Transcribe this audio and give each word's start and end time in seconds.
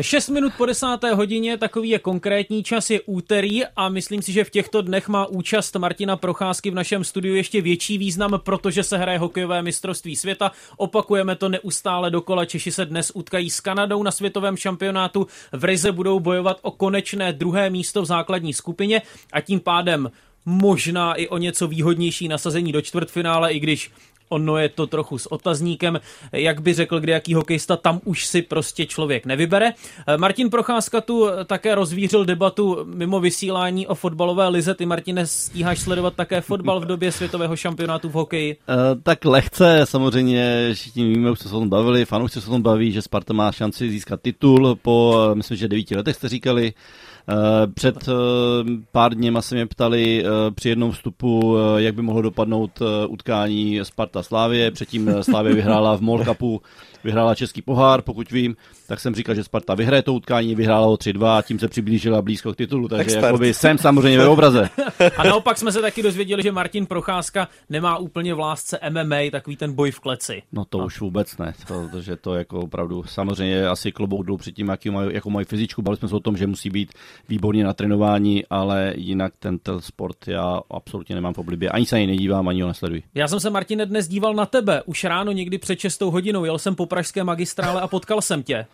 6 0.00 0.28
minut 0.28 0.52
po 0.58 0.66
desáté 0.66 1.14
hodině, 1.14 1.58
takový 1.58 1.88
je 1.88 1.98
konkrétní 1.98 2.62
čas, 2.62 2.90
je 2.90 3.00
úterý 3.00 3.64
a 3.76 3.88
myslím 3.88 4.22
si, 4.22 4.32
že 4.32 4.44
v 4.44 4.50
těchto 4.50 4.82
dnech 4.82 5.08
má 5.08 5.26
účast 5.26 5.76
Martina 5.76 6.16
Procházky 6.16 6.70
v 6.70 6.74
našem 6.74 7.04
studiu 7.04 7.34
ještě 7.34 7.60
větší 7.60 7.98
význam, 7.98 8.40
protože 8.44 8.82
se 8.82 8.98
hraje 8.98 9.18
hokejové 9.18 9.62
mistrovství 9.62 10.16
světa. 10.16 10.52
Opakujeme 10.76 11.36
to 11.36 11.48
neustále 11.48 12.10
dokola. 12.10 12.44
Češi 12.44 12.72
se 12.72 12.86
dnes 12.86 13.12
utkají 13.14 13.50
s 13.50 13.60
Kanadou 13.60 14.02
na 14.02 14.10
světovém 14.10 14.56
šampionátu. 14.56 15.26
V 15.52 15.64
Rize 15.64 15.92
budou 15.92 16.20
bojovat 16.20 16.58
o 16.62 16.70
konečné 16.70 17.32
druhé 17.32 17.70
místo 17.70 18.02
v 18.02 18.06
základní 18.06 18.52
skupině 18.52 19.02
a 19.32 19.40
tím 19.40 19.60
pádem 19.60 20.10
možná 20.46 21.14
i 21.14 21.28
o 21.28 21.38
něco 21.38 21.68
výhodnější 21.68 22.28
nasazení 22.28 22.72
do 22.72 22.82
čtvrtfinále, 22.82 23.52
i 23.52 23.60
když 23.60 23.90
ono 24.28 24.58
je 24.58 24.68
to 24.68 24.86
trochu 24.86 25.18
s 25.18 25.32
otazníkem, 25.32 26.00
jak 26.32 26.60
by 26.60 26.74
řekl 26.74 27.00
kde 27.00 27.12
jaký 27.12 27.34
hokejista, 27.34 27.76
tam 27.76 28.00
už 28.04 28.26
si 28.26 28.42
prostě 28.42 28.86
člověk 28.86 29.26
nevybere. 29.26 29.72
Martin 30.16 30.50
Procházka 30.50 31.00
tu 31.00 31.28
také 31.46 31.74
rozvířil 31.74 32.24
debatu 32.24 32.78
mimo 32.84 33.20
vysílání 33.20 33.86
o 33.86 33.94
fotbalové 33.94 34.48
lize. 34.48 34.74
Ty, 34.74 34.86
Martine, 34.86 35.26
stíháš 35.26 35.80
sledovat 35.80 36.14
také 36.14 36.40
fotbal 36.40 36.80
v 36.80 36.84
době 36.84 37.12
světového 37.12 37.56
šampionátu 37.56 38.08
v 38.08 38.12
hokeji? 38.12 38.56
Uh, 38.68 39.02
tak 39.02 39.24
lehce, 39.24 39.80
samozřejmě, 39.84 40.70
všichni 40.74 41.04
víme, 41.04 41.30
už 41.30 41.38
se 41.38 41.48
o 41.48 41.60
tom 41.60 41.68
bavili, 41.68 42.04
fanoušci 42.04 42.40
se 42.40 42.48
o 42.48 42.50
tom 42.50 42.62
baví, 42.62 42.92
že 42.92 43.02
Sparta 43.02 43.32
má 43.32 43.52
šanci 43.52 43.90
získat 43.90 44.20
titul 44.22 44.78
po, 44.82 45.30
myslím, 45.34 45.56
že 45.56 45.68
devíti 45.68 45.96
letech 45.96 46.16
jste 46.16 46.28
říkali. 46.28 46.72
Eh, 47.28 47.66
před 47.66 48.08
eh, 48.08 48.12
pár 48.92 49.14
dněma 49.14 49.42
se 49.42 49.54
mě 49.54 49.66
ptali 49.66 50.24
eh, 50.24 50.50
při 50.50 50.68
jednom 50.68 50.90
vstupu, 50.90 51.56
jak 51.76 51.94
by 51.94 52.02
mohlo 52.02 52.22
dopadnout 52.22 52.82
utkání 53.08 53.80
Sparta 53.82 54.22
Slávě. 54.22 54.70
Předtím 54.70 55.10
Slávě 55.22 55.54
vyhrála 55.54 55.96
v 55.96 56.00
Mall 56.00 56.24
Cupu, 56.24 56.62
vyhrála 57.04 57.34
Český 57.34 57.62
pohár, 57.62 58.02
pokud 58.02 58.30
vím 58.30 58.56
tak 58.86 59.00
jsem 59.00 59.14
říkal, 59.14 59.34
že 59.34 59.44
Sparta 59.44 59.74
vyhraje 59.74 60.02
to 60.02 60.14
utkání, 60.14 60.54
vyhrála 60.54 60.86
ho 60.86 60.94
3-2 60.94 61.26
a 61.26 61.42
tím 61.42 61.58
se 61.58 61.68
přiblížila 61.68 62.22
blízko 62.22 62.52
k 62.52 62.56
titulu, 62.56 62.88
takže 62.88 63.16
jakoby 63.16 63.54
jsem 63.54 63.78
samozřejmě 63.78 64.18
ve 64.18 64.28
obraze. 64.28 64.70
A 65.16 65.24
naopak 65.24 65.58
jsme 65.58 65.72
se 65.72 65.80
taky 65.80 66.02
dozvěděli, 66.02 66.42
že 66.42 66.52
Martin 66.52 66.86
Procházka 66.86 67.48
nemá 67.70 67.98
úplně 67.98 68.34
v 68.34 68.38
lásce 68.38 68.78
MMA, 68.90 69.16
takový 69.30 69.56
ten 69.56 69.72
boj 69.72 69.90
v 69.90 70.00
kleci. 70.00 70.42
No 70.52 70.64
to 70.64 70.78
no. 70.78 70.86
už 70.86 71.00
vůbec 71.00 71.38
ne, 71.38 71.54
protože 71.66 72.16
to 72.16 72.34
jako 72.34 72.60
opravdu 72.60 73.02
samozřejmě 73.02 73.66
asi 73.66 73.92
klobouk 73.92 74.26
dolů 74.26 74.38
předtím, 74.38 74.68
jaký 74.68 74.90
maj, 74.90 75.08
jako 75.12 75.30
moji 75.30 75.44
fyzičku, 75.44 75.82
bavili 75.82 75.98
jsme 75.98 76.08
se 76.08 76.16
o 76.16 76.20
tom, 76.20 76.36
že 76.36 76.46
musí 76.46 76.70
být 76.70 76.92
výborně 77.28 77.64
na 77.64 77.72
trénování, 77.72 78.44
ale 78.50 78.92
jinak 78.96 79.32
ten, 79.38 79.58
ten 79.58 79.80
sport 79.80 80.28
já 80.28 80.60
absolutně 80.70 81.14
nemám 81.14 81.34
v 81.34 81.38
oblibě. 81.38 81.70
Ani 81.70 81.86
se 81.86 81.96
ani 81.96 82.06
nedívám, 82.06 82.48
ani 82.48 82.62
ho 82.62 82.68
nesleduji. 82.68 83.02
Já 83.14 83.28
jsem 83.28 83.40
se, 83.40 83.50
Martine, 83.50 83.86
dnes 83.86 84.08
díval 84.08 84.34
na 84.34 84.46
tebe. 84.46 84.82
Už 84.86 85.04
ráno 85.04 85.32
někdy 85.32 85.58
před 85.58 85.78
6 85.78 86.00
hodinou 86.00 86.44
jel 86.44 86.58
jsem 86.58 86.74
po 86.74 86.86
pražské 86.86 87.24
magistrále 87.24 87.80
a 87.80 87.88
potkal 87.88 88.22
jsem 88.22 88.42
tě. 88.42 88.66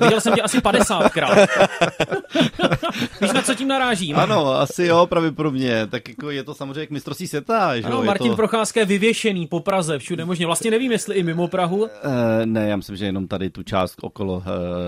Viděl 0.00 0.20
jsem 0.20 0.34
tě 0.34 0.42
asi 0.42 0.58
50krát. 0.58 1.46
Víš, 3.20 3.32
na 3.32 3.42
co 3.42 3.54
tím 3.54 3.68
narážím? 3.68 4.16
Ano, 4.16 4.52
asi 4.52 4.84
jo, 4.84 5.06
právě 5.06 5.32
pro 5.32 5.50
mě. 5.50 5.86
Tak 5.86 6.08
jako 6.08 6.30
je 6.30 6.44
to 6.44 6.54
samozřejmě 6.54 6.86
k 6.86 6.90
mistrovství 6.90 7.28
světa. 7.28 7.80
Že 7.80 7.86
ano, 7.86 8.00
je 8.00 8.06
Martin 8.06 8.30
to... 8.30 8.36
Procházka 8.36 8.80
je 8.80 8.86
vyvěšený 8.86 9.46
po 9.46 9.60
Praze, 9.60 9.98
všude 9.98 10.24
možně. 10.24 10.46
Vlastně 10.46 10.70
nevím, 10.70 10.92
jestli 10.92 11.14
i 11.14 11.22
mimo 11.22 11.48
Prahu. 11.48 11.76
Uh, 11.76 11.88
ne, 12.44 12.68
já 12.68 12.76
myslím, 12.76 12.96
že 12.96 13.06
jenom 13.06 13.28
tady 13.28 13.50
tu 13.50 13.62
část 13.62 13.94
okolo 14.02 14.34
uh, 14.34 14.42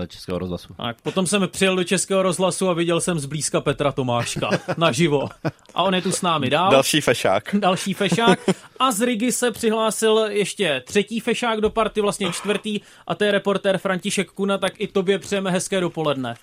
Českého 0.07 0.39
rozhlasu. 0.39 0.73
Tak, 0.77 1.01
potom 1.01 1.27
jsem 1.27 1.47
přijel 1.51 1.75
do 1.75 1.83
Českého 1.83 2.23
rozhlasu 2.23 2.69
a 2.69 2.73
viděl 2.73 3.01
jsem 3.01 3.19
zblízka 3.19 3.61
Petra 3.61 3.91
Tomáška 3.91 4.49
naživo. 4.77 5.29
A 5.75 5.83
on 5.83 5.95
je 5.95 6.01
tu 6.01 6.11
s 6.11 6.21
námi 6.21 6.49
dál. 6.49 6.71
Další 6.71 7.01
fešák. 7.01 7.55
Další 7.59 7.93
fešák. 7.93 8.39
A 8.79 8.91
z 8.91 9.01
Rigi 9.01 9.31
se 9.31 9.51
přihlásil 9.51 10.17
ještě 10.29 10.83
třetí 10.85 11.19
fešák 11.19 11.61
do 11.61 11.69
party, 11.69 12.01
vlastně 12.01 12.31
čtvrtý, 12.31 12.79
a 13.07 13.15
to 13.15 13.23
je 13.23 13.31
reportér 13.31 13.77
František 13.77 14.31
Kuna, 14.31 14.56
tak 14.57 14.73
i 14.77 14.87
tobě 14.87 15.19
přejeme 15.19 15.51
hezké 15.51 15.81
dopoledne. 15.81 16.35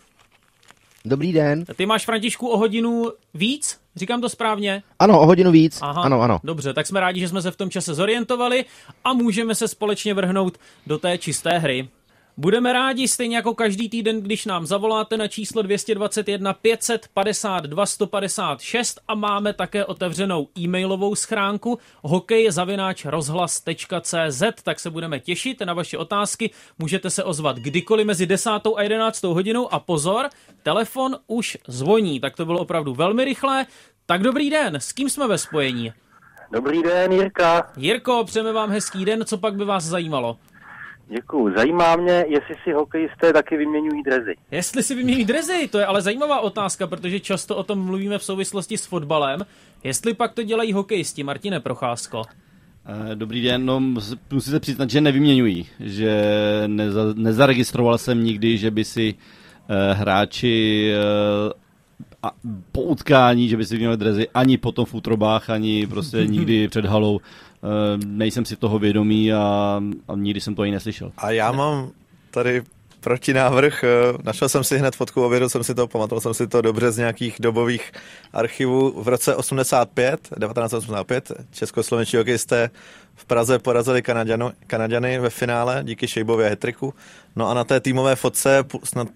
Dobrý 1.05 1.33
den. 1.33 1.65
Ty 1.77 1.87
máš, 1.87 2.05
Františku, 2.05 2.48
o 2.48 2.59
hodinu 2.59 3.12
víc? 3.34 3.81
Říkám 3.97 4.21
to 4.21 4.29
správně? 4.29 4.83
Ano, 4.98 5.21
o 5.21 5.27
hodinu 5.27 5.51
víc. 5.51 5.79
Aha, 5.83 6.03
ano, 6.03 6.21
ano. 6.21 6.41
Dobře, 6.45 6.73
tak 6.73 6.87
jsme 6.87 7.00
rádi, 7.00 7.21
že 7.21 7.28
jsme 7.28 7.43
se 7.43 7.50
v 7.50 7.56
tom 7.56 7.71
čase 7.71 7.94
zorientovali 7.94 8.65
a 9.05 9.12
můžeme 9.12 9.55
se 9.55 9.69
společně 9.69 10.15
vrhnout 10.15 10.59
do 10.87 10.99
té 10.99 11.19
čisté 11.19 11.59
hry. 11.59 11.88
Budeme 12.37 12.72
rádi 12.72 13.09
stejně 13.09 13.37
jako 13.37 13.55
každý 13.55 13.89
týden, 13.89 14.21
když 14.21 14.47
nám 14.47 14.67
zavoláte 14.67 15.17
na 15.17 15.28
číslo 15.28 15.62
221 15.62 16.53
552 16.53 17.87
156 17.87 19.00
a 19.09 19.15
máme 19.15 19.53
také 19.53 19.84
otevřenou 19.84 20.49
e-mailovou 20.59 21.15
schránku 21.15 21.78
hokejzavináčrozhlas.cz, 22.03 24.43
tak 24.62 24.81
se 24.81 24.91
budeme 24.91 25.21
těšit 25.21 25.61
na 25.61 25.75
vaše 25.75 25.99
otázky. 25.99 26.50
Můžete 26.78 27.11
se 27.11 27.25
ozvat 27.25 27.56
kdykoliv 27.56 28.06
mezi 28.06 28.27
10. 28.27 28.50
a 28.77 28.83
11. 28.83 29.23
hodinou 29.23 29.75
a 29.75 29.81
pozor, 29.81 30.28
telefon 30.62 31.17
už 31.27 31.59
zvoní, 31.67 32.21
tak 32.21 32.37
to 32.37 32.47
bylo 32.47 32.61
opravdu 32.61 32.94
velmi 32.94 33.25
rychlé. 33.25 33.67
Tak 34.06 34.23
dobrý 34.23 34.50
den, 34.50 34.75
s 34.75 34.93
kým 34.93 35.11
jsme 35.11 35.28
ve 35.28 35.39
spojení? 35.39 35.93
Dobrý 36.53 36.83
den, 36.83 37.12
Jirka. 37.12 37.73
Jirko, 37.77 38.25
přejeme 38.25 38.53
vám 38.53 38.71
hezký 38.71 39.05
den, 39.05 39.25
co 39.25 39.39
pak 39.39 39.55
by 39.55 39.65
vás 39.65 39.84
zajímalo? 39.84 40.39
Děkuju. 41.09 41.54
Zajímá 41.56 41.97
mě, 41.97 42.25
jestli 42.28 42.54
si 42.65 42.72
hokejisté 42.72 43.32
taky 43.32 43.56
vyměňují 43.56 44.03
drezy. 44.03 44.34
Jestli 44.50 44.82
si 44.82 44.94
vyměňují 44.94 45.25
drezy, 45.25 45.69
to 45.69 45.78
je 45.78 45.87
ale 45.87 46.03
zajímavá 46.03 46.41
otázka, 46.41 46.87
protože 46.87 47.20
často 47.20 47.56
o 47.56 47.62
tom 47.62 47.78
mluvíme 47.78 48.19
v 48.19 48.25
souvislosti 48.25 48.78
s 48.78 48.87
fotbalem. 48.87 49.41
Jestli 49.84 50.14
pak 50.14 50.32
to 50.32 50.43
dělají 50.43 50.72
hokejisti, 50.72 51.22
Martine 51.22 51.60
Procházko? 51.60 52.22
Eh, 52.87 53.14
dobrý 53.14 53.43
den, 53.43 53.66
no 53.66 53.81
musím 53.81 54.53
se 54.53 54.60
přiznat, 54.60 54.91
že 54.91 55.00
nevyměňují, 55.00 55.66
že 55.81 56.22
neza, 56.66 57.00
nezaregistroval 57.14 57.98
jsem 57.98 58.25
nikdy, 58.25 58.59
že 58.59 58.70
by 58.70 58.84
si 58.84 59.14
uh, 59.14 59.98
hráči 59.98 60.91
uh, 61.47 61.53
a 62.22 62.32
po 62.72 62.82
utkání, 62.82 63.48
že 63.48 63.56
by 63.56 63.64
si 63.64 63.75
vyměnili 63.75 63.97
drezy 63.97 64.28
ani 64.34 64.59
potom 64.59 64.84
v 64.84 64.94
útrobách, 64.94 65.50
ani 65.50 65.87
prostě 65.87 66.16
nikdy 66.26 66.69
před 66.69 66.84
halou. 66.84 67.20
Eh, 67.64 67.98
nejsem 68.06 68.44
si 68.44 68.56
toho 68.56 68.78
vědomý 68.78 69.32
a, 69.32 69.80
a 70.08 70.16
nikdy 70.16 70.41
jsem 70.41 70.54
to 70.54 70.62
ani 70.62 70.72
neslyšel. 70.72 71.12
A 71.16 71.30
já 71.30 71.52
mám 71.52 71.91
tady 72.30 72.62
protinávrh. 73.00 73.84
Eh, 73.84 73.88
našel 74.22 74.48
jsem 74.48 74.64
si 74.64 74.78
hned 74.78 74.97
fotku, 74.97 75.25
ověřil 75.25 75.48
jsem 75.48 75.64
si 75.64 75.75
to, 75.75 75.86
pamatoval 75.86 76.20
jsem 76.20 76.34
si 76.34 76.47
to 76.47 76.62
dobře 76.62 76.92
z 76.92 76.98
nějakých 76.98 77.36
dobových 77.41 77.92
archivů. 78.32 79.02
V 79.02 79.08
roce 79.08 79.36
85, 79.36 80.20
1985, 80.20 81.32
českoslovenští 81.50 82.16
hokejisté 82.16 82.70
v 83.14 83.25
Praze 83.25 83.58
porazili 83.58 84.02
Kanaďanu, 84.02 84.52
Kanaďany 84.66 85.19
ve 85.19 85.31
finále 85.31 85.81
díky 85.84 86.08
Šejbově 86.08 86.48
hetriku. 86.48 86.94
No 87.36 87.50
a 87.50 87.54
na 87.54 87.64
té 87.64 87.81
týmové 87.81 88.16
fotce 88.16 88.64
snad 88.84 89.08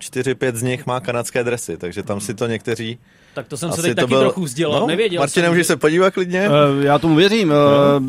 4-5 0.00 0.36
eh, 0.40 0.56
z 0.56 0.62
nich 0.62 0.86
má 0.86 1.00
kanadské 1.00 1.44
dresy, 1.44 1.76
takže 1.76 2.02
tam 2.02 2.20
si 2.20 2.34
to 2.34 2.46
někteří 2.46 2.98
tak 3.36 3.48
to 3.48 3.56
jsem 3.56 3.72
se 3.72 3.82
teď 3.82 3.96
taky 3.96 4.08
byl... 4.08 4.20
trochu 4.20 4.42
vzdělal, 4.42 4.80
no, 4.80 4.86
nevěděl 4.86 5.20
Martin, 5.20 5.42
jsem. 5.42 5.52
můžeš 5.52 5.66
se 5.66 5.76
podívat 5.76 6.14
klidně? 6.14 6.48
Uh, 6.48 6.84
já 6.84 6.98
tomu 6.98 7.14
věřím. 7.14 7.48
Uh, 7.50 8.02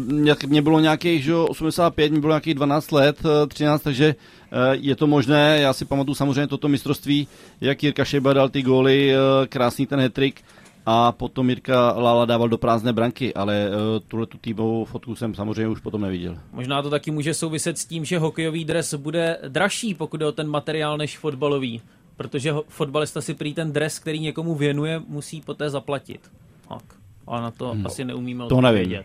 mě 0.48 0.62
bylo 0.62 0.80
nějakých, 0.80 1.24
že 1.24 1.36
85, 1.36 2.12
mě 2.12 2.22
bylo 2.22 2.34
nějakých 2.34 2.54
12 2.54 2.92
let, 2.92 3.18
13, 3.48 3.82
takže 3.82 4.16
uh, 4.16 4.60
je 4.72 4.96
to 4.96 5.08
možné. 5.08 5.60
Já 5.62 5.74
si 5.74 5.86
pamatuju 5.86 6.16
samozřejmě 6.16 6.48
toto 6.48 6.68
mistrovství, 6.68 7.28
jak 7.62 7.84
Jirka 7.84 8.06
Šejba 8.06 8.34
dal 8.34 8.50
ty 8.50 8.62
góly, 8.62 9.14
krásný 9.50 9.86
ten 9.86 10.00
hetrik 10.00 10.42
a 10.86 11.12
potom 11.12 11.50
Jirka 11.50 11.92
Lala 11.98 12.26
dával 12.26 12.50
do 12.50 12.58
prázdné 12.58 12.94
branky, 12.94 13.34
ale 13.34 13.70
uh, 13.70 14.00
tuhle 14.08 14.26
tu 14.26 14.38
týmovou 14.38 14.86
fotku 14.86 15.16
jsem 15.16 15.36
samozřejmě 15.36 15.68
už 15.68 15.80
potom 15.80 16.02
neviděl. 16.02 16.38
Možná 16.52 16.82
to 16.82 16.90
taky 16.90 17.12
může 17.12 17.34
souviset 17.34 17.78
s 17.78 17.86
tím, 17.86 18.06
že 18.06 18.20
hokejový 18.20 18.66
dres 18.66 18.94
bude 18.94 19.38
dražší, 19.48 19.94
pokud 19.94 20.22
je 20.22 20.28
o 20.28 20.32
ten 20.32 20.48
materiál, 20.48 20.98
než 20.98 21.18
fotbalový 21.18 21.82
protože 22.18 22.54
fotbalista 22.68 23.22
si 23.22 23.34
prý 23.34 23.54
ten 23.54 23.72
dres, 23.72 24.00
který 24.00 24.20
někomu 24.20 24.56
věnuje, 24.56 25.02
musí 25.08 25.42
poté 25.42 25.70
zaplatit. 25.70 26.32
Tak. 26.70 26.84
A 27.28 27.42
na 27.42 27.52
to 27.52 27.74
no, 27.74 27.88
asi 27.88 28.06
neumíme 28.06 28.48
to 28.48 28.62
nevím. 28.62 29.04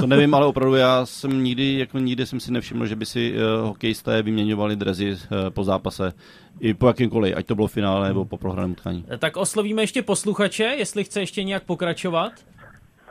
To 0.00 0.06
nevím, 0.06 0.34
ale 0.34 0.46
opravdu 0.46 0.74
já 0.74 1.06
jsem 1.06 1.44
nikdy, 1.44 1.78
jako 1.78 1.98
nikdy 1.98 2.26
jsem 2.26 2.40
si 2.40 2.52
nevšiml, 2.52 2.86
že 2.86 2.96
by 2.96 3.06
si 3.06 3.32
uh, 3.32 3.68
hokejisté 3.68 4.22
vyměňovali 4.22 4.76
drezy 4.76 5.10
uh, 5.10 5.18
po 5.50 5.64
zápase 5.64 6.12
i 6.60 6.74
po 6.74 6.86
jakýmkoliv, 6.86 7.36
ať 7.36 7.46
to 7.46 7.54
bylo 7.54 7.66
finále 7.66 8.08
nebo 8.08 8.24
po 8.24 8.38
prohraném 8.38 8.70
utkání. 8.70 9.04
Tak 9.18 9.36
oslovíme 9.36 9.82
ještě 9.82 10.02
posluchače, 10.02 10.64
jestli 10.64 11.04
chce 11.04 11.20
ještě 11.20 11.44
nějak 11.44 11.62
pokračovat. 11.64 12.32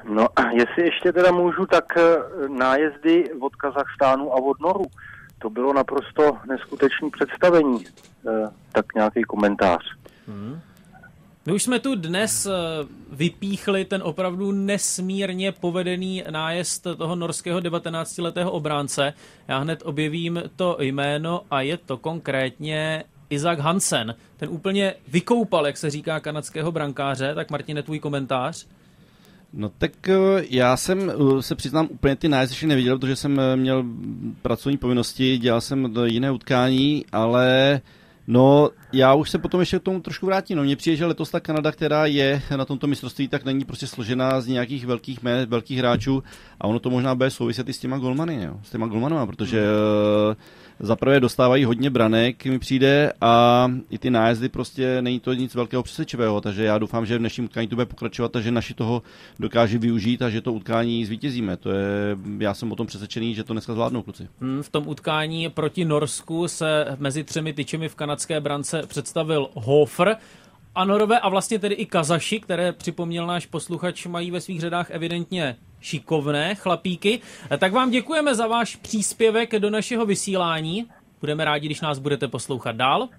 No, 0.10 0.28
jestli 0.54 0.86
ještě 0.86 1.12
teda 1.12 1.32
můžu, 1.32 1.66
tak 1.66 1.86
uh, 1.98 2.58
nájezdy 2.58 3.34
od 3.40 3.56
Kazachstánu 3.56 4.34
a 4.34 4.36
od 4.36 4.60
Noru 4.60 4.86
to 5.40 5.50
bylo 5.50 5.74
naprosto 5.74 6.38
neskutečné 6.50 7.10
představení. 7.10 7.86
Eh, 8.28 8.50
tak 8.72 8.86
nějaký 8.96 9.22
komentář. 9.24 9.82
Hmm. 10.28 10.60
My 11.46 11.54
už 11.54 11.64
jsme 11.64 11.80
tu 11.80 11.96
dnes 11.96 12.46
eh, 12.46 12.52
vypíchli 13.12 13.86
ten 13.86 14.02
opravdu 14.04 14.52
nesmírně 14.52 15.52
povedený 15.52 16.24
nájezd 16.30 16.88
toho 16.98 17.16
norského 17.16 17.60
19-letého 17.60 18.52
obránce. 18.52 19.14
Já 19.48 19.58
hned 19.58 19.82
objevím 19.86 20.44
to 20.56 20.78
jméno 20.80 21.42
a 21.52 21.62
je 21.62 21.78
to 21.78 21.98
konkrétně 21.98 23.04
Isaac 23.30 23.60
Hansen. 23.60 24.16
Ten 24.38 24.50
úplně 24.50 24.94
vykoupal, 25.08 25.68
jak 25.68 25.78
se 25.78 25.90
říká, 25.90 26.20
kanadského 26.20 26.72
brankáře. 26.72 27.36
Tak 27.36 27.52
Martine, 27.52 27.84
tvůj 27.84 28.00
komentář? 28.00 28.68
No 29.54 29.70
tak 29.78 30.10
eh, 30.10 30.16
já 30.50 30.78
jsem 30.78 31.10
eh, 31.10 31.42
se 31.42 31.56
přiznám 31.56 31.88
úplně 31.92 32.16
ty 32.16 32.28
nájezdy 32.30 32.54
ještě 32.54 32.68
neviděl, 32.68 33.00
protože 33.00 33.16
jsem 33.16 33.40
eh, 33.40 33.56
měl 33.56 33.86
pracovní 34.42 34.78
povinnosti, 34.78 35.38
dělal 35.38 35.62
jsem 35.62 35.94
jiné 36.06 36.32
utkání, 36.32 37.06
ale 37.12 37.82
No, 38.30 38.70
já 38.94 39.14
už 39.14 39.30
se 39.30 39.38
potom 39.38 39.60
ještě 39.60 39.80
k 39.80 39.84
tomu 39.84 40.00
trošku 40.00 40.26
vrátím. 40.26 40.58
No, 40.58 40.64
mně 40.64 40.76
přijde, 40.76 40.98
že 40.98 41.06
letos 41.06 41.32
ta 41.32 41.40
Kanada, 41.40 41.72
která 41.72 42.06
je 42.06 42.42
na 42.58 42.66
tomto 42.66 42.88
mistrovství, 42.88 43.28
tak 43.28 43.46
není 43.46 43.66
prostě 43.66 43.88
složená 43.88 44.42
z 44.42 44.48
nějakých 44.48 44.86
velkých 44.86 45.24
mé, 45.24 45.46
velkých 45.46 45.78
hráčů 45.78 46.24
a 46.62 46.68
ono 46.68 46.80
to 46.80 46.90
možná 46.90 47.16
bude 47.16 47.30
souviset 47.30 47.70
i 47.70 47.74
s 47.74 47.80
těma 47.80 47.98
golmany, 47.98 48.44
jo, 48.44 48.60
s 48.64 48.70
těma 48.70 48.88
golmanama, 48.88 49.26
protože 49.26 49.62
hmm. 49.62 50.36
Zaprvé 50.80 51.20
dostávají 51.20 51.66
hodně 51.66 51.90
branek, 51.90 52.46
mi 52.46 52.60
přijde, 52.60 53.14
a 53.22 53.68
i 53.90 53.98
ty 53.98 54.10
nájezdy 54.10 54.50
prostě 54.50 55.02
není 55.02 55.20
to 55.20 55.34
nic 55.34 55.56
velkého 55.56 55.84
přesvědčivého, 55.84 56.42
takže 56.42 56.64
já 56.64 56.78
doufám, 56.78 57.06
že 57.06 57.16
v 57.16 57.20
dnešním 57.20 57.46
utkání 57.46 57.68
to 57.68 57.76
bude 57.76 57.86
pokračovat 57.86 58.36
a 58.36 58.42
že 58.42 58.52
naši 58.52 58.74
toho 58.74 59.02
dokáže 59.40 59.78
využít 59.78 60.22
a 60.22 60.30
že 60.30 60.42
to 60.42 60.54
utkání 60.54 61.06
zvítězíme. 61.06 61.58
To 61.58 61.70
je, 61.72 62.18
já 62.40 62.54
jsem 62.54 62.72
o 62.72 62.76
tom 62.76 62.88
přesvědčený, 62.88 63.36
že 63.36 63.44
to 63.44 63.54
dneska 63.54 63.74
zvládnou 63.74 64.02
kluci. 64.02 64.28
Hmm, 64.42 64.64
v 64.64 64.70
tom 64.70 64.88
utkání 64.88 65.50
proti 65.50 65.86
Norsku 65.86 66.48
se 66.48 66.86
mezi 67.00 67.24
třemi 67.24 67.54
tyčemi 67.54 67.90
v 67.90 67.96
kanadské 67.96 68.40
brance 68.40 68.82
představil 68.88 69.50
Hofer, 69.54 70.18
a 70.78 70.86
Norové 70.86 71.20
a 71.20 71.30
vlastně 71.30 71.60
tedy 71.60 71.76
i 71.76 71.86
Kazaši, 71.86 72.40
které 72.40 72.72
připomněl 72.72 73.28
náš 73.28 73.46
posluchač, 73.46 74.06
mají 74.06 74.32
ve 74.32 74.42
svých 74.42 74.62
řadách 74.62 74.92
evidentně 74.92 75.56
šikovné 75.82 76.56
chlapíky. 76.56 77.20
Tak 77.58 77.72
vám 77.72 77.92
děkujeme 77.92 78.36
za 78.36 78.48
váš 78.48 78.76
příspěvek 78.76 79.60
do 79.60 79.70
našeho 79.70 80.06
vysílání. 80.06 80.86
Budeme 81.20 81.46
rádi, 81.46 81.68
když 81.68 81.82
nás 81.82 82.00
budete 82.00 82.28
poslouchat 82.28 82.76
dál. 82.76 83.10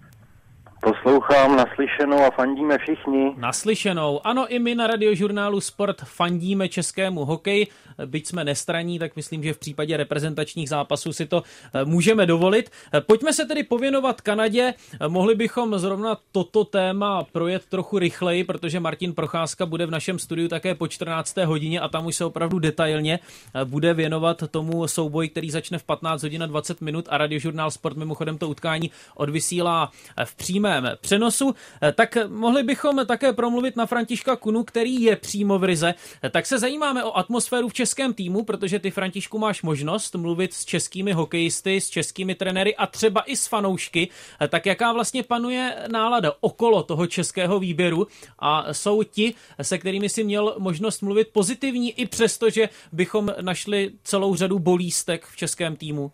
Poslouchám 0.80 1.56
naslyšenou 1.56 2.24
a 2.24 2.30
fandíme 2.30 2.78
všichni. 2.78 3.34
Naslyšenou. 3.36 4.20
Ano, 4.26 4.46
i 4.48 4.58
my 4.58 4.74
na 4.74 4.86
radiožurnálu 4.86 5.60
Sport 5.60 6.00
fandíme 6.04 6.68
českému 6.68 7.24
hokeji. 7.24 7.66
Byť 8.06 8.26
jsme 8.26 8.44
nestraní, 8.44 8.98
tak 8.98 9.16
myslím, 9.16 9.42
že 9.42 9.52
v 9.52 9.58
případě 9.58 9.96
reprezentačních 9.96 10.68
zápasů 10.68 11.12
si 11.12 11.26
to 11.26 11.42
eh, 11.74 11.84
můžeme 11.84 12.26
dovolit. 12.26 12.70
Eh, 12.94 13.00
pojďme 13.00 13.32
se 13.32 13.44
tedy 13.44 13.62
pověnovat 13.62 14.20
Kanadě. 14.20 14.74
Eh, 15.00 15.08
mohli 15.08 15.34
bychom 15.34 15.78
zrovna 15.78 16.18
toto 16.32 16.64
téma 16.64 17.24
projet 17.32 17.66
trochu 17.66 17.98
rychleji, 17.98 18.44
protože 18.44 18.80
Martin 18.80 19.14
Procházka 19.14 19.66
bude 19.66 19.86
v 19.86 19.90
našem 19.90 20.18
studiu 20.18 20.48
také 20.48 20.74
po 20.74 20.88
14. 20.88 21.36
hodině 21.44 21.80
a 21.80 21.88
tam 21.88 22.06
už 22.06 22.16
se 22.16 22.24
opravdu 22.24 22.58
detailně 22.58 23.18
bude 23.64 23.94
věnovat 23.94 24.42
tomu 24.50 24.88
souboji, 24.88 25.28
který 25.28 25.50
začne 25.50 25.78
v 25.78 25.84
15 25.84 26.22
hodin 26.22 26.42
a 26.42 26.46
20 26.46 26.80
minut 26.80 27.08
a 27.10 27.18
radiožurnál 27.18 27.70
Sport 27.70 27.96
mimochodem 27.96 28.38
to 28.38 28.48
utkání 28.48 28.90
odvysílá 29.14 29.90
v 30.24 30.34
přímé 30.36 30.67
přímém 30.68 30.96
přenosu, 31.00 31.54
eh, 31.82 31.92
tak 31.92 32.16
mohli 32.28 32.62
bychom 32.62 33.06
také 33.06 33.32
promluvit 33.32 33.76
na 33.76 33.86
Františka 33.86 34.36
Kunu, 34.36 34.64
který 34.64 35.02
je 35.02 35.16
přímo 35.16 35.58
v 35.58 35.64
Rize. 35.64 35.94
Eh, 36.22 36.30
tak 36.30 36.46
se 36.46 36.58
zajímáme 36.58 37.04
o 37.04 37.16
atmosféru 37.16 37.68
v 37.68 37.72
českém 37.72 38.14
týmu, 38.14 38.44
protože 38.44 38.78
ty, 38.78 38.90
Františku, 38.90 39.38
máš 39.38 39.62
možnost 39.62 40.14
mluvit 40.14 40.54
s 40.54 40.64
českými 40.64 41.12
hokejisty, 41.12 41.80
s 41.80 41.90
českými 41.90 42.34
trenéry 42.34 42.76
a 42.76 42.86
třeba 42.86 43.20
i 43.20 43.36
s 43.36 43.46
fanoušky. 43.46 44.08
Eh, 44.40 44.48
tak 44.48 44.66
jaká 44.66 44.92
vlastně 44.92 45.22
panuje 45.22 45.76
nálada 45.90 46.32
okolo 46.40 46.82
toho 46.82 47.06
českého 47.06 47.58
výběru 47.58 48.06
a 48.38 48.74
jsou 48.74 49.02
ti, 49.02 49.34
se 49.62 49.78
kterými 49.78 50.08
si 50.08 50.24
měl 50.24 50.54
možnost 50.58 51.02
mluvit 51.02 51.28
pozitivní 51.32 51.92
i 51.92 52.06
přesto, 52.06 52.50
že 52.50 52.68
bychom 52.92 53.34
našli 53.40 53.90
celou 54.02 54.36
řadu 54.36 54.58
bolístek 54.58 55.26
v 55.26 55.36
českém 55.36 55.76
týmu? 55.76 56.12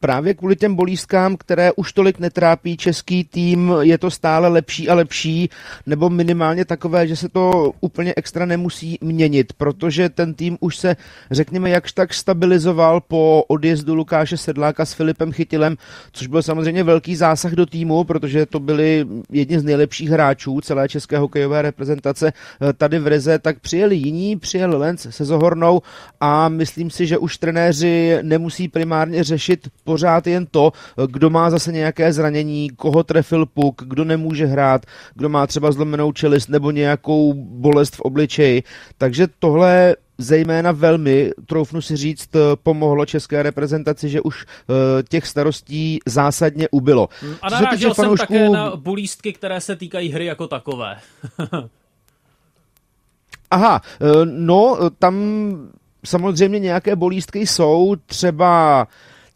Právě 0.00 0.34
kvůli 0.34 0.56
těm 0.56 0.74
bolístkám, 0.74 1.36
které 1.36 1.72
už 1.72 1.92
tolik 1.92 2.18
netrápí 2.18 2.76
český 2.76 3.24
tým, 3.24 3.74
je 3.80 3.98
to 3.98 4.10
stále 4.10 4.48
lepší 4.48 4.88
a 4.88 4.94
lepší, 4.94 5.50
nebo 5.86 6.10
minimálně 6.10 6.64
takové, 6.64 7.06
že 7.06 7.16
se 7.16 7.28
to 7.28 7.72
úplně 7.80 8.14
extra 8.16 8.46
nemusí 8.46 8.98
měnit, 9.00 9.52
protože 9.52 10.08
ten 10.08 10.34
tým 10.34 10.56
už 10.60 10.76
se, 10.76 10.96
řekněme, 11.30 11.70
jakž 11.70 11.92
tak 11.92 12.14
stabilizoval 12.14 13.00
po 13.00 13.44
odjezdu 13.48 13.94
Lukáše 13.94 14.36
Sedláka 14.36 14.84
s 14.84 14.92
Filipem 14.92 15.32
Chytilem, 15.32 15.76
což 16.12 16.26
byl 16.26 16.42
samozřejmě 16.42 16.84
velký 16.84 17.16
zásah 17.16 17.52
do 17.52 17.66
týmu, 17.66 18.04
protože 18.04 18.46
to 18.46 18.60
byli 18.60 19.06
jedni 19.30 19.60
z 19.60 19.64
nejlepších 19.64 20.10
hráčů 20.10 20.60
celé 20.60 20.88
české 20.88 21.18
hokejové 21.18 21.62
reprezentace. 21.62 22.32
Tady 22.76 22.98
v 22.98 23.06
Rize, 23.06 23.38
tak 23.38 23.60
přijeli 23.60 23.96
jiní, 23.96 24.36
přijel 24.36 24.78
Lenz 24.78 25.06
se 25.10 25.24
Zohornou 25.24 25.82
a 26.20 26.48
myslím 26.48 26.90
si, 26.90 27.06
že 27.06 27.18
už 27.18 27.38
trenéři 27.38 28.18
nemusí 28.22 28.68
primárně 28.68 29.24
řešit 29.24 29.68
pořád 29.90 30.26
jen 30.26 30.46
to, 30.46 30.72
kdo 31.06 31.30
má 31.30 31.50
zase 31.50 31.72
nějaké 31.72 32.12
zranění, 32.12 32.70
koho 32.70 33.02
trefil 33.02 33.46
puk, 33.46 33.82
kdo 33.86 34.04
nemůže 34.04 34.46
hrát, 34.46 34.86
kdo 35.14 35.28
má 35.28 35.46
třeba 35.46 35.72
zlomenou 35.72 36.12
čelist 36.12 36.48
nebo 36.48 36.70
nějakou 36.70 37.34
bolest 37.34 37.96
v 37.96 38.00
obličeji. 38.00 38.62
Takže 38.98 39.26
tohle 39.38 39.96
zejména 40.18 40.72
velmi, 40.72 41.32
troufnu 41.46 41.82
si 41.82 41.96
říct, 41.96 42.28
pomohlo 42.62 43.06
české 43.06 43.42
reprezentaci, 43.42 44.08
že 44.08 44.20
už 44.20 44.44
uh, 44.46 44.74
těch 45.08 45.26
starostí 45.26 45.98
zásadně 46.06 46.68
ubylo. 46.70 47.08
A 47.42 47.50
narážel 47.50 47.94
jsem 47.94 48.04
fanoušků... 48.04 48.26
také 48.26 48.48
na 48.48 48.76
bolístky, 48.76 49.32
které 49.32 49.60
se 49.60 49.76
týkají 49.76 50.08
hry 50.08 50.26
jako 50.26 50.46
takové. 50.46 50.96
Aha, 53.50 53.82
uh, 54.00 54.24
no, 54.24 54.78
tam 54.98 55.14
samozřejmě 56.04 56.58
nějaké 56.58 56.96
bolístky 56.96 57.46
jsou, 57.46 57.96
třeba 58.06 58.86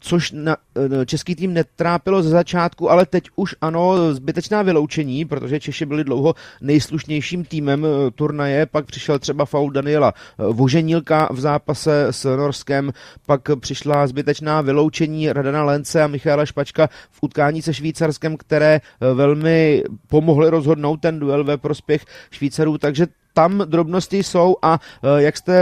což 0.05 0.31
na, 0.31 0.57
eh, 1.01 1.05
český 1.05 1.35
tým 1.35 1.53
netrápilo 1.53 2.23
ze 2.23 2.29
začátku, 2.29 2.91
ale 2.91 3.05
teď 3.05 3.29
už 3.35 3.55
ano, 3.61 4.13
zbytečná 4.13 4.61
vyloučení, 4.61 5.25
protože 5.25 5.59
Češi 5.59 5.85
byli 5.85 6.03
dlouho 6.03 6.33
nejslušnějším 6.61 7.45
týmem 7.45 7.85
eh, 7.85 8.11
turnaje, 8.11 8.65
pak 8.65 8.85
přišel 8.85 9.19
třeba 9.19 9.45
faul 9.45 9.71
Daniela 9.71 10.13
eh, 10.13 10.43
Voženílka 10.53 11.29
v 11.31 11.39
zápase 11.39 12.07
s 12.11 12.35
Norskem, 12.37 12.91
pak 13.25 13.41
přišla 13.59 14.07
zbytečná 14.07 14.61
vyloučení 14.61 15.33
Radana 15.33 15.63
Lence 15.63 16.03
a 16.03 16.07
Michaela 16.07 16.45
Špačka 16.45 16.87
v 17.11 17.19
utkání 17.21 17.61
se 17.61 17.73
Švýcarskem, 17.73 18.37
které 18.37 18.81
velmi 19.13 19.83
pomohly 20.07 20.49
rozhodnout 20.49 20.97
ten 20.97 21.19
duel 21.19 21.43
ve 21.43 21.57
prospěch 21.57 22.05
Švýcarů, 22.31 22.77
takže 22.77 23.07
tam 23.35 23.63
drobnosti 23.65 24.23
jsou 24.23 24.55
a 24.61 24.79
eh, 24.79 25.21
jak 25.21 25.37
jste 25.37 25.55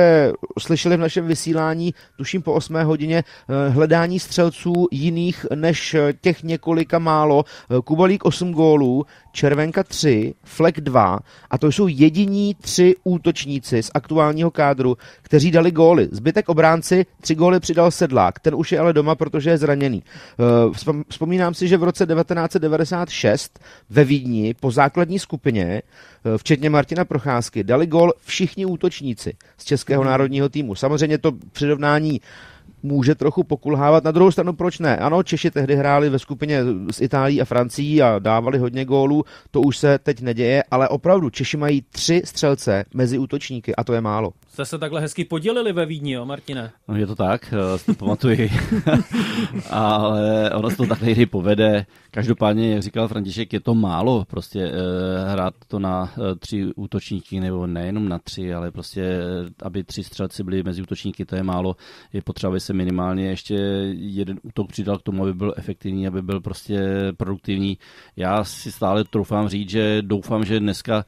slyšeli 0.60 0.98
v 0.98 1.00
našem 1.00 1.28
vysílání, 1.28 1.94
tuším 2.18 2.42
po 2.42 2.54
8 2.54 2.84
hodině, 2.84 3.24
eh, 3.24 3.70
hledání 3.70 4.20
střelců 4.20 4.88
jiných 4.92 5.46
než 5.56 5.94
eh, 5.94 6.14
těch 6.22 6.44
několika 6.44 7.00
málo. 7.00 7.46
Kubalík 7.84 8.25
8 8.25 8.52
gólů, 8.52 9.06
Červenka 9.35 9.83
3, 9.83 10.33
Flek 10.44 10.81
2 10.81 11.19
a 11.50 11.57
to 11.57 11.68
jsou 11.68 11.88
jediní 11.88 12.56
tři 12.62 12.95
útočníci 13.03 13.83
z 13.83 13.91
aktuálního 13.94 14.51
kádru, 14.51 14.97
kteří 15.21 15.51
dali 15.51 15.71
góly. 15.71 16.07
Zbytek 16.12 16.50
obránci 16.50 17.06
tři 17.21 17.35
góly 17.35 17.59
přidal 17.59 17.91
Sedlák, 17.91 18.39
ten 18.39 18.56
už 18.56 18.71
je 18.71 18.80
ale 18.80 18.94
doma, 18.94 19.15
protože 19.15 19.50
je 19.50 19.57
zraněný. 19.57 20.03
Vzpomínám 21.09 21.53
si, 21.53 21.68
že 21.68 21.77
v 21.77 21.83
roce 21.83 22.06
1996 22.06 23.59
ve 23.89 24.03
Vídni 24.03 24.55
po 24.60 24.72
základní 24.72 25.19
skupině, 25.19 25.81
včetně 26.38 26.69
Martina 26.69 27.05
Procházky, 27.05 27.63
dali 27.63 27.88
gol 27.88 28.12
všichni 28.25 28.65
útočníci 28.65 29.34
z 29.58 29.65
českého 29.65 30.03
národního 30.03 30.50
týmu. 30.50 30.75
Samozřejmě 30.75 31.17
to 31.17 31.31
přirovnání 31.51 32.22
může 32.84 33.16
trochu 33.16 33.44
pokulhávat. 33.44 34.04
Na 34.04 34.12
druhou 34.12 34.32
stranu, 34.32 34.54
proč 34.54 34.80
ne? 34.80 34.98
Ano, 34.98 35.24
Češi 35.24 35.52
tehdy 35.52 35.75
hráli 35.75 36.10
ve 36.10 36.20
skupině 36.20 36.60
s 36.92 37.02
Itálií 37.02 37.42
a 37.42 37.46
Francií 37.46 38.02
a 38.02 38.20
dávali 38.20 38.58
hodně 38.58 38.86
gólů, 38.86 39.24
to 39.52 39.62
už 39.62 39.78
se 39.78 40.00
teď 40.00 40.22
neděje, 40.22 40.63
ale 40.72 40.90
opravdu 40.90 41.30
Češi 41.30 41.58
mají 41.58 41.82
tři 41.82 42.22
střelce 42.25 42.86
mezi 42.94 43.18
útočníky 43.18 43.75
a 43.75 43.84
to 43.84 43.94
je 43.94 44.02
málo. 44.02 44.34
Jste 44.53 44.65
se 44.65 44.77
takhle 44.77 45.01
hezky 45.01 45.25
podělili 45.25 45.74
ve 45.74 45.86
Vídni, 45.86 46.12
jo, 46.12 46.25
Martine? 46.25 46.72
No, 46.88 46.95
je 46.95 47.07
to 47.07 47.15
tak, 47.15 47.53
eh, 47.53 47.77
si 47.77 47.86
to 47.86 47.93
pamatuji. 47.93 48.51
ale 49.69 50.51
ono 50.51 50.69
se 50.69 50.77
to 50.77 50.86
tak 50.86 51.01
někdy 51.01 51.25
povede. 51.25 51.86
Každopádně, 52.12 52.74
jak 52.74 52.81
říkal 52.81 53.07
František, 53.07 53.53
je 53.53 53.60
to 53.60 53.75
málo 53.75 54.25
prostě 54.25 54.60
eh, 54.60 55.31
hrát 55.31 55.53
to 55.67 55.79
na 55.79 56.13
eh, 56.17 56.36
tři 56.36 56.74
útočníky, 56.75 57.39
nebo 57.39 57.67
nejenom 57.67 58.10
na 58.10 58.19
tři, 58.19 58.53
ale 58.53 58.72
prostě, 58.72 59.22
aby 59.63 59.83
tři 59.83 60.03
střelci 60.03 60.43
byli 60.43 60.63
mezi 60.63 60.81
útočníky, 60.81 61.25
to 61.25 61.36
je 61.36 61.43
málo. 61.43 61.75
Je 62.13 62.22
potřeba, 62.22 62.51
aby 62.51 62.60
se 62.60 62.74
minimálně 62.74 63.29
ještě 63.29 63.55
jeden 63.93 64.39
útok 64.43 64.67
přidal 64.67 64.98
k 64.98 65.03
tomu, 65.03 65.24
aby 65.24 65.33
byl 65.33 65.53
efektivní, 65.57 66.07
aby 66.07 66.22
byl 66.22 66.41
prostě 66.41 66.83
produktivní. 67.17 67.77
Já 68.15 68.43
si 68.43 68.72
stále 68.72 69.03
troufám 69.03 69.48
říct, 69.50 69.69
že 69.69 70.01
doufám, 70.01 70.45
že 70.45 70.60
dneska 70.60 71.05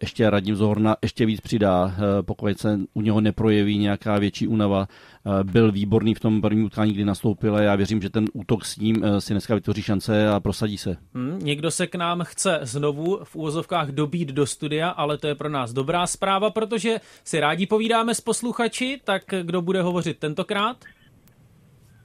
ještě 0.00 0.30
Radim 0.30 0.56
Zohorna 0.56 0.96
ještě 1.02 1.26
víc 1.26 1.40
přidá, 1.40 1.94
eh, 1.94 2.22
pokud 2.22 2.58
se 2.58 2.78
u 2.94 3.00
něho 3.00 3.20
neprojeví 3.20 3.78
nějaká 3.78 4.18
větší 4.18 4.48
únava. 4.48 4.88
Eh, 4.90 5.44
byl 5.44 5.72
výborný 5.72 6.14
v 6.14 6.20
tom 6.20 6.40
prvním 6.40 6.64
utkání, 6.64 6.92
kdy 6.92 7.04
nastoupil 7.04 7.56
a 7.56 7.62
já 7.62 7.76
věřím, 7.76 8.02
že 8.02 8.10
ten 8.10 8.24
útok 8.32 8.64
s 8.64 8.76
ním 8.76 9.04
si 9.18 9.34
dneska 9.34 9.54
vytvoří 9.54 9.82
šance 9.82 10.28
a 10.28 10.40
prosadí 10.40 10.78
se. 10.78 10.96
Hmm, 11.14 11.38
někdo 11.42 11.70
se 11.70 11.86
k 11.86 11.94
nám 11.94 12.24
chce 12.24 12.60
znovu 12.62 13.20
v 13.24 13.36
úvozovkách 13.36 13.88
dobít 13.88 14.28
do 14.28 14.46
studia, 14.46 14.88
ale 14.88 15.18
to 15.18 15.26
je 15.26 15.34
pro 15.34 15.48
nás 15.48 15.72
dobrá 15.72 16.06
zpráva, 16.06 16.50
protože 16.50 17.00
si 17.24 17.40
rádi 17.40 17.66
povídáme 17.66 18.14
s 18.14 18.20
posluchači, 18.20 19.00
tak 19.04 19.22
kdo 19.42 19.62
bude 19.62 19.82
hovořit 19.82 20.18
tentokrát? 20.18 20.76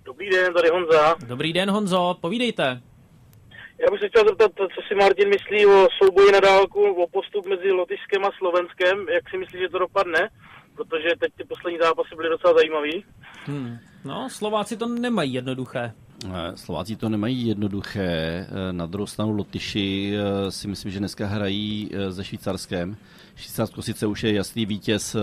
Dobrý 0.06 0.30
den, 0.30 0.54
tady 0.54 0.70
Honza. 0.70 1.16
Dobrý 1.28 1.54
den, 1.54 1.70
Honzo, 1.72 2.18
povídejte. 2.22 2.82
Já 3.80 3.92
bych 3.92 4.00
se 4.00 4.10
chtěl 4.10 4.24
zeptat, 4.28 4.52
co 4.58 4.82
si 4.88 4.96
Martin 4.96 5.30
myslí 5.30 5.66
o 5.66 5.88
souboji 5.98 6.32
na 6.32 6.40
dálku, 6.40 6.82
o 7.04 7.08
postup 7.08 7.46
mezi 7.46 7.72
Lotyšskem 7.72 8.26
a 8.26 8.32
Slovenskem, 8.38 9.06
jak 9.14 9.30
si 9.30 9.38
myslí, 9.38 9.60
že 9.60 9.70
to 9.70 9.80
dopadne, 9.80 10.30
protože 10.76 11.10
teď 11.20 11.32
ty 11.38 11.44
poslední 11.44 11.80
zápasy 11.80 12.16
byly 12.16 12.30
docela 12.30 12.54
zajímavý. 12.54 13.06
Hmm. 13.46 13.78
No, 14.06 14.30
Slováci 14.30 14.78
to 14.78 14.88
nemají 14.88 15.34
jednoduché. 15.34 15.92
Slováci 16.56 16.96
to 16.96 17.10
nemají 17.10 17.48
jednoduché. 17.48 18.48
Na 18.72 18.86
druhou 18.86 19.08
stranu 19.08 19.38
Lotyši 19.38 20.14
si 20.50 20.68
myslím, 20.68 20.92
že 20.92 21.00
dneska 21.00 21.28
hrají 21.28 21.92
se 22.12 22.24
Švýcarskem. 22.24 22.98
Švýcarsko 23.36 23.82
sice 23.82 24.08
už 24.08 24.24
je 24.24 24.34
jasný 24.34 24.66
vítěz 24.66 25.16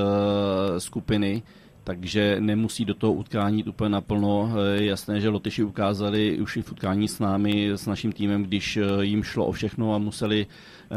skupiny, 0.78 1.42
takže 1.84 2.36
nemusí 2.40 2.84
do 2.84 2.94
toho 2.94 3.12
utkání 3.12 3.64
úplně 3.64 3.90
naplno. 3.90 4.52
Je 4.74 4.84
jasné, 4.84 5.20
že 5.20 5.28
Lotyši 5.28 5.64
ukázali 5.64 6.40
už 6.40 6.56
i 6.56 6.62
v 6.62 6.72
utkání 6.72 7.08
s 7.08 7.18
námi, 7.18 7.70
s 7.70 7.86
naším 7.86 8.12
týmem, 8.12 8.42
když 8.42 8.78
jim 9.00 9.22
šlo 9.22 9.46
o 9.46 9.52
všechno 9.52 9.94
a 9.94 9.98
museli, 9.98 10.46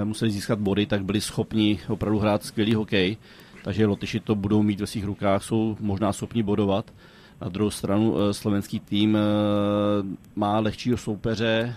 museli 0.03 0.31
získat 0.31 0.59
body, 0.59 0.85
tak 0.85 1.05
byli 1.05 1.21
schopni 1.21 1.79
opravdu 1.87 2.19
hrát 2.19 2.43
skvělý 2.43 2.73
hokej. 2.73 3.17
Takže 3.63 3.85
Lotyši 3.85 4.19
to 4.19 4.35
budou 4.35 4.63
mít 4.63 4.79
ve 4.79 4.87
svých 4.87 5.05
rukách, 5.05 5.43
jsou 5.43 5.77
možná 5.79 6.13
schopni 6.13 6.43
bodovat. 6.43 6.91
Na 7.41 7.49
druhou 7.49 7.69
stranu 7.71 8.15
eh, 8.17 8.33
slovenský 8.33 8.79
tým 8.79 9.17
eh, 9.17 9.19
má 10.35 10.59
lehčího 10.59 10.97
soupeře. 10.97 11.75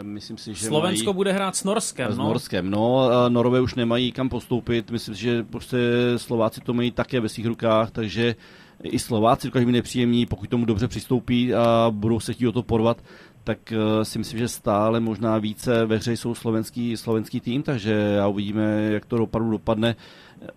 Eh, 0.00 0.02
myslím 0.02 0.38
si, 0.38 0.54
že 0.54 0.66
Slovensko 0.66 1.10
mají... 1.10 1.16
bude 1.16 1.32
hrát 1.32 1.56
s 1.56 1.64
Norskem. 1.64 2.12
S 2.12 2.18
no? 2.18 2.24
Norskem, 2.24 2.70
no. 2.70 3.10
Norové 3.28 3.60
už 3.60 3.74
nemají 3.74 4.12
kam 4.12 4.28
postoupit. 4.28 4.90
Myslím 4.90 5.14
si, 5.14 5.20
že 5.20 5.42
prostě 5.42 5.78
Slováci 6.16 6.60
to 6.60 6.74
mají 6.74 6.90
také 6.90 7.20
ve 7.20 7.28
svých 7.28 7.46
rukách, 7.46 7.90
takže 7.90 8.34
i 8.82 8.98
Slováci 8.98 9.46
dokáží 9.48 9.66
být 9.66 9.72
nepříjemní, 9.72 10.26
pokud 10.26 10.50
tomu 10.50 10.64
dobře 10.64 10.88
přistoupí 10.88 11.54
a 11.54 11.86
budou 11.90 12.20
se 12.20 12.32
chtít 12.32 12.46
o 12.46 12.52
to 12.52 12.62
porvat, 12.62 13.02
tak 13.46 13.72
si 14.02 14.18
myslím, 14.18 14.38
že 14.38 14.48
stále 14.48 15.00
možná 15.00 15.38
více 15.38 15.86
ve 15.86 15.96
hře 15.96 16.12
jsou 16.12 16.34
slovenský, 16.34 16.96
slovenský 16.96 17.40
tým, 17.40 17.62
takže 17.62 17.92
já 17.92 18.26
uvidíme, 18.28 18.88
jak 18.92 19.04
to 19.06 19.22
opravdu 19.22 19.50
dopadne 19.50 19.96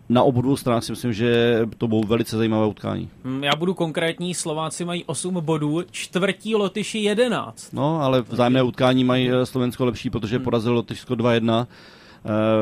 na 0.10 0.24
obou 0.24 0.42
dvou 0.42 0.58
stranách 0.58 0.84
si 0.84 0.92
myslím, 0.92 1.14
že 1.14 1.60
to 1.78 1.88
budou 1.88 2.08
velice 2.08 2.38
zajímavé 2.38 2.68
utkání. 2.68 3.10
Hmm, 3.24 3.44
já 3.44 3.56
budu 3.56 3.74
konkrétní, 3.74 4.34
Slováci 4.34 4.86
mají 4.86 5.04
8 5.06 5.34
bodů, 5.34 5.84
čtvrtí 5.92 6.56
Lotyši 6.56 7.00
11. 7.00 7.74
No, 7.74 8.02
ale 8.02 8.22
vzájemné 8.22 8.64
utkání 8.64 9.04
mají 9.04 9.32
eh, 9.32 9.46
Slovensko 9.46 9.86
lepší, 9.86 10.10
protože 10.10 10.36
hmm. 10.36 10.44
porazil 10.44 10.74
Lotyšsko 10.74 11.14
2-1 11.14 11.68
eh, 11.70 11.74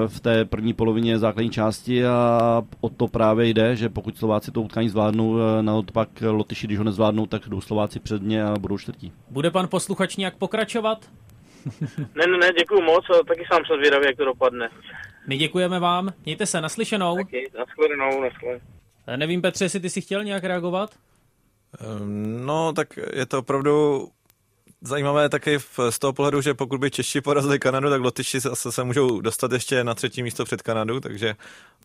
v 0.08 0.20
té 0.20 0.46
první 0.46 0.74
polovině 0.74 1.20
základní 1.20 1.50
části 1.52 2.06
a 2.06 2.62
o 2.82 2.90
to 2.90 3.08
právě 3.08 3.48
jde, 3.48 3.76
že 3.76 3.90
pokud 3.90 4.18
Slováci 4.18 4.52
to 4.52 4.62
utkání 4.62 4.90
zvládnou, 4.90 5.40
eh, 5.40 5.64
naopak 5.64 6.10
Lotyši, 6.22 6.68
když 6.68 6.78
ho 6.78 6.84
nezvládnou, 6.84 7.26
tak 7.26 7.50
jdou 7.50 7.62
Slováci 7.62 8.00
před 8.00 8.22
ně 8.22 8.44
a 8.44 8.56
budou 8.60 8.78
čtvrtí. 8.78 9.14
Bude 9.30 9.52
pan 9.52 9.68
posluchač 9.68 10.16
nějak 10.16 10.36
pokračovat? 10.36 11.10
ne, 11.98 12.28
ne, 12.28 12.38
ne, 12.38 12.54
děkuji 12.60 12.82
moc 12.82 13.06
taky 13.28 13.44
sám 13.52 13.62
jsem 13.68 13.78
zvědavý, 13.78 14.06
jak 14.06 14.18
to 14.18 14.26
dopadne. 14.26 14.70
My 15.28 15.38
děkujeme 15.38 15.80
vám, 15.80 16.14
mějte 16.26 16.46
se 16.46 16.62
naslyšenou. 16.62 17.16
Taky, 17.16 17.52
nashledanou, 17.58 18.22
nashledanou. 18.22 18.62
Nevím, 19.16 19.42
Petře, 19.42 19.66
jestli 19.66 19.80
ty 19.80 19.90
si 19.90 20.02
chtěl 20.02 20.24
nějak 20.24 20.44
reagovat? 20.44 20.90
Ehm, 21.82 22.46
no, 22.46 22.74
tak 22.74 23.00
je 23.14 23.26
to 23.26 23.40
opravdu 23.40 24.08
zajímavé 24.82 25.30
taky 25.30 25.60
z 25.90 26.00
toho 26.00 26.14
pohledu, 26.14 26.42
že 26.42 26.54
pokud 26.54 26.80
by 26.80 26.92
Češi 26.92 27.22
porazili 27.22 27.60
Kanadu, 27.60 27.90
tak 27.90 28.02
Lotyši 28.02 28.40
zase 28.40 28.72
se 28.72 28.84
můžou 28.84 29.22
dostat 29.22 29.52
ještě 29.52 29.84
na 29.84 29.94
třetí 29.94 30.24
místo 30.24 30.46
před 30.46 30.62
Kanadu, 30.62 31.00
takže 31.00 31.36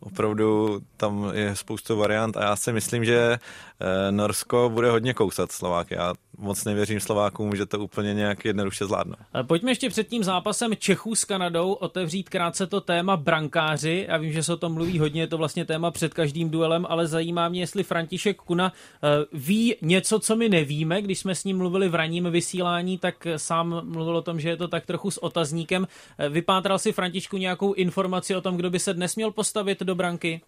opravdu 0.01 0.79
tam 0.97 1.31
je 1.33 1.55
spoustu 1.55 1.97
variant 1.97 2.37
a 2.37 2.43
já 2.43 2.55
si 2.55 2.73
myslím, 2.73 3.05
že 3.05 3.17
eh, 3.19 4.11
Norsko 4.11 4.69
bude 4.73 4.89
hodně 4.91 5.13
kousat 5.13 5.51
Slováky. 5.51 5.95
Já 5.95 6.13
moc 6.37 6.65
nevěřím 6.65 6.99
Slovákům, 6.99 7.55
že 7.55 7.65
to 7.65 7.79
úplně 7.79 8.13
nějak 8.13 8.45
jednoduše 8.45 8.85
zvládnou. 8.85 9.15
Pojďme 9.47 9.71
ještě 9.71 9.89
před 9.89 10.07
tím 10.07 10.23
zápasem 10.23 10.71
Čechů 10.75 11.15
s 11.15 11.25
Kanadou 11.25 11.73
otevřít 11.73 12.29
krátce 12.29 12.67
to 12.67 12.81
téma 12.81 13.17
brankáři. 13.17 14.05
Já 14.09 14.17
vím, 14.17 14.31
že 14.31 14.43
se 14.43 14.53
o 14.53 14.57
tom 14.57 14.73
mluví 14.73 14.99
hodně, 14.99 15.21
je 15.21 15.27
to 15.27 15.37
vlastně 15.37 15.65
téma 15.65 15.91
před 15.91 16.13
každým 16.13 16.49
duelem, 16.49 16.85
ale 16.89 17.07
zajímá 17.07 17.49
mě, 17.49 17.59
jestli 17.59 17.83
František 17.83 18.37
Kuna 18.37 18.73
eh, 19.03 19.07
ví 19.33 19.75
něco, 19.81 20.19
co 20.19 20.35
my 20.35 20.49
nevíme. 20.49 21.01
Když 21.01 21.19
jsme 21.19 21.35
s 21.35 21.43
ním 21.43 21.57
mluvili 21.57 21.89
v 21.89 21.95
ranním 21.95 22.31
vysílání, 22.31 22.82
tak 22.97 23.27
sám 23.37 23.81
mluvil 23.83 24.17
o 24.17 24.21
tom, 24.21 24.39
že 24.39 24.49
je 24.49 24.57
to 24.57 24.67
tak 24.67 24.85
trochu 24.85 25.11
s 25.11 25.23
otazníkem. 25.23 25.87
Eh, 26.17 26.29
vypátral 26.29 26.79
si 26.79 26.91
Františku 26.91 27.37
nějakou 27.37 27.73
informaci 27.73 28.35
o 28.35 28.41
tom, 28.41 28.57
kdo 28.57 28.69
by 28.69 28.79
se 28.79 28.93
dnes 28.93 29.15
měl 29.15 29.31
postavit 29.31 29.79
do 29.79 29.95
branky? 29.95 30.41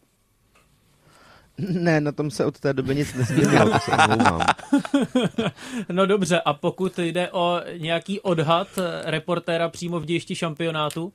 Ne, 1.57 2.01
na 2.01 2.11
tom 2.11 2.31
se 2.31 2.45
od 2.45 2.59
té 2.59 2.73
doby 2.73 2.95
nic 2.95 3.13
nezměnilo, 3.17 3.69
to 3.69 3.79
se 3.79 3.91
No 5.89 6.05
dobře, 6.05 6.41
a 6.41 6.53
pokud 6.53 6.99
jde 6.99 7.31
o 7.31 7.61
nějaký 7.77 8.19
odhad 8.19 8.67
reportéra 9.03 9.69
přímo 9.69 9.99
v 9.99 10.05
dějišti 10.05 10.35
šampionátu? 10.35 11.13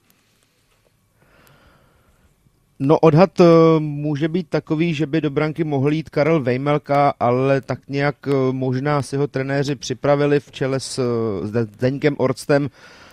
No 2.83 2.99
odhad 2.99 3.41
uh, 3.41 3.47
může 3.79 4.29
být 4.29 4.49
takový, 4.49 4.95
že 4.95 5.07
by 5.07 5.21
do 5.21 5.31
branky 5.31 5.65
mohl 5.65 5.93
jít 5.93 6.11
Karel 6.11 6.41
Vejmelka, 6.41 7.15
ale 7.21 7.61
tak 7.61 7.79
nějak 7.89 8.17
uh, 8.27 8.53
možná 8.53 9.03
si 9.03 9.17
ho 9.17 9.27
trenéři 9.27 9.75
připravili 9.75 10.41
v 10.41 10.51
čele 10.51 10.81
s, 10.81 10.99
uh, 10.99 11.47
s 11.47 11.67
Deňkem 11.81 12.15
Orstem 12.19 12.69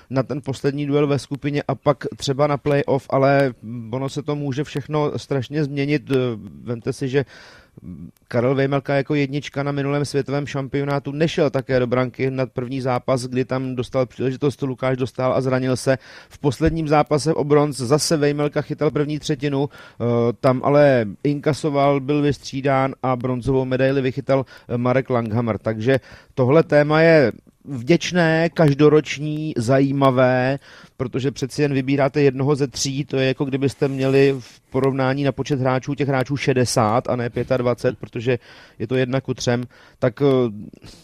na 0.09 0.23
ten 0.23 0.41
poslední 0.41 0.85
duel 0.85 1.07
ve 1.07 1.19
skupině 1.19 1.63
a 1.67 1.75
pak 1.75 2.05
třeba 2.17 2.47
na 2.47 2.57
playoff, 2.57 3.07
ale 3.09 3.53
ono 3.91 4.09
se 4.09 4.23
to 4.23 4.35
může 4.35 4.63
všechno 4.63 5.19
strašně 5.19 5.63
změnit. 5.63 6.11
Vemte 6.63 6.93
si, 6.93 7.09
že 7.09 7.25
Karel 8.27 8.55
Vejmelka 8.55 8.95
jako 8.95 9.15
jednička 9.15 9.63
na 9.63 9.71
minulém 9.71 10.05
světovém 10.05 10.47
šampionátu 10.47 11.11
nešel 11.11 11.49
také 11.49 11.79
do 11.79 11.87
branky 11.87 12.31
na 12.31 12.45
první 12.45 12.81
zápas, 12.81 13.23
kdy 13.23 13.45
tam 13.45 13.75
dostal 13.75 14.05
příležitost 14.05 14.61
Lukáš 14.61 14.97
dostal 14.97 15.33
a 15.33 15.41
zranil 15.41 15.75
se. 15.75 15.97
V 16.29 16.39
posledním 16.39 16.87
zápase 16.87 17.33
o 17.33 17.43
bronz 17.43 17.77
zase 17.77 18.17
Vejmelka 18.17 18.61
chytal 18.61 18.91
první 18.91 19.19
třetinu, 19.19 19.69
eh, 19.69 20.05
tam 20.39 20.61
ale 20.63 21.05
inkasoval, 21.23 21.99
byl 21.99 22.21
vystřídán 22.21 22.95
a 23.03 23.15
bronzovou 23.15 23.65
medaili 23.65 24.01
vychytal 24.01 24.45
Marek 24.77 25.09
Langhammer. 25.09 25.57
Takže 25.57 25.99
tohle 26.33 26.63
téma 26.63 27.01
je 27.01 27.31
vděčné, 27.67 28.49
každoroční, 28.49 29.53
zajímavé, 29.57 30.59
protože 30.97 31.31
přeci 31.31 31.61
jen 31.61 31.73
vybíráte 31.73 32.21
jednoho 32.21 32.55
ze 32.55 32.67
tří, 32.67 33.05
to 33.05 33.17
je 33.17 33.27
jako 33.27 33.45
kdybyste 33.45 33.87
měli 33.87 34.35
v 34.39 34.59
porovnání 34.59 35.23
na 35.23 35.31
počet 35.31 35.59
hráčů 35.59 35.95
těch 35.95 36.07
hráčů 36.07 36.37
60 36.37 37.09
a 37.09 37.15
ne 37.15 37.29
25, 37.57 37.99
protože 37.99 38.39
je 38.79 38.87
to 38.87 38.95
jedna 38.95 39.21
ku 39.21 39.33
třem, 39.33 39.63
tak 39.99 40.21
eh, 40.21 40.25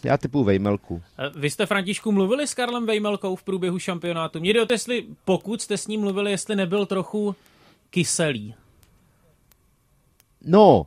já 0.04 0.16
typu 0.16 0.44
Vejmelku. 0.44 1.02
Eh, 1.18 1.30
vy 1.38 1.50
jste, 1.50 1.66
Františku, 1.66 2.12
mluvili 2.12 2.46
s 2.46 2.54
Karlem 2.54 2.86
Vejmelkou 2.86 3.36
v 3.36 3.42
průběhu 3.42 3.78
šampionátu. 3.78 4.40
Mě 4.40 4.52
jde 4.52 4.62
o 4.62 4.66
to, 4.66 4.74
jestli, 4.74 5.04
pokud 5.24 5.62
jste 5.62 5.76
s 5.76 5.86
ním 5.86 6.00
mluvili, 6.00 6.30
jestli 6.30 6.56
nebyl 6.56 6.86
trochu 6.86 7.36
kyselý. 7.90 8.54
No, 10.46 10.86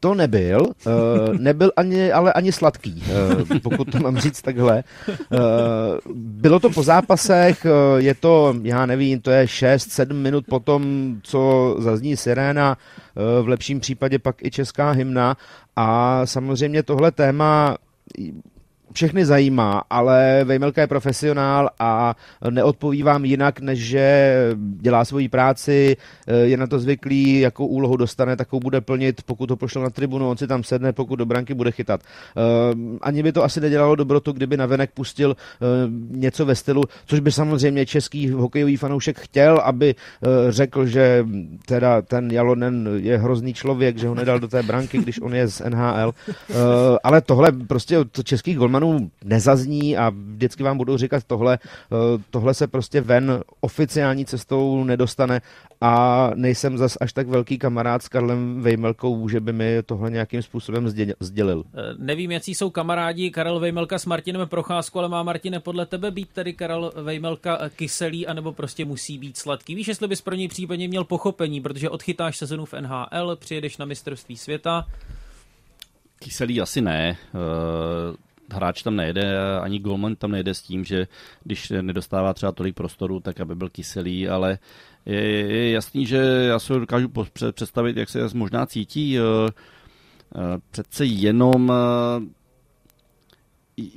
to 0.00 0.14
nebyl, 0.14 0.60
uh, 0.66 1.34
nebyl 1.38 1.72
ani, 1.76 2.12
ale 2.12 2.32
ani 2.32 2.52
sladký, 2.52 3.02
uh, 3.50 3.58
pokud 3.58 3.90
to 3.90 3.98
mám 3.98 4.18
říct 4.18 4.42
takhle. 4.42 4.84
Uh, 5.08 6.12
bylo 6.14 6.60
to 6.60 6.70
po 6.70 6.82
zápasech, 6.82 7.64
uh, 7.64 7.98
je 7.98 8.14
to, 8.14 8.54
já 8.62 8.86
nevím, 8.86 9.20
to 9.20 9.30
je 9.30 9.44
6-7 9.44 10.12
minut 10.12 10.44
potom, 10.48 11.14
co 11.22 11.76
zazní 11.78 12.16
siréna, 12.16 12.76
uh, 12.76 13.44
v 13.44 13.48
lepším 13.48 13.80
případě 13.80 14.18
pak 14.18 14.36
i 14.44 14.50
česká 14.50 14.90
hymna 14.90 15.36
a 15.76 16.20
samozřejmě 16.26 16.82
tohle 16.82 17.10
téma 17.10 17.76
všechny 18.92 19.26
zajímá, 19.26 19.82
ale 19.90 20.44
Vejmelka 20.44 20.80
je 20.80 20.86
profesionál 20.86 21.70
a 21.78 22.16
neodpoví 22.50 23.02
vám 23.02 23.24
jinak, 23.24 23.60
než 23.60 23.78
že 23.78 24.36
dělá 24.80 25.04
svoji 25.04 25.28
práci, 25.28 25.96
je 26.42 26.56
na 26.56 26.66
to 26.66 26.78
zvyklý, 26.78 27.40
jakou 27.40 27.66
úlohu 27.66 27.96
dostane, 27.96 28.36
takovou 28.36 28.60
bude 28.60 28.80
plnit, 28.80 29.22
pokud 29.22 29.50
ho 29.50 29.56
pošlo 29.56 29.82
na 29.82 29.90
tribunu, 29.90 30.30
on 30.30 30.36
si 30.36 30.46
tam 30.46 30.64
sedne, 30.64 30.92
pokud 30.92 31.16
do 31.16 31.26
branky 31.26 31.54
bude 31.54 31.70
chytat. 31.70 32.00
Ehm, 32.00 32.98
ani 33.02 33.22
by 33.22 33.32
to 33.32 33.44
asi 33.44 33.60
nedělalo 33.60 33.94
dobrotu, 33.94 34.32
kdyby 34.32 34.56
na 34.56 34.66
venek 34.66 34.90
pustil 34.94 35.36
ehm, 35.36 36.08
něco 36.10 36.46
ve 36.46 36.54
stylu, 36.54 36.82
což 37.06 37.20
by 37.20 37.32
samozřejmě 37.32 37.86
český 37.86 38.30
hokejový 38.30 38.76
fanoušek 38.76 39.18
chtěl, 39.18 39.58
aby 39.58 39.94
eh, 39.94 40.52
řekl, 40.52 40.86
že 40.86 41.26
teda 41.66 42.02
ten 42.02 42.30
Jalonen 42.30 42.88
je 42.96 43.18
hrozný 43.18 43.54
člověk, 43.54 43.98
že 43.98 44.08
ho 44.08 44.14
nedal 44.14 44.38
do 44.40 44.48
té 44.48 44.62
branky, 44.62 44.98
když 44.98 45.20
on 45.20 45.34
je 45.34 45.48
z 45.48 45.60
NHL. 45.68 46.14
Ale 47.04 47.20
tohle 47.20 47.52
prostě 47.52 47.98
od 47.98 48.24
českých 48.24 48.56
golmanů 48.56 48.77
Američanů 48.78 49.10
nezazní 49.24 49.96
a 49.96 50.10
vždycky 50.10 50.62
vám 50.62 50.76
budou 50.76 50.96
říkat 50.96 51.24
tohle, 51.24 51.58
eh, 51.64 51.96
tohle 52.30 52.54
se 52.54 52.66
prostě 52.66 53.00
ven 53.00 53.42
oficiální 53.60 54.24
cestou 54.24 54.84
nedostane 54.84 55.40
a 55.80 56.30
nejsem 56.34 56.78
zas 56.78 56.98
až 57.00 57.12
tak 57.12 57.28
velký 57.28 57.58
kamarád 57.58 58.02
s 58.02 58.08
Karlem 58.08 58.62
Vejmelkou, 58.62 59.28
že 59.28 59.40
by 59.40 59.52
mi 59.52 59.82
tohle 59.82 60.10
nějakým 60.10 60.42
způsobem 60.42 60.88
sdělil. 61.20 61.64
Eh, 61.74 61.94
nevím, 61.98 62.30
jaký 62.30 62.54
jsou 62.54 62.70
kamarádi 62.70 63.30
Karel 63.30 63.60
Vejmelka 63.60 63.98
s 63.98 64.06
Martinem 64.06 64.48
Procházkou, 64.48 64.98
ale 64.98 65.08
má 65.08 65.22
Martine 65.22 65.60
podle 65.60 65.86
tebe 65.86 66.10
být 66.10 66.28
tedy 66.32 66.52
Karel 66.52 66.92
Vejmelka 67.02 67.58
kyselý, 67.76 68.26
anebo 68.26 68.52
prostě 68.52 68.84
musí 68.84 69.18
být 69.18 69.36
sladký? 69.36 69.74
Víš, 69.74 69.88
jestli 69.88 70.08
bys 70.08 70.20
pro 70.20 70.34
něj 70.34 70.48
případně 70.48 70.88
měl 70.88 71.04
pochopení, 71.04 71.60
protože 71.60 71.90
odchytáš 71.90 72.36
sezonu 72.36 72.64
v 72.64 72.74
NHL, 72.74 73.36
přijedeš 73.36 73.76
na 73.76 73.84
mistrovství 73.84 74.36
světa. 74.36 74.86
Kyselý 76.18 76.60
asi 76.60 76.80
ne. 76.80 77.16
Hráč 78.52 78.82
tam 78.82 78.96
nejde, 78.96 79.38
ani 79.60 79.78
golman 79.78 80.16
tam 80.16 80.30
nejde 80.30 80.54
s 80.54 80.62
tím, 80.62 80.84
že 80.84 81.06
když 81.44 81.72
nedostává 81.80 82.34
třeba 82.34 82.52
tolik 82.52 82.74
prostoru, 82.74 83.20
tak 83.20 83.40
aby 83.40 83.54
byl 83.54 83.68
kyselý, 83.68 84.28
ale 84.28 84.58
je, 85.06 85.20
je 85.56 85.70
jasný, 85.70 86.06
že 86.06 86.16
já 86.48 86.58
se 86.58 86.72
dokážu 86.72 87.12
představit, 87.52 87.96
jak 87.96 88.08
se 88.08 88.28
možná 88.34 88.66
cítí. 88.66 89.18
Eh, 89.18 89.22
eh, 90.34 90.58
přece 90.70 91.04
jenom 91.04 91.72
eh, 91.72 92.38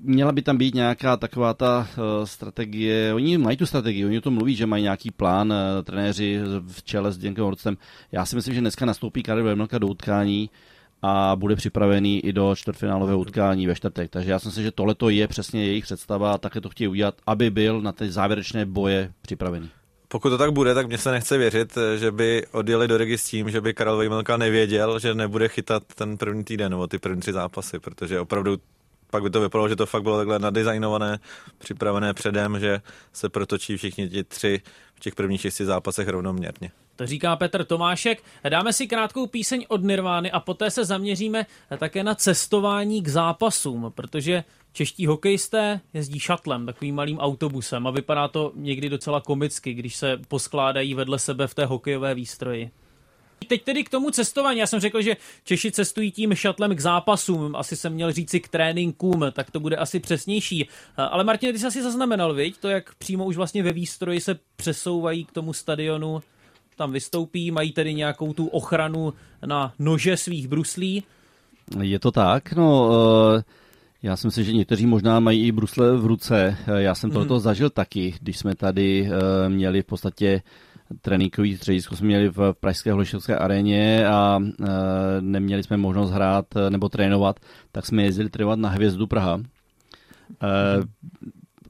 měla 0.02 0.32
by 0.32 0.42
tam 0.42 0.58
být 0.58 0.76
nějaká 0.76 1.18
taková 1.18 1.54
ta 1.54 1.88
strategie, 2.24 3.14
oni 3.14 3.38
mají 3.38 3.58
tu 3.58 3.66
strategii, 3.66 4.06
oni 4.06 4.18
o 4.18 4.22
tom 4.22 4.34
mluví, 4.34 4.56
že 4.56 4.66
mají 4.66 4.84
nějaký 4.84 5.12
plán, 5.12 5.54
trenéři 5.84 6.40
v 6.68 6.84
čele 6.84 7.12
s 7.12 7.18
Děnkem 7.18 7.44
Horcem. 7.44 7.78
Já 8.12 8.26
si 8.26 8.36
myslím, 8.36 8.54
že 8.54 8.62
dneska 8.62 8.86
nastoupí 8.86 9.24
Karel 9.24 9.44
Vermelka 9.44 9.78
do 9.78 9.88
utkání 9.88 10.50
a 11.02 11.36
bude 11.36 11.56
připravený 11.56 12.26
i 12.26 12.34
do 12.34 12.56
čtvrtfinálového 12.56 13.20
utkání 13.20 13.68
ve 13.68 13.76
čtvrtek. 13.76 14.12
Takže 14.12 14.32
já 14.32 14.40
si 14.40 14.48
myslím, 14.48 14.64
že 14.64 14.72
tohle 14.72 14.96
je 15.10 15.28
přesně 15.28 15.66
jejich 15.66 15.84
představa 15.84 16.34
a 16.34 16.38
také 16.38 16.62
to 16.62 16.70
chtějí 16.70 16.88
udělat, 16.88 17.16
aby 17.28 17.50
byl 17.50 17.82
na 17.82 17.92
ty 17.92 18.12
závěrečné 18.12 18.66
boje 18.66 19.14
připravený. 19.22 19.70
Pokud 20.08 20.30
to 20.30 20.38
tak 20.38 20.52
bude, 20.52 20.74
tak 20.74 20.88
mě 20.88 20.98
se 20.98 21.12
nechce 21.12 21.38
věřit, 21.38 21.78
že 21.98 22.12
by 22.12 22.46
odjeli 22.52 22.88
do 22.88 22.98
regi 22.98 23.18
s 23.18 23.26
tím, 23.26 23.50
že 23.50 23.62
by 23.62 23.74
Karel 23.74 23.98
Vejmelka 23.98 24.38
nevěděl, 24.38 25.00
že 25.00 25.14
nebude 25.14 25.48
chytat 25.48 25.84
ten 25.96 26.18
první 26.18 26.44
týden 26.44 26.72
nebo 26.72 26.88
ty 26.88 27.00
první 27.00 27.22
tři 27.22 27.34
zápasy, 27.34 27.80
protože 27.80 28.20
opravdu 28.20 28.58
pak 29.12 29.24
by 29.24 29.30
to 29.30 29.42
vypadalo, 29.42 29.70
že 29.70 29.76
to 29.76 29.86
fakt 29.86 30.04
bylo 30.04 30.18
takhle 30.18 30.40
nadizajnované, 30.40 31.20
připravené 31.58 32.14
předem, 32.14 32.60
že 32.60 32.82
se 33.14 33.30
protočí 33.30 33.78
všichni 33.78 34.10
ti 34.10 34.24
tři 34.24 34.62
v 34.96 35.00
těch 35.00 35.16
prvních 35.16 35.42
šesti 35.42 35.66
zápasech 35.66 36.08
rovnoměrně. 36.08 36.72
Říká 37.04 37.36
Petr 37.36 37.66
Tomášek. 37.66 38.24
Dáme 38.50 38.74
si 38.74 38.88
krátkou 38.88 39.28
píseň 39.28 39.66
od 39.68 39.84
Nirvány 39.84 40.32
a 40.32 40.40
poté 40.40 40.72
se 40.72 40.86
zaměříme 40.86 41.46
také 41.78 42.04
na 42.04 42.16
cestování 42.16 43.02
k 43.02 43.08
zápasům, 43.08 43.92
protože 43.96 44.44
čeští 44.74 45.06
hokejisté 45.06 45.82
jezdí 45.94 46.20
šatlem, 46.20 46.66
takovým 46.66 46.96
malým 46.96 47.20
autobusem 47.20 47.88
a 47.88 47.92
vypadá 47.92 48.28
to 48.28 48.52
někdy 48.56 48.90
docela 48.90 49.22
komicky, 49.22 49.74
když 49.74 49.96
se 49.96 50.20
poskládají 50.28 50.94
vedle 50.94 51.20
sebe 51.20 51.48
v 51.48 51.54
té 51.54 51.66
hokejové 51.66 52.16
výstroji. 52.16 52.72
Teď 53.48 53.64
tedy 53.64 53.84
k 53.84 53.90
tomu 53.90 54.12
cestování. 54.12 54.60
Já 54.60 54.68
jsem 54.68 54.80
řekl, 54.80 55.02
že 55.02 55.18
Češi 55.44 55.72
cestují 55.72 56.12
tím 56.12 56.36
šatlem 56.36 56.76
k 56.76 56.80
zápasům, 56.80 57.56
asi 57.56 57.76
jsem 57.76 57.94
měl 57.94 58.12
říci 58.12 58.40
k 58.40 58.48
tréninkům, 58.48 59.26
tak 59.32 59.52
to 59.52 59.60
bude 59.60 59.76
asi 59.76 60.00
přesnější. 60.00 60.68
Ale 60.98 61.24
Martin, 61.24 61.54
ty 61.54 61.60
jsi 61.60 61.66
asi 61.66 61.84
zaznamenal, 61.84 62.34
viď? 62.34 62.58
To, 62.58 62.68
jak 62.68 62.96
přímo 62.96 63.26
už 63.26 63.38
vlastně 63.38 63.64
ve 63.64 63.74
výstroji 63.74 64.22
se 64.22 64.40
přesouvají 64.56 65.26
k 65.26 65.32
tomu 65.32 65.54
stadionu, 65.54 66.22
tam 66.82 66.92
vystoupí, 66.92 67.52
mají 67.52 67.72
tedy 67.72 67.94
nějakou 67.94 68.34
tu 68.34 68.48
ochranu 68.48 69.14
na 69.46 69.74
nože 69.80 70.18
svých 70.18 70.48
bruslí. 70.48 71.04
Je 71.82 72.00
to 72.00 72.12
tak, 72.12 72.54
no... 72.54 72.90
Uh... 72.90 73.42
Já 74.04 74.18
si 74.18 74.28
myslím, 74.28 74.46
že 74.46 74.54
někteří 74.54 74.86
možná 74.86 75.20
mají 75.20 75.48
i 75.48 75.52
brusle 75.52 75.98
v 75.98 76.06
ruce. 76.06 76.58
Já 76.68 76.96
jsem 76.96 77.12
tohoto 77.12 77.34
hmm. 77.34 77.44
zažil 77.44 77.70
taky, 77.70 78.16
když 78.22 78.38
jsme 78.38 78.56
tady 78.56 79.02
uh, 79.02 79.50
měli 79.50 79.82
v 79.82 79.86
podstatě 79.86 80.42
tréninkový 81.02 81.58
středisko 81.58 81.96
jsme 81.96 82.08
měli 82.08 82.30
v 82.30 82.54
Pražské 82.60 82.92
holišovské 82.92 83.38
aréně 83.38 84.08
a 84.08 84.40
neměli 85.20 85.64
jsme 85.64 85.78
možnost 85.78 86.12
hrát 86.12 86.46
nebo 86.70 86.90
trénovat, 86.90 87.40
tak 87.72 87.86
jsme 87.86 88.04
jezdili 88.04 88.30
trénovat 88.30 88.60
na 88.60 88.70
Hvězdu 88.70 89.08
Praha. 89.08 89.38
E, 89.38 89.44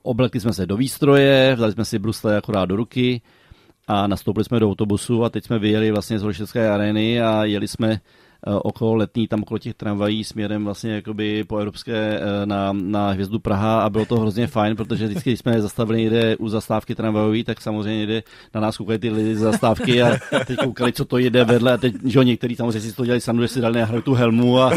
oblekli 0.04 0.40
jsme 0.40 0.54
se 0.54 0.66
do 0.66 0.78
výstroje, 0.78 1.56
vzali 1.56 1.72
jsme 1.72 1.86
si 1.86 2.00
brusle 2.00 2.38
akorát 2.38 2.66
do 2.66 2.76
ruky 2.76 3.22
a 3.92 4.08
nastoupili 4.08 4.44
jsme 4.44 4.60
do 4.60 4.70
autobusu 4.70 5.24
a 5.24 5.30
teď 5.30 5.46
jsme 5.46 5.60
vyjeli 5.60 5.92
vlastně 5.92 6.20
z 6.20 6.22
holišovské 6.22 6.70
arény 6.70 7.22
a 7.22 7.46
jeli 7.46 7.68
jsme 7.68 8.00
Eh, 8.48 8.54
okolo 8.54 8.96
letní, 8.96 9.28
tam 9.28 9.42
okolo 9.42 9.58
těch 9.58 9.74
tramvají 9.74 10.24
směrem 10.24 10.66
vlastně 10.66 10.92
jakoby 10.92 11.44
po 11.44 11.58
evropské 11.58 12.20
eh, 12.20 12.46
na, 12.46 12.74
na 12.74 13.12
hvězdu 13.12 13.40
Praha 13.40 13.82
a 13.82 13.90
bylo 13.90 14.06
to 14.06 14.20
hrozně 14.20 14.48
fajn, 14.48 14.76
protože 14.76 15.08
vždycky, 15.08 15.30
když 15.30 15.40
jsme 15.40 15.62
zastavili 15.62 16.02
někde 16.02 16.36
u 16.38 16.50
zastávky 16.50 16.96
tramvajový, 16.96 17.44
tak 17.44 17.62
samozřejmě 17.62 18.08
jde 18.08 18.24
na 18.56 18.62
nás 18.62 18.78
koukali 18.78 19.00
ty 19.00 19.10
lidi 19.10 19.36
z 19.36 19.40
zastávky 19.40 20.02
a 20.02 20.18
teď 20.48 20.60
koukali, 20.64 20.94
co 20.94 21.06
to 21.06 21.18
jede 21.18 21.44
vedle 21.44 21.74
a 21.74 21.78
teď, 21.78 21.96
že 22.06 22.24
některý 22.24 22.56
samozřejmě 22.56 22.80
si 22.82 22.96
to 22.96 23.06
dělali 23.06 23.22
sami, 23.22 23.42
že 23.42 23.48
si 23.48 23.62
dali 23.62 23.80
na 23.80 24.02
tu 24.02 24.14
helmu 24.14 24.60
a 24.60 24.72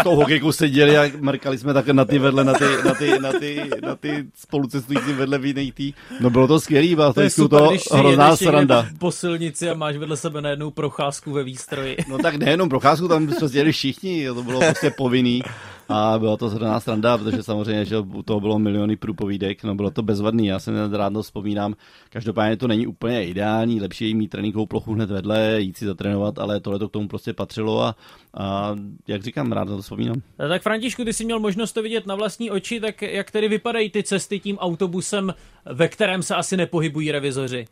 s 0.00 0.02
tou 0.02 0.16
hokejkou 0.16 0.52
seděli 0.52 0.98
a 0.98 1.10
mrkali 1.20 1.58
jsme 1.58 1.74
také 1.74 1.92
na 1.92 2.04
ty 2.04 2.18
vedle, 2.18 2.44
na 2.44 2.52
ty, 2.54 2.64
na 2.84 2.94
ty, 2.94 3.18
na 3.18 3.32
ty, 3.32 3.70
na 3.82 3.96
ty 3.96 4.24
spolucestující 4.34 5.12
vedle 5.12 5.38
v 5.38 5.72
tý. 5.72 5.94
No 6.20 6.30
bylo 6.30 6.46
to 6.46 6.60
skvělý, 6.60 6.94
bylo 6.94 7.12
to, 7.12 7.20
je 7.20 7.30
super, 7.30 7.58
to 7.58 7.70
když 7.70 7.82
hrozná 7.92 8.36
sranda. 8.36 8.86
po 8.98 9.12
silnici 9.12 9.70
a 9.70 9.74
máš 9.74 9.96
vedle 9.96 10.16
sebe 10.16 10.40
najednou 10.40 10.70
procházku 10.70 11.32
ve 11.32 11.42
výstroji. 11.42 11.96
No 12.08 12.18
tak 12.18 12.34
nejenom 12.34 12.68
procházku, 12.68 13.08
tam 13.08 13.26
prostě 13.26 13.58
jeli 13.58 13.72
všichni, 13.72 14.28
to 14.34 14.42
bylo 14.42 14.60
prostě 14.60 14.90
povinný. 14.90 15.42
A 15.88 16.18
byla 16.18 16.36
to 16.36 16.48
zhrná 16.48 16.80
stranda, 16.80 17.18
protože 17.18 17.42
samozřejmě, 17.42 17.84
že 17.84 17.98
u 17.98 18.22
toho 18.22 18.40
bylo 18.40 18.58
miliony 18.58 18.96
průpovídek, 18.96 19.64
no 19.64 19.74
bylo 19.74 19.90
to 19.90 20.02
bezvadný, 20.02 20.46
já 20.46 20.58
se 20.58 20.72
rád 20.96 21.12
vzpomínám. 21.22 21.74
Každopádně 22.10 22.56
to 22.56 22.68
není 22.68 22.86
úplně 22.86 23.26
ideální, 23.26 23.80
lepší 23.80 24.08
je 24.08 24.14
mít 24.14 24.28
tréninkovou 24.28 24.66
plochu 24.66 24.94
hned 24.94 25.10
vedle, 25.10 25.60
jít 25.60 25.76
si 25.76 25.86
zatrénovat, 25.86 26.38
ale 26.38 26.60
tohle 26.60 26.78
to 26.78 26.88
k 26.88 26.92
tomu 26.92 27.08
prostě 27.08 27.32
patřilo 27.32 27.82
a, 27.82 27.96
a 28.34 28.76
jak 29.08 29.22
říkám, 29.22 29.52
rád 29.52 29.64
to 29.64 29.82
vzpomínám. 29.82 30.22
Tak 30.36 30.62
Františku, 30.62 31.04
ty 31.04 31.12
jsi 31.12 31.24
měl 31.24 31.40
možnost 31.40 31.72
to 31.72 31.82
vidět 31.82 32.06
na 32.06 32.14
vlastní 32.14 32.50
oči, 32.50 32.80
tak 32.80 33.02
jak 33.02 33.30
tedy 33.30 33.48
vypadají 33.48 33.90
ty 33.90 34.02
cesty 34.02 34.40
tím 34.40 34.58
autobusem, 34.58 35.34
ve 35.72 35.88
kterém 35.88 36.22
se 36.22 36.34
asi 36.34 36.56
nepohybují 36.56 37.12
revizoři? 37.12 37.66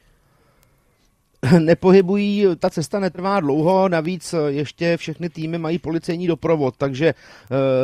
nepohybují, 1.58 2.46
ta 2.58 2.70
cesta 2.70 3.00
netrvá 3.00 3.40
dlouho, 3.40 3.88
navíc 3.88 4.34
ještě 4.46 4.96
všechny 4.96 5.28
týmy 5.28 5.58
mají 5.58 5.78
policejní 5.78 6.26
doprovod, 6.26 6.74
takže 6.78 7.06
eh, 7.06 7.14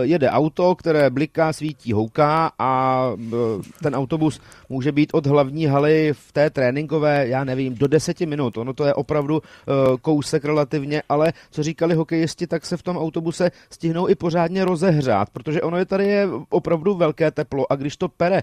jede 0.03 0.31
auto, 0.31 0.75
které 0.75 1.11
bliká, 1.11 1.53
svítí, 1.53 1.93
houká 1.93 2.53
a 2.59 3.03
eh, 3.13 3.37
ten 3.83 3.95
autobus 3.95 4.41
může 4.69 4.93
být 4.93 5.11
od 5.13 5.27
hlavní 5.27 5.67
haly 5.67 6.13
v 6.13 6.33
té 6.33 6.51
tréninkové, 6.51 7.29
já 7.29 7.45
nevím, 7.45 7.75
do 7.75 7.87
deseti 7.87 8.27
minut. 8.27 8.57
Ono 8.57 8.73
to 8.73 8.85
je 8.85 8.95
opravdu 8.95 9.43
eh, 9.43 9.73
kousek 10.03 10.45
relativně, 10.45 11.03
ale 11.09 11.33
co 11.51 11.63
říkali 11.63 11.95
hokejisti, 11.95 12.47
tak 12.47 12.67
se 12.67 12.77
v 12.77 12.83
tom 12.83 12.97
autobuse 12.97 13.51
stihnou 13.71 14.09
i 14.09 14.15
pořádně 14.15 14.65
rozehřát, 14.65 15.31
protože 15.31 15.63
ono 15.63 15.77
je 15.77 15.85
tady 15.85 16.07
je 16.07 16.29
opravdu 16.49 16.95
velké 16.95 17.31
teplo 17.31 17.73
a 17.73 17.77
když 17.77 17.97
to 17.97 18.09
pere 18.09 18.43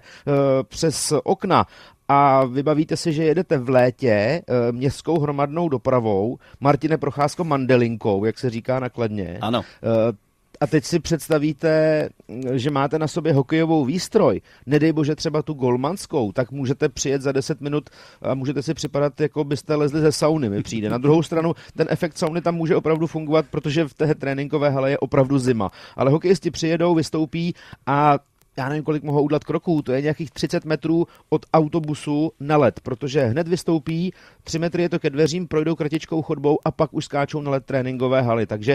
přes 0.68 1.12
okna 1.24 1.66
a 2.12 2.44
vybavíte 2.44 2.96
si, 2.96 3.12
že 3.12 3.24
jedete 3.24 3.58
v 3.58 3.68
létě 3.68 4.10
e, 4.10 4.42
městskou 4.72 5.20
hromadnou 5.20 5.68
dopravou, 5.68 6.38
Martine 6.60 6.98
Procházko 6.98 7.44
Mandelinkou, 7.44 8.24
jak 8.24 8.38
se 8.38 8.50
říká 8.50 8.80
nakladně. 8.80 9.38
Ano. 9.40 9.62
E, 9.62 10.30
a 10.60 10.66
teď 10.66 10.84
si 10.84 11.00
představíte, 11.00 12.08
že 12.52 12.70
máte 12.70 12.98
na 12.98 13.08
sobě 13.08 13.32
hokejovou 13.32 13.84
výstroj, 13.84 14.40
nedej 14.66 14.92
bože 14.92 15.14
třeba 15.14 15.42
tu 15.42 15.54
golmanskou, 15.54 16.32
tak 16.32 16.50
můžete 16.50 16.88
přijet 16.88 17.22
za 17.22 17.32
10 17.32 17.60
minut 17.60 17.90
a 18.22 18.34
můžete 18.34 18.62
si 18.62 18.74
připadat, 18.74 19.20
jako 19.20 19.44
byste 19.44 19.74
lezli 19.74 20.00
ze 20.00 20.12
sauny, 20.12 20.48
mi 20.48 20.62
přijde. 20.62 20.90
Na 20.90 20.98
druhou 20.98 21.22
stranu, 21.22 21.54
ten 21.76 21.86
efekt 21.90 22.18
sauny 22.18 22.40
tam 22.40 22.54
může 22.54 22.76
opravdu 22.76 23.06
fungovat, 23.06 23.46
protože 23.50 23.84
v 23.84 23.94
té 23.94 24.14
tréninkové 24.14 24.70
hale 24.70 24.90
je 24.90 24.98
opravdu 24.98 25.38
zima. 25.38 25.70
Ale 25.96 26.10
hokejisti 26.10 26.50
přijedou, 26.50 26.94
vystoupí 26.94 27.54
a 27.86 28.18
já 28.60 28.68
nevím, 28.68 28.84
kolik 28.84 29.02
mohou 29.02 29.22
udělat 29.22 29.44
kroků, 29.44 29.82
to 29.82 29.92
je 29.92 30.02
nějakých 30.02 30.30
30 30.30 30.64
metrů 30.64 31.06
od 31.28 31.46
autobusu 31.54 32.32
na 32.40 32.56
let, 32.56 32.80
protože 32.82 33.24
hned 33.24 33.48
vystoupí, 33.48 34.12
3 34.44 34.58
metry 34.58 34.82
je 34.82 34.88
to 34.88 34.98
ke 34.98 35.10
dveřím, 35.10 35.48
projdou 35.48 35.74
kratičkou 35.74 36.22
chodbou 36.22 36.58
a 36.64 36.70
pak 36.70 36.94
už 36.94 37.04
skáčou 37.04 37.40
na 37.40 37.50
let 37.50 37.64
tréninkové 37.66 38.22
haly. 38.22 38.46
Takže 38.46 38.72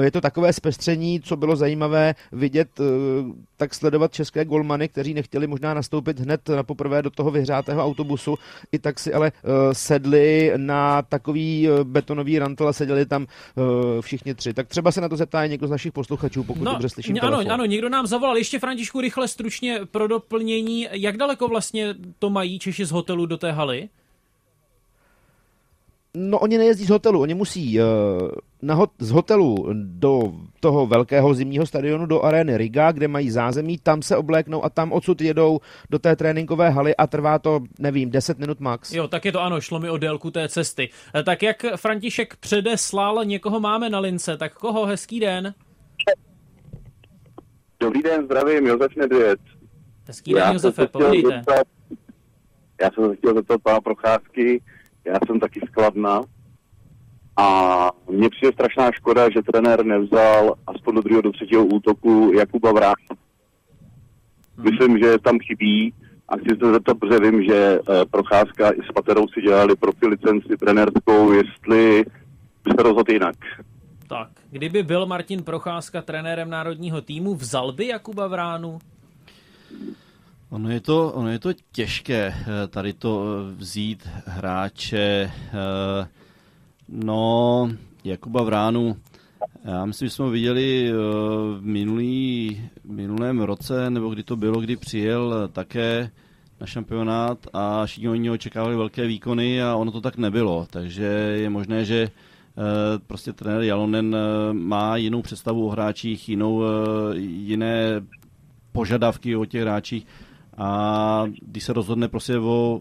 eh, 0.00 0.04
je 0.04 0.10
to 0.10 0.20
takové 0.20 0.52
zpestření, 0.52 1.20
co 1.20 1.36
bylo 1.36 1.56
zajímavé 1.56 2.14
vidět, 2.32 2.68
eh, 2.80 2.84
tak 3.56 3.74
sledovat 3.74 4.12
české 4.12 4.44
golmany, 4.44 4.88
kteří 4.88 5.14
nechtěli 5.14 5.46
možná 5.46 5.74
nastoupit 5.74 6.20
hned 6.20 6.48
na 6.48 6.62
poprvé 6.62 7.02
do 7.02 7.10
toho 7.10 7.30
vyhřátého 7.30 7.84
autobusu, 7.84 8.34
i 8.72 8.78
tak 8.78 8.98
si 8.98 9.14
ale 9.14 9.32
eh, 9.34 9.74
sedli 9.74 10.52
na 10.56 11.02
takový 11.02 11.68
betonový 11.82 12.38
rantel 12.38 12.68
a 12.68 12.72
seděli 12.72 13.06
tam 13.06 13.26
všichni 14.00 14.34
tři. 14.34 14.54
Tak 14.54 14.66
třeba 14.68 14.92
se 14.92 15.00
na 15.00 15.08
to 15.08 15.16
zeptá 15.16 15.46
někdo 15.46 15.66
z 15.66 15.70
našich 15.70 15.92
posluchačů, 15.92 16.44
pokud 16.44 16.62
no, 16.64 16.72
dobře 16.72 16.88
slyším 16.88 17.16
Ano, 17.22 17.30
telefon. 17.30 17.52
ano, 17.52 17.64
někdo 17.64 17.88
nám 17.88 18.06
zavolal. 18.06 18.36
Ještě 18.36 18.58
Františku 18.58 19.00
rychle 19.00 19.27
stručně 19.28 19.80
pro 19.90 20.08
doplnění, 20.08 20.88
jak 20.92 21.16
daleko 21.16 21.48
vlastně 21.48 21.94
to 22.18 22.30
mají 22.30 22.58
Češi 22.58 22.84
z 22.84 22.90
hotelu 22.90 23.26
do 23.26 23.36
té 23.36 23.52
haly? 23.52 23.88
No 26.14 26.38
oni 26.38 26.58
nejezdí 26.58 26.84
z 26.84 26.90
hotelu, 26.90 27.20
oni 27.20 27.34
musí 27.34 27.80
uh, 27.80 27.84
na 28.62 28.74
hot, 28.74 28.90
z 28.98 29.10
hotelu 29.10 29.66
do 29.74 30.32
toho 30.60 30.86
velkého 30.86 31.34
zimního 31.34 31.66
stadionu 31.66 32.06
do 32.06 32.22
arény 32.22 32.56
Riga, 32.56 32.92
kde 32.92 33.08
mají 33.08 33.30
zázemí, 33.30 33.78
tam 33.78 34.02
se 34.02 34.16
obléknou 34.16 34.64
a 34.64 34.68
tam 34.70 34.92
odsud 34.92 35.20
jedou 35.20 35.60
do 35.90 35.98
té 35.98 36.16
tréninkové 36.16 36.70
haly 36.70 36.96
a 36.96 37.06
trvá 37.06 37.38
to, 37.38 37.60
nevím, 37.78 38.10
10 38.10 38.38
minut 38.38 38.60
max. 38.60 38.92
Jo, 38.92 39.08
tak 39.08 39.24
je 39.24 39.32
to 39.32 39.40
ano, 39.40 39.60
šlo 39.60 39.80
mi 39.80 39.90
o 39.90 39.96
délku 39.96 40.30
té 40.30 40.48
cesty. 40.48 40.88
Eh, 41.14 41.22
tak 41.22 41.42
jak 41.42 41.64
František 41.76 42.36
předeslal, 42.36 43.24
někoho 43.24 43.60
máme 43.60 43.90
na 43.90 43.98
lince, 43.98 44.36
tak 44.36 44.54
koho, 44.54 44.86
hezký 44.86 45.20
den? 45.20 45.54
Dobrý 47.80 48.02
den, 48.02 48.24
zdravím, 48.24 48.66
Josef 48.66 48.96
Nedvěd. 48.96 49.40
Hezký 50.06 50.34
den, 50.34 50.52
Josefe, 50.52 50.86
povídejte. 50.86 51.28
Zeptat, 51.28 51.66
já 52.80 52.90
jsem 52.90 53.10
se 53.10 53.16
chtěl 53.16 53.34
zeptat 53.34 53.62
pana 53.62 53.80
Procházky, 53.80 54.62
já 55.04 55.14
jsem 55.26 55.40
taky 55.40 55.60
skladna 55.66 56.22
a 57.36 57.90
mně 58.10 58.30
přijde 58.30 58.52
strašná 58.52 58.92
škoda, 58.92 59.30
že 59.30 59.42
trenér 59.42 59.84
nevzal 59.84 60.54
aspoň 60.66 60.94
do 60.94 61.02
druhého, 61.02 61.22
do 61.22 61.32
třetího 61.32 61.64
útoku 61.64 62.32
Jakuba 62.34 62.72
Vrácha. 62.72 63.14
Hmm. 64.56 64.70
Myslím, 64.70 64.98
že 64.98 65.18
tam 65.18 65.38
chybí 65.38 65.94
a 66.28 66.36
chci 66.36 66.56
se 66.62 66.72
zeptat, 66.72 66.98
protože 66.98 67.18
vím, 67.18 67.44
že 67.44 67.80
uh, 67.80 67.94
Procházka 68.10 68.70
i 68.70 68.82
s 68.82 68.92
Paterou 68.94 69.28
si 69.28 69.42
dělali 69.42 69.76
profi 69.76 70.06
licenci 70.06 70.56
trenérskou, 70.56 71.32
jestli 71.32 72.04
se 72.68 72.82
rozhodl 72.82 73.12
jinak. 73.12 73.36
Tak, 74.08 74.28
kdyby 74.50 74.82
byl 74.82 75.06
Martin 75.06 75.42
Procházka 75.42 76.02
trenérem 76.02 76.50
národního 76.50 77.00
týmu, 77.00 77.34
vzal 77.34 77.72
by 77.72 77.86
Jakuba 77.86 78.26
Vránu? 78.26 78.78
Ono 80.50 80.70
je 80.70 80.80
to, 80.80 81.12
ono 81.12 81.28
je 81.28 81.38
to 81.38 81.50
těžké 81.72 82.34
eh, 82.34 82.68
tady 82.68 82.92
to 82.92 83.24
eh, 83.24 83.54
vzít 83.54 84.08
hráče. 84.26 85.32
eh, 85.52 86.08
No, 86.88 87.68
Jakuba 88.04 88.42
Vránu, 88.42 88.96
já 89.64 89.84
myslím, 89.84 90.08
že 90.08 90.14
jsme 90.14 90.24
ho 90.24 90.30
viděli 90.30 90.92
v 90.92 91.58
minulý, 91.60 92.60
minulém 92.84 93.40
roce, 93.40 93.90
nebo 93.90 94.08
kdy 94.08 94.22
to 94.22 94.36
bylo, 94.36 94.60
kdy 94.60 94.76
přijel 94.76 95.48
také 95.52 96.10
na 96.60 96.66
šampionát 96.66 97.38
a 97.52 97.86
všichni 97.86 98.08
oni 98.08 98.30
očekávali 98.30 98.76
velké 98.76 99.06
výkony 99.06 99.62
a 99.62 99.76
ono 99.76 99.92
to 99.92 100.00
tak 100.00 100.16
nebylo. 100.16 100.66
Takže 100.70 101.04
je 101.36 101.50
možné, 101.50 101.84
že 101.84 102.08
prostě 103.06 103.32
trenér 103.32 103.62
Jalonen 103.62 104.16
eh, 104.16 104.52
má 104.52 104.96
jinou 104.96 105.22
představu 105.22 105.66
o 105.66 105.70
hráčích, 105.70 106.28
jinou, 106.28 106.62
eh, 106.64 107.18
jiné 107.18 108.00
požadavky 108.72 109.36
o 109.36 109.44
těch 109.44 109.62
hráčích 109.62 110.06
a 110.56 111.24
když 111.42 111.64
se 111.64 111.72
rozhodne 111.72 112.08
prostě 112.08 112.38
o 112.38 112.80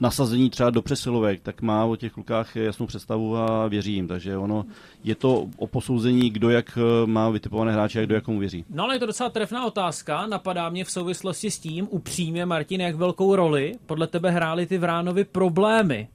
nasazení 0.00 0.50
třeba 0.50 0.70
do 0.70 0.82
přesilovek, 0.82 1.40
tak 1.40 1.62
má 1.62 1.84
o 1.84 1.96
těch 1.96 2.12
klukách 2.12 2.56
jasnou 2.56 2.86
představu 2.86 3.36
a 3.36 3.68
věří 3.68 3.92
jim. 3.92 4.08
Takže 4.08 4.36
ono 4.36 4.64
je 5.04 5.14
to 5.14 5.46
o 5.56 5.66
posouzení, 5.66 6.30
kdo 6.30 6.50
jak 6.50 6.78
eh, 6.78 7.06
má 7.06 7.30
vytipované 7.30 7.72
hráče 7.72 8.00
a 8.00 8.04
kdo 8.04 8.14
jak 8.14 8.28
mu 8.28 8.38
věří. 8.38 8.64
No 8.70 8.84
ale 8.84 8.94
je 8.94 8.98
to 8.98 9.06
docela 9.06 9.30
trefná 9.30 9.66
otázka. 9.66 10.26
Napadá 10.26 10.68
mě 10.68 10.84
v 10.84 10.90
souvislosti 10.90 11.50
s 11.50 11.58
tím, 11.58 11.88
upřímně, 11.90 12.46
Martin, 12.46 12.80
jak 12.80 12.94
velkou 12.94 13.36
roli 13.36 13.72
podle 13.86 14.06
tebe 14.06 14.30
hrály 14.30 14.66
ty 14.66 14.78
Vránovi 14.78 15.24
problémy 15.24 16.08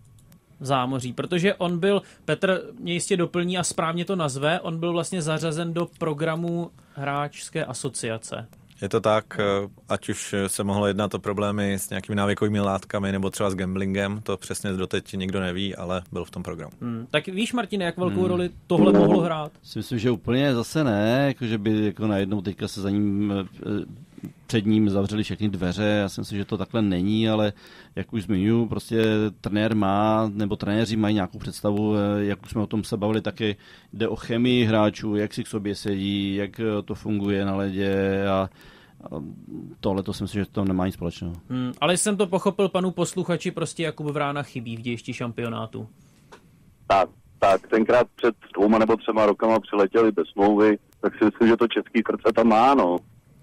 zámoří, 0.59 1.13
protože 1.13 1.53
on 1.55 1.79
byl, 1.79 2.01
Petr 2.25 2.61
mě 2.79 2.93
jistě 2.93 3.17
doplní 3.17 3.57
a 3.57 3.63
správně 3.63 4.05
to 4.05 4.15
nazve, 4.15 4.59
on 4.59 4.79
byl 4.79 4.93
vlastně 4.93 5.21
zařazen 5.21 5.73
do 5.73 5.87
programu 5.97 6.71
hráčské 6.93 7.65
asociace. 7.65 8.47
Je 8.81 8.89
to 8.89 9.01
tak, 9.01 9.39
eh, 9.39 9.67
ať 9.89 10.09
už 10.09 10.35
se 10.47 10.63
mohlo 10.63 10.87
jednat 10.87 11.13
o 11.13 11.19
problémy 11.19 11.73
s 11.73 11.89
nějakými 11.89 12.15
návykovými 12.15 12.59
látkami 12.59 13.11
nebo 13.11 13.29
třeba 13.29 13.49
s 13.49 13.55
gamblingem, 13.55 14.21
to 14.23 14.37
přesně 14.37 14.73
doteď 14.73 15.13
nikdo 15.13 15.39
neví, 15.39 15.75
ale 15.75 16.01
byl 16.11 16.25
v 16.25 16.31
tom 16.31 16.43
programu. 16.43 16.71
Hmm. 16.81 17.07
Tak 17.11 17.27
víš, 17.27 17.53
Martine, 17.53 17.85
jak 17.85 17.97
velkou 17.97 18.19
hmm. 18.19 18.29
roli 18.29 18.49
tohle 18.67 18.93
mohlo 18.93 19.21
hrát? 19.21 19.51
Si 19.63 19.79
myslím, 19.79 19.99
že 19.99 20.11
úplně 20.11 20.55
zase 20.55 20.83
ne, 20.83 21.25
jako 21.27 21.45
že 21.45 21.57
by 21.57 21.85
jako 21.85 22.07
najednou 22.07 22.41
teďka 22.41 22.67
se 22.67 22.81
za 22.81 22.89
ním 22.89 23.33
eh, 23.39 23.69
před 24.49 24.65
ním 24.65 24.89
zavřeli 24.89 25.23
všechny 25.23 25.49
dveře. 25.49 25.83
Já 25.83 26.09
si 26.09 26.21
myslím, 26.21 26.37
že 26.37 26.45
to 26.45 26.57
takhle 26.57 26.81
není, 26.81 27.29
ale 27.29 27.53
jak 27.95 28.13
už 28.13 28.23
zmiňuji, 28.23 28.65
prostě 28.65 29.03
trenér 29.41 29.75
má, 29.75 30.31
nebo 30.33 30.55
trenéři 30.55 30.95
mají 30.95 31.15
nějakou 31.15 31.37
představu, 31.37 31.95
eh, 31.95 32.25
jak 32.25 32.43
už 32.43 32.49
jsme 32.49 32.61
o 32.61 32.67
tom 32.67 32.83
se 32.83 32.97
bavili, 32.97 33.21
taky 33.21 33.55
jde 33.93 34.07
o 34.07 34.15
chemii 34.15 34.65
hráčů, 34.65 35.15
jak 35.15 35.33
si 35.33 35.43
k 35.43 35.47
sobě 35.47 35.75
sedí, 35.75 36.35
jak 36.35 36.59
eh, 36.59 36.81
to 36.85 36.95
funguje 36.95 37.45
na 37.45 37.55
ledě 37.55 38.25
a 38.27 38.49
a 39.03 39.15
tohle 39.79 40.03
to 40.03 40.13
si 40.13 40.23
myslím, 40.23 40.43
že 40.43 40.51
to 40.51 40.65
nemá 40.65 40.85
nic 40.85 40.95
společného. 40.95 41.33
Hmm, 41.49 41.71
ale 41.81 41.97
jsem 41.97 42.17
to 42.17 42.27
pochopil, 42.27 42.69
panu 42.69 42.91
posluchači, 42.91 43.51
prostě 43.51 43.83
Jakub 43.83 44.07
Vrána 44.07 44.43
chybí 44.43 44.77
v 44.77 44.81
dějišti 44.81 45.13
šampionátu. 45.13 45.87
Tak, 46.87 47.09
tak 47.39 47.67
tenkrát 47.67 48.07
před 48.15 48.35
dvouma 48.53 48.77
nebo 48.77 48.97
třema 48.97 49.25
rokama 49.25 49.59
přiletěli 49.59 50.11
bez 50.11 50.27
smlouvy, 50.27 50.77
tak 51.01 51.17
si 51.17 51.25
myslím, 51.25 51.47
že 51.47 51.57
to 51.57 51.67
český 51.67 52.01
srdce 52.09 52.33
tam 52.35 52.47
má, 52.47 52.75
no. 52.75 52.97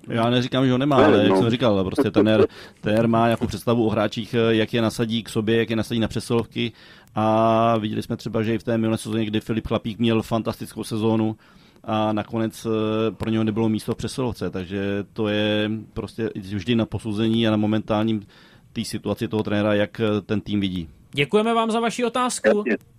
Já 0.09 0.31
neříkám, 0.31 0.67
že 0.67 0.73
ho 0.73 0.79
nemá, 0.79 0.97
Ne, 0.97 1.05
ale 1.05 1.23
jak 1.23 1.31
no. 1.31 1.41
jsem 1.41 1.51
říkal, 1.51 1.85
prostě 1.85 2.11
trenér, 2.11 2.47
trenér 2.81 3.09
má 3.09 3.27
nějakou 3.27 3.47
představu 3.47 3.87
o 3.87 3.91
hráčích, 3.91 4.35
jak 4.49 4.75
je 4.75 4.83
nasadí 4.83 5.23
k 5.23 5.29
sobě, 5.29 5.59
jak 5.59 5.71
je 5.71 5.77
nasadí 5.77 6.01
na 6.01 6.09
přesilovky 6.09 6.73
a 7.15 7.77
viděli 7.79 8.03
jsme 8.03 8.17
třeba, 8.17 8.43
že 8.43 8.55
i 8.55 8.59
v 8.59 8.63
té 8.63 8.79
minulé 8.79 8.99
sezóně, 8.99 9.25
kdy 9.25 9.41
Filip 9.41 9.67
Chlapík 9.67 9.99
měl 9.99 10.23
fantastickou 10.23 10.85
sezónu 10.85 11.37
a 11.85 12.13
nakonec 12.13 12.67
eh, 12.67 13.11
pro 13.11 13.31
něho 13.31 13.45
nebylo 13.45 13.69
místo 13.69 13.93
v 13.93 13.97
přesilovce, 13.97 14.51
takže 14.51 15.05
to 15.13 15.29
je 15.29 15.71
prostě 15.93 16.31
vždy 16.35 16.77
na 16.77 16.87
posouzení 16.87 17.49
a 17.49 17.51
na 17.51 17.57
momentálním 17.57 18.27
té 18.73 18.85
situaci 18.85 19.29
toho 19.29 19.43
trenéra, 19.43 19.75
jak 19.75 20.01
eh, 20.01 20.21
ten 20.21 20.41
tým 20.41 20.61
vidí. 20.61 20.89
Děkujeme 21.13 21.55
vám 21.55 21.71
za 21.71 21.81
vaši 21.81 22.05
otázku. 22.05 22.49
Jasně. 22.49 22.96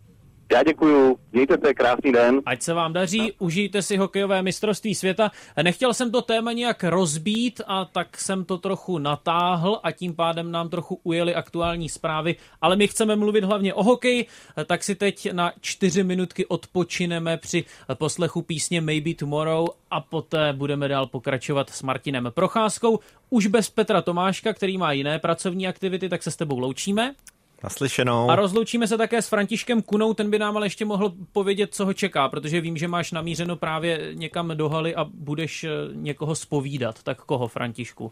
Já 0.52 0.64
děkuju, 0.64 1.20
mějte 1.32 1.58
se, 1.66 1.74
krásný 1.74 2.12
den. 2.12 2.42
Ať 2.46 2.62
se 2.62 2.74
vám 2.74 2.94
daří, 2.94 3.34
užijte 3.40 3.82
si 3.82 3.98
hokejové 3.98 4.42
mistrovství 4.42 4.96
světa. 4.96 5.32
Nechtěl 5.64 5.94
jsem 5.94 6.12
to 6.12 6.22
téma 6.22 6.52
nějak 6.52 6.84
rozbít 6.84 7.62
a 7.68 7.86
tak 7.86 8.18
jsem 8.18 8.46
to 8.46 8.58
trochu 8.58 8.98
natáhl 8.98 9.80
a 9.84 9.92
tím 9.92 10.16
pádem 10.16 10.52
nám 10.52 10.70
trochu 10.70 11.00
ujeli 11.04 11.36
aktuální 11.36 11.90
zprávy, 11.90 12.36
ale 12.62 12.76
my 12.76 12.88
chceme 12.88 13.16
mluvit 13.16 13.44
hlavně 13.44 13.74
o 13.74 13.84
hokeji, 13.84 14.26
tak 14.66 14.84
si 14.84 14.96
teď 14.96 15.32
na 15.32 15.52
čtyři 15.62 16.04
minutky 16.04 16.46
odpočineme 16.46 17.38
při 17.38 17.66
poslechu 17.94 18.42
písně 18.42 18.82
Maybe 18.82 19.14
Tomorrow 19.14 19.68
a 19.92 20.02
poté 20.02 20.54
budeme 20.54 20.88
dál 20.88 21.08
pokračovat 21.08 21.70
s 21.70 21.84
Martinem 21.84 22.28
Procházkou. 22.30 23.00
Už 23.30 23.48
bez 23.48 23.70
Petra 23.70 24.02
Tomáška, 24.02 24.54
který 24.54 24.78
má 24.78 24.92
jiné 24.92 25.20
pracovní 25.20 25.68
aktivity, 25.68 26.10
tak 26.10 26.24
se 26.24 26.32
s 26.32 26.36
tebou 26.36 26.60
loučíme. 26.60 27.16
Naslyšenou. 27.63 28.30
A 28.32 28.36
rozloučíme 28.36 28.88
se 28.88 28.98
také 28.98 29.22
s 29.22 29.28
Františkem 29.28 29.82
Kunou, 29.82 30.13
ten 30.13 30.30
by 30.30 30.39
nám 30.39 30.58
ale 30.58 30.65
ještě 30.65 30.86
mohl 30.86 31.13
povědět, 31.32 31.74
co 31.74 31.86
ho 31.86 31.93
čeká, 31.93 32.30
protože 32.30 32.62
vím, 32.62 32.78
že 32.78 32.88
máš 32.88 33.12
namířeno 33.12 33.56
právě 33.56 34.12
někam 34.13 34.58
do 34.58 34.70
haly 34.70 34.96
a 34.96 35.06
budeš 35.13 35.63
eh, 35.63 35.70
někoho 35.93 36.36
spovídat. 36.36 37.04
Tak 37.04 37.22
koho, 37.22 37.48
Františku? 37.48 38.12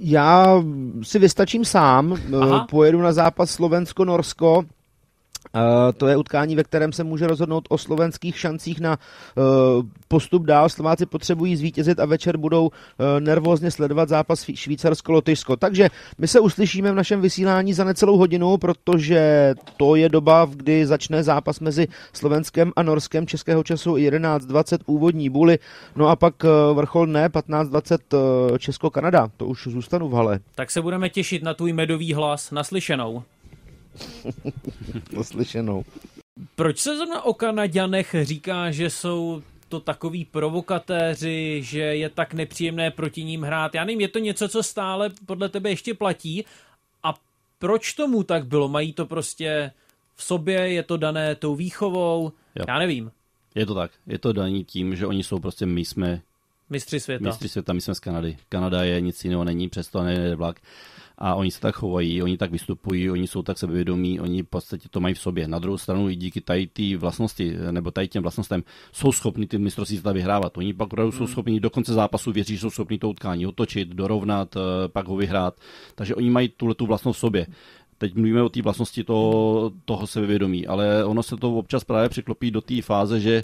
Já 0.00 0.62
si 1.02 1.18
vystačím 1.18 1.64
sám, 1.64 2.12
Aha. 2.12 2.54
Aha. 2.54 2.66
pojedu 2.70 3.00
na 3.00 3.12
zápas 3.12 3.50
Slovensko-Norsko. 3.50 4.62
Uh, 5.54 5.92
to 5.96 6.06
je 6.06 6.16
utkání, 6.16 6.56
ve 6.56 6.64
kterém 6.64 6.92
se 6.92 7.04
může 7.04 7.26
rozhodnout 7.26 7.64
o 7.68 7.78
slovenských 7.78 8.38
šancích 8.38 8.80
na 8.80 8.98
uh, 9.36 9.44
postup 10.08 10.42
dál. 10.42 10.68
Slováci 10.68 11.06
potřebují 11.06 11.56
zvítězit 11.56 12.00
a 12.00 12.06
večer 12.06 12.36
budou 12.36 12.66
uh, 12.66 12.70
nervózně 13.20 13.70
sledovat 13.70 14.08
zápas 14.08 14.42
Švý- 14.44 14.56
Švýcarsko-Lotyšsko. 14.56 15.56
Takže 15.56 15.88
my 16.18 16.28
se 16.28 16.40
uslyšíme 16.40 16.92
v 16.92 16.94
našem 16.94 17.20
vysílání 17.20 17.72
za 17.72 17.84
necelou 17.84 18.16
hodinu, 18.16 18.56
protože 18.56 19.54
to 19.76 19.94
je 19.94 20.08
doba, 20.08 20.48
kdy 20.54 20.86
začne 20.86 21.22
zápas 21.22 21.60
mezi 21.60 21.88
Slovenskem 22.12 22.72
a 22.76 22.82
Norskem 22.82 23.26
českého 23.26 23.62
času 23.62 23.94
11.20 23.94 24.78
úvodní 24.86 25.30
buly. 25.30 25.58
No 25.96 26.08
a 26.08 26.16
pak 26.16 26.34
vrchol 26.74 27.06
dne 27.06 27.28
15.20 27.28 27.98
uh, 28.50 28.58
Česko-Kanada. 28.58 29.28
To 29.36 29.46
už 29.46 29.66
zůstanu 29.66 30.08
v 30.08 30.12
hale. 30.12 30.40
Tak 30.54 30.70
se 30.70 30.82
budeme 30.82 31.08
těšit 31.08 31.42
na 31.42 31.54
tvůj 31.54 31.72
medový 31.72 32.14
hlas 32.14 32.50
naslyšenou. 32.50 33.22
Naslyšenou. 35.16 35.84
Proč 36.56 36.78
se 36.78 36.96
zrovna 36.96 37.22
o 37.22 37.34
Kanaďanech 37.34 38.14
říká, 38.22 38.70
že 38.70 38.90
jsou 38.90 39.42
to 39.68 39.80
takový 39.80 40.24
provokatéři, 40.24 41.60
že 41.64 41.80
je 41.80 42.08
tak 42.08 42.34
nepříjemné 42.34 42.90
proti 42.90 43.24
ním 43.24 43.42
hrát? 43.42 43.74
Já 43.74 43.84
nevím, 43.84 44.00
je 44.00 44.08
to 44.08 44.18
něco, 44.18 44.48
co 44.48 44.62
stále 44.62 45.10
podle 45.26 45.48
tebe 45.48 45.70
ještě 45.70 45.94
platí? 45.94 46.44
A 47.02 47.14
proč 47.58 47.92
tomu 47.92 48.22
tak 48.22 48.46
bylo? 48.46 48.68
Mají 48.68 48.92
to 48.92 49.06
prostě 49.06 49.72
v 50.16 50.22
sobě, 50.22 50.72
je 50.72 50.82
to 50.82 50.96
dané 50.96 51.34
tou 51.34 51.54
výchovou? 51.56 52.32
Jo. 52.56 52.64
Já 52.68 52.78
nevím. 52.78 53.10
Je 53.54 53.66
to 53.66 53.74
tak, 53.74 53.90
je 54.06 54.18
to 54.18 54.32
daní 54.32 54.64
tím, 54.64 54.96
že 54.96 55.06
oni 55.06 55.24
jsou 55.24 55.38
prostě, 55.38 55.66
my 55.66 55.84
jsme 55.84 56.20
Mistři 56.70 57.00
světa. 57.00 57.24
mistři 57.24 57.48
světa, 57.48 57.72
my 57.72 57.80
jsme 57.80 57.94
z 57.94 58.00
Kanady. 58.00 58.36
Kanada 58.48 58.82
je 58.84 59.00
nic 59.00 59.24
jiného, 59.24 59.44
není, 59.44 59.68
přesto 59.68 60.02
nejde 60.02 60.34
vlak. 60.36 60.60
A 61.24 61.34
oni 61.34 61.50
se 61.50 61.60
tak 61.60 61.74
chovají, 61.74 62.22
oni 62.22 62.36
tak 62.36 62.50
vystupují, 62.50 63.10
oni 63.10 63.26
jsou 63.26 63.42
tak 63.42 63.58
sebevědomí, 63.58 64.20
oni 64.20 64.42
v 64.42 64.46
podstatě 64.46 64.88
to 64.88 65.00
mají 65.00 65.14
v 65.14 65.18
sobě. 65.18 65.48
Na 65.48 65.58
druhou 65.58 65.78
stranu 65.78 66.08
i 66.08 66.16
díky 66.16 66.40
tady 66.40 66.66
té 66.66 66.96
vlastnosti, 66.96 67.56
nebo 67.70 67.90
tady 67.90 68.08
těm 68.08 68.22
vlastnostem, 68.22 68.62
jsou 68.92 69.12
schopni 69.12 69.46
ty 69.46 69.58
mistrovství 69.58 69.96
světa 69.96 70.12
vyhrávat. 70.12 70.58
Oni 70.58 70.74
pak 70.74 70.86
opravdu 70.86 71.12
jsou 71.12 71.26
schopni 71.26 71.60
do 71.60 71.70
konce 71.70 71.92
zápasu 71.92 72.32
věří, 72.32 72.54
že 72.54 72.60
jsou 72.60 72.70
schopni 72.70 72.98
to 72.98 73.08
utkání 73.08 73.46
otočit, 73.46 73.88
dorovnat, 73.88 74.56
eh, 74.56 74.88
pak 74.88 75.08
ho 75.08 75.16
vyhrát. 75.16 75.54
Takže 75.94 76.14
oni 76.14 76.30
mají 76.30 76.48
tuhle 76.48 76.74
tu 76.74 76.86
vlastnost 76.86 77.16
v 77.16 77.20
sobě. 77.20 77.46
Teď 77.98 78.14
mluvíme 78.14 78.42
o 78.42 78.48
té 78.48 78.62
vlastnosti 78.62 79.04
toho, 79.04 79.72
toho 79.84 80.06
sebevědomí, 80.06 80.66
ale 80.66 81.04
ono 81.04 81.22
se 81.22 81.36
to 81.36 81.54
občas 81.54 81.84
právě 81.84 82.08
překlopí 82.08 82.50
do 82.50 82.60
té 82.60 82.82
fáze, 82.82 83.20
že 83.20 83.42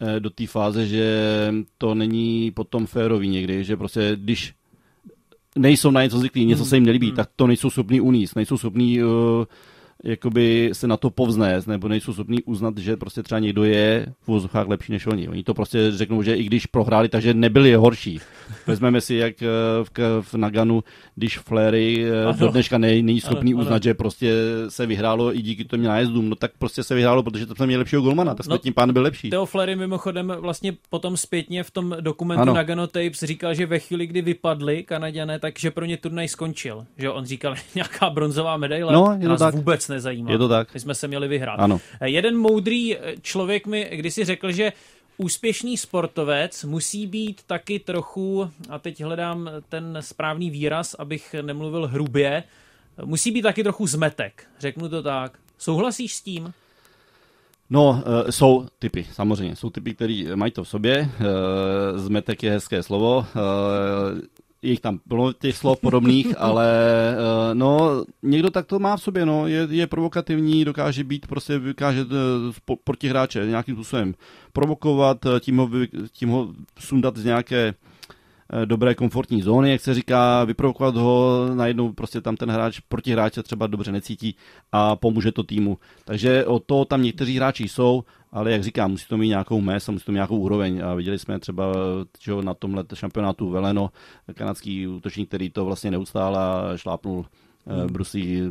eh, 0.00 0.20
do 0.20 0.30
té 0.30 0.46
fáze, 0.46 0.86
že 0.86 1.54
to 1.78 1.94
není 1.94 2.50
potom 2.50 2.86
férový 2.86 3.28
někdy, 3.28 3.64
že 3.64 3.76
prostě 3.76 4.16
když 4.20 4.54
nejsou 5.56 5.90
na 5.90 6.02
něco 6.02 6.18
zvyklí, 6.18 6.44
něco 6.44 6.64
se 6.64 6.76
jim 6.76 6.86
nelíbí, 6.86 7.12
tak 7.12 7.28
to 7.36 7.46
nejsou 7.46 7.70
schopní 7.70 8.00
uníst, 8.00 8.36
nejsou 8.36 8.58
schopní 8.58 9.02
uh, 9.02 9.10
jakoby 10.04 10.70
se 10.72 10.86
na 10.86 10.96
to 10.96 11.10
povznést, 11.10 11.68
nebo 11.68 11.88
nejsou 11.88 12.12
schopní 12.12 12.42
uznat, 12.42 12.78
že 12.78 12.96
prostě 12.96 13.22
třeba 13.22 13.38
někdo 13.38 13.64
je 13.64 14.06
v 14.20 14.28
úzovkách 14.28 14.68
lepší 14.68 14.92
než 14.92 15.06
oni. 15.06 15.28
Oni 15.28 15.42
to 15.42 15.54
prostě 15.54 15.90
řeknou, 15.90 16.22
že 16.22 16.34
i 16.34 16.44
když 16.44 16.66
prohráli, 16.66 17.08
takže 17.08 17.34
nebyli 17.34 17.74
horší. 17.74 18.20
Vezmeme 18.66 19.00
si, 19.00 19.14
jak 19.14 19.42
eh, 19.42 19.46
v, 19.82 20.22
v 20.22 20.34
Naganu, 20.34 20.84
když 21.14 21.38
Flery 21.38 22.04
eh, 22.30 22.36
do 22.38 22.48
dneška 22.48 22.78
ne, 22.78 22.88
není 22.88 23.20
schopný 23.20 23.52
Ano, 23.52 23.60
ano. 23.60 23.66
uznat, 23.66 23.82
že 23.82 23.94
prostě 23.94 24.32
se 24.68 24.86
vyhrálo 24.86 25.36
i 25.36 25.42
díky 25.42 25.64
těm 25.64 25.82
nájezdům, 25.82 26.28
no 26.28 26.36
tak 26.36 26.50
prostě 26.58 26.82
se 26.82 26.94
vyhrálo, 26.94 27.22
protože 27.22 27.46
to 27.46 27.54
jsme 27.54 27.66
měli 27.66 27.78
lepšího 27.78 28.02
golmana, 28.02 28.34
tak 28.34 28.44
jsme 28.46 28.52
No, 28.54 28.58
tím 28.58 28.74
pán 28.74 28.92
byl 28.92 29.02
lepší. 29.02 29.30
Theo 29.30 29.46
Flery 29.46 29.76
mimochodem 29.76 30.32
vlastně 30.40 30.72
potom 30.90 31.16
zpětně 31.16 31.62
v 31.62 31.70
tom 31.70 31.96
dokumentu 32.00 32.42
Ano. 32.42 32.54
Nagano 32.54 32.86
Tapes 32.86 33.22
říkal, 33.22 33.54
že 33.54 33.66
ve 33.66 33.78
chvíli, 33.78 34.06
kdy 34.06 34.22
vypadli 34.22 34.82
Kanaďané, 34.82 35.38
takže 35.38 35.70
pro 35.70 35.84
ně 35.84 35.96
turnaj 35.96 36.28
skončil. 36.28 36.86
Že 36.98 37.10
on 37.10 37.24
říkal, 37.24 37.54
nějaká 37.74 38.10
bronzová 38.10 38.56
medaile 38.56 38.92
No, 38.92 39.16
je 39.20 39.28
nás 39.28 39.38
tak. 39.38 39.54
vůbec 39.54 39.88
nezajímá. 39.96 40.30
Je 40.30 40.38
to 40.38 40.48
tak. 40.48 40.74
My 40.74 40.80
jsme 40.80 40.94
se 40.94 41.08
měli 41.08 41.28
vyhrát. 41.28 41.60
Ano. 41.60 41.80
Jeden 42.04 42.36
moudrý 42.36 42.96
člověk 43.22 43.66
mi 43.66 43.88
kdysi 43.92 44.24
řekl, 44.24 44.52
že 44.52 44.72
úspěšný 45.16 45.76
sportovec 45.76 46.64
musí 46.64 47.06
být 47.06 47.42
taky 47.46 47.78
trochu, 47.78 48.50
a 48.68 48.78
teď 48.78 49.02
hledám 49.02 49.50
ten 49.68 49.98
správný 50.00 50.50
výraz, 50.50 50.94
abych 50.94 51.34
nemluvil 51.42 51.86
hrubě, 51.86 52.42
musí 53.04 53.30
být 53.30 53.42
taky 53.42 53.62
trochu 53.62 53.86
zmetek, 53.86 54.44
řeknu 54.60 54.88
to 54.88 55.02
tak. 55.02 55.38
Souhlasíš 55.58 56.14
s 56.14 56.20
tím? 56.20 56.52
No, 57.70 58.02
e, 58.26 58.32
jsou 58.32 58.66
typy, 58.78 59.06
samozřejmě. 59.12 59.56
Jsou 59.56 59.70
typy, 59.70 59.94
který 59.94 60.28
mají 60.34 60.52
to 60.52 60.64
v 60.64 60.68
sobě. 60.68 61.10
Zmetek 61.94 62.42
je 62.42 62.50
hezké 62.50 62.82
slovo. 62.82 63.26
E, 64.62 64.66
je 64.66 64.70
jich 64.70 64.80
tam 64.80 64.98
plno 65.08 65.32
těch 65.32 65.56
slov 65.56 65.80
podobných, 65.80 66.34
ale 66.38 66.66
uh, 67.16 67.54
no, 67.54 68.04
někdo 68.22 68.50
tak 68.50 68.66
to 68.66 68.78
má 68.78 68.96
v 68.96 69.02
sobě, 69.02 69.26
no, 69.26 69.46
je, 69.46 69.68
je 69.70 69.86
provokativní, 69.86 70.64
dokáže 70.64 71.04
být, 71.04 71.26
prostě 71.26 71.58
dokáže 71.58 72.04
uh, 72.04 72.76
proti 72.84 73.08
hráče 73.08 73.46
nějakým 73.46 73.74
způsobem 73.74 74.14
provokovat, 74.52 75.26
eh, 75.26 75.40
tím 75.40 75.56
ho, 75.56 75.68
tím 76.12 76.28
ho 76.28 76.54
sundat 76.78 77.16
z 77.16 77.24
nějaké 77.24 77.74
dobré 78.64 78.94
komfortní 78.94 79.42
zóny, 79.42 79.70
jak 79.70 79.80
se 79.80 79.94
říká, 79.94 80.44
vyprovokovat 80.44 80.96
ho, 80.96 81.46
najednou 81.54 81.92
prostě 81.92 82.20
tam 82.20 82.36
ten 82.36 82.50
hráč 82.50 82.80
proti 82.80 83.12
hráče 83.12 83.42
třeba 83.42 83.66
dobře 83.66 83.92
necítí 83.92 84.36
a 84.72 84.96
pomůže 84.96 85.32
to 85.32 85.42
týmu. 85.42 85.78
Takže 86.04 86.44
o 86.44 86.58
to 86.58 86.84
tam 86.84 87.02
někteří 87.02 87.36
hráči 87.36 87.68
jsou 87.68 88.04
ale 88.36 88.52
jak 88.52 88.62
říkám, 88.62 88.90
musí 88.90 89.06
to 89.08 89.16
mít 89.16 89.28
nějakou 89.28 89.60
mes 89.60 89.88
a 89.88 89.92
musí 89.92 90.04
to 90.04 90.12
mít 90.12 90.16
nějakou 90.16 90.38
úroveň. 90.38 90.82
A 90.84 90.94
viděli 90.94 91.18
jsme 91.18 91.38
třeba 91.38 91.74
že 92.20 92.32
na 92.40 92.54
tomhle 92.54 92.84
šampionátu 92.94 93.50
Veleno, 93.50 93.90
kanadský 94.34 94.86
útočník, 94.86 95.28
který 95.28 95.50
to 95.50 95.64
vlastně 95.64 95.90
neustále 95.90 96.38
šlápnul 96.78 97.26
eh, 97.66 97.74
hmm. 97.74 97.92
Brusí 97.92 98.42
uh, 98.42 98.48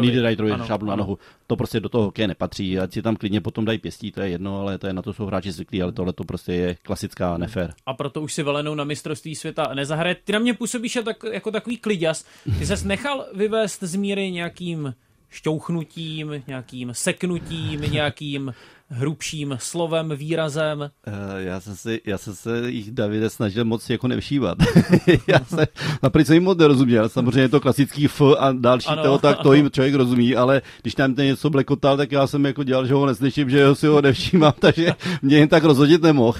Niederreiterovi 0.00 0.52
šápnu 0.66 0.88
na 0.88 0.96
nohu. 0.96 1.18
To 1.46 1.56
prostě 1.56 1.80
do 1.80 1.88
toho 1.88 2.04
hokeje 2.04 2.28
nepatří. 2.28 2.78
Ať 2.78 2.92
si 2.92 3.02
tam 3.02 3.16
klidně 3.16 3.40
potom 3.40 3.64
dají 3.64 3.78
pěstí, 3.78 4.12
to 4.12 4.20
je 4.20 4.28
jedno, 4.28 4.60
ale 4.60 4.78
to 4.78 4.86
je 4.86 4.92
na 4.92 5.02
to 5.02 5.12
jsou 5.12 5.26
hráči 5.26 5.52
zvyklí, 5.52 5.82
ale 5.82 5.92
tohle 5.92 6.12
to 6.12 6.24
prostě 6.24 6.52
je 6.52 6.76
klasická 6.82 7.38
nefér. 7.38 7.74
A 7.86 7.94
proto 7.94 8.20
už 8.20 8.34
si 8.34 8.42
velenou 8.42 8.74
na 8.74 8.84
mistrovství 8.84 9.34
světa 9.34 9.74
nezahraje. 9.74 10.16
Ty 10.24 10.32
na 10.32 10.38
mě 10.38 10.54
působíš 10.54 10.98
jako 11.32 11.50
takový 11.50 11.76
kliděs. 11.76 12.24
Ty 12.58 12.66
ses 12.66 12.84
nechal 12.84 13.26
vyvést 13.34 13.82
z 13.82 13.96
míry 13.96 14.30
nějakým 14.30 14.94
šťouchnutím, 15.32 16.42
nějakým 16.46 16.90
seknutím, 16.94 17.80
nějakým 17.80 18.54
hrubším 18.92 19.56
slovem, 19.60 20.12
výrazem? 20.16 20.78
Uh, 20.80 21.14
já, 21.36 21.60
jsem 21.60 21.76
si, 21.76 22.00
já 22.06 22.18
jsem 22.18 22.34
se 22.34 22.70
jich 22.70 22.90
Davide 22.90 23.30
snažil 23.30 23.64
moc 23.64 23.90
jako 23.90 24.08
nevšívat. 24.08 24.58
já 25.26 25.38
se 25.44 25.66
například 26.02 26.26
jsem 26.26 26.34
jim 26.34 26.44
moc 26.44 26.58
nerozuměl. 26.58 27.08
Samozřejmě 27.08 27.40
je 27.40 27.48
to 27.48 27.60
klasický 27.60 28.04
F 28.04 28.20
a 28.38 28.52
další 28.52 28.88
ano, 28.88 29.02
toho, 29.02 29.18
tak 29.18 29.36
ano. 29.36 29.42
to 29.42 29.52
jim 29.52 29.70
člověk 29.70 29.94
rozumí, 29.94 30.36
ale 30.36 30.62
když 30.82 30.94
tam 30.94 31.14
ten 31.14 31.26
něco 31.26 31.50
blekotal, 31.50 31.96
tak 31.96 32.12
já 32.12 32.26
jsem 32.26 32.44
jako 32.44 32.64
dělal, 32.64 32.86
že 32.86 32.94
ho 32.94 33.06
neslyším, 33.06 33.50
že 33.50 33.66
ho 33.66 33.74
si 33.74 33.86
ho 33.86 34.02
nevšímám, 34.02 34.52
takže 34.58 34.92
mě 35.22 35.36
jen 35.36 35.48
tak 35.48 35.64
rozhodit 35.64 36.02
nemohl. 36.02 36.38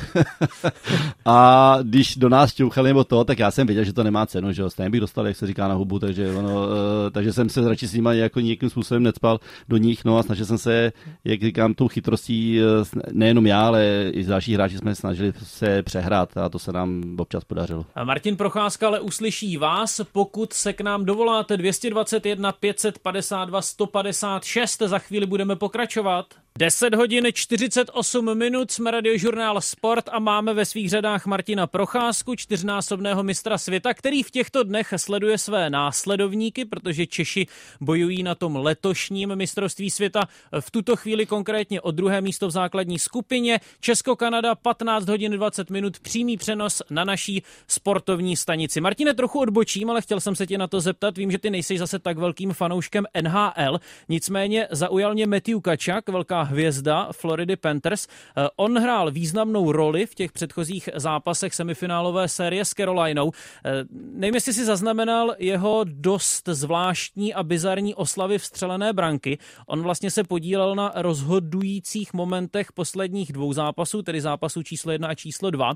a 1.25 1.79
když 1.83 2.17
do 2.17 2.29
nás 2.29 2.55
čouchali 2.55 2.91
nebo 2.91 3.05
to, 3.05 3.25
tak 3.25 3.39
já 3.39 3.51
jsem 3.51 3.67
věděl, 3.67 3.85
že 3.85 3.93
to 3.93 4.05
nemá 4.05 4.27
cenu, 4.27 4.53
že 4.53 4.63
ho 4.63 4.71
stejně 4.71 4.91
bych 4.91 5.01
dostal, 5.01 5.27
jak 5.27 5.37
se 5.37 5.47
říká 5.47 5.69
na 5.69 5.75
hubu, 5.75 5.99
takže, 5.99 6.35
ono, 6.35 6.55
uh, 6.55 6.71
takže 7.13 7.33
jsem 7.33 7.49
se 7.49 7.69
radši 7.69 7.87
s 7.87 7.95
nimi 7.95 8.11
jako 8.13 8.41
nějakým 8.41 8.71
způsobem 8.71 9.03
necpal 9.03 9.41
do 9.69 9.77
nich, 9.77 10.05
no 10.05 10.19
a 10.19 10.23
snažil 10.23 10.47
jsem 10.47 10.59
se, 10.59 10.93
jak 11.25 11.41
říkám, 11.43 11.75
tou 11.75 11.89
chytrostí 11.89 12.42
Eh, 12.43 13.01
nejenom 13.13 13.47
já, 13.47 13.67
ale 13.67 14.11
i 14.13 14.25
další 14.25 14.55
hráči 14.55 14.79
jsme 14.79 14.95
snažili 14.95 15.33
se 15.43 15.83
přehrát 15.83 16.37
a 16.37 16.49
to 16.49 16.59
se 16.59 16.73
nám 16.73 17.17
občas 17.19 17.45
podařilo. 17.45 17.87
A 17.95 18.05
Martin 18.05 18.37
Procházka 18.37 18.87
ale 18.87 19.01
uslyší 19.01 19.57
vás, 19.57 20.01
pokud 20.13 20.53
se 20.53 20.73
k 20.73 20.81
nám 20.81 21.05
dovoláte 21.05 21.57
221 21.57 22.53
552 22.53 23.63
156. 23.63 24.83
Za 24.87 24.99
chvíli 24.99 25.27
budeme 25.27 25.57
pokračovat. 25.57 26.27
10 26.59 26.95
hodin 26.95 27.27
48 27.33 28.39
minut 28.39 28.71
jsme 28.71 28.91
radiožurnál 28.91 29.61
Sport 29.61 30.09
a 30.13 30.19
máme 30.19 30.55
ve 30.55 30.65
svých 30.65 30.91
řadách 30.91 31.27
Martina 31.27 31.67
Procházku, 31.67 32.35
čtyřnásobného 32.35 33.23
mistra 33.23 33.59
světa, 33.59 33.95
který 33.95 34.23
v 34.23 34.31
těchto 34.31 34.63
dnech 34.63 34.95
sleduje 34.97 35.39
své 35.39 35.71
následovníky, 35.71 36.65
protože 36.65 37.07
Češi 37.07 37.47
bojují 37.81 38.23
na 38.23 38.35
tom 38.35 38.57
letošním 38.57 39.37
mistrovství 39.37 39.91
světa. 39.91 40.29
V 40.61 40.71
tuto 40.71 40.97
chvíli 40.97 41.27
konkrétně 41.27 41.81
o 41.81 41.91
druhé 41.91 42.21
místo 42.21 42.49
v 42.49 42.51
základní 42.51 42.99
skupině. 42.99 43.61
Česko-Kanada 43.81 44.55
15 44.55 45.09
hodin 45.09 45.33
20 45.33 45.71
minut 45.71 46.01
přímý 46.01 46.37
přenos 46.37 46.83
na 46.91 47.05
naší 47.05 47.43
sportovní 47.69 48.37
stanici. 48.37 48.81
Martine, 48.81 49.15
trochu 49.15 49.41
odbočím, 49.41 49.91
ale 49.91 50.03
chtěl 50.03 50.21
jsem 50.21 50.37
se 50.37 50.47
tě 50.47 50.59
na 50.59 50.67
to 50.67 50.81
zeptat. 50.81 51.19
Vím, 51.19 51.31
že 51.31 51.39
ty 51.39 51.51
nejsi 51.51 51.79
zase 51.79 51.99
tak 51.99 52.19
velkým 52.19 52.53
fanouškem 52.53 53.05
NHL, 53.23 53.81
nicméně 54.09 54.69
zaujal 54.71 55.15
mě 55.15 55.27
Matthew 55.27 55.61
Kačak, 55.61 56.09
velká 56.09 56.42
hvězda 56.43 57.09
Floridy 57.13 57.57
Panthers. 57.57 58.07
Eh, 58.07 58.49
on 58.57 58.79
hrál 58.79 59.11
významnou 59.11 59.73
roli 59.73 60.07
v 60.07 60.15
těch 60.15 60.33
předchozích 60.33 60.89
zápasech 60.95 61.55
semifinálové 61.55 62.29
série 62.29 62.65
s 62.65 62.71
Carolinou. 62.71 63.33
Eh, 63.65 63.85
nevím, 63.91 64.35
jestli 64.35 64.53
si 64.53 64.65
zaznamenal 64.65 65.35
jeho 65.39 65.85
dost 65.85 66.49
zvláštní 66.49 67.35
a 67.35 67.43
bizarní 67.43 67.95
oslavy 67.95 68.39
vstřelené 68.39 68.93
branky. 68.93 69.39
On 69.67 69.83
vlastně 69.83 70.11
se 70.11 70.25
podílel 70.25 70.75
na 70.75 70.93
rozhodujících 70.95 72.13
momentech 72.13 72.73
posledních 72.73 73.33
dvou 73.33 73.53
zápasů, 73.53 74.03
tedy 74.03 74.21
zápasu 74.21 74.63
číslo 74.63 74.93
jedna 74.93 75.09
a 75.09 75.15
číslo 75.15 75.51
dva. 75.51 75.75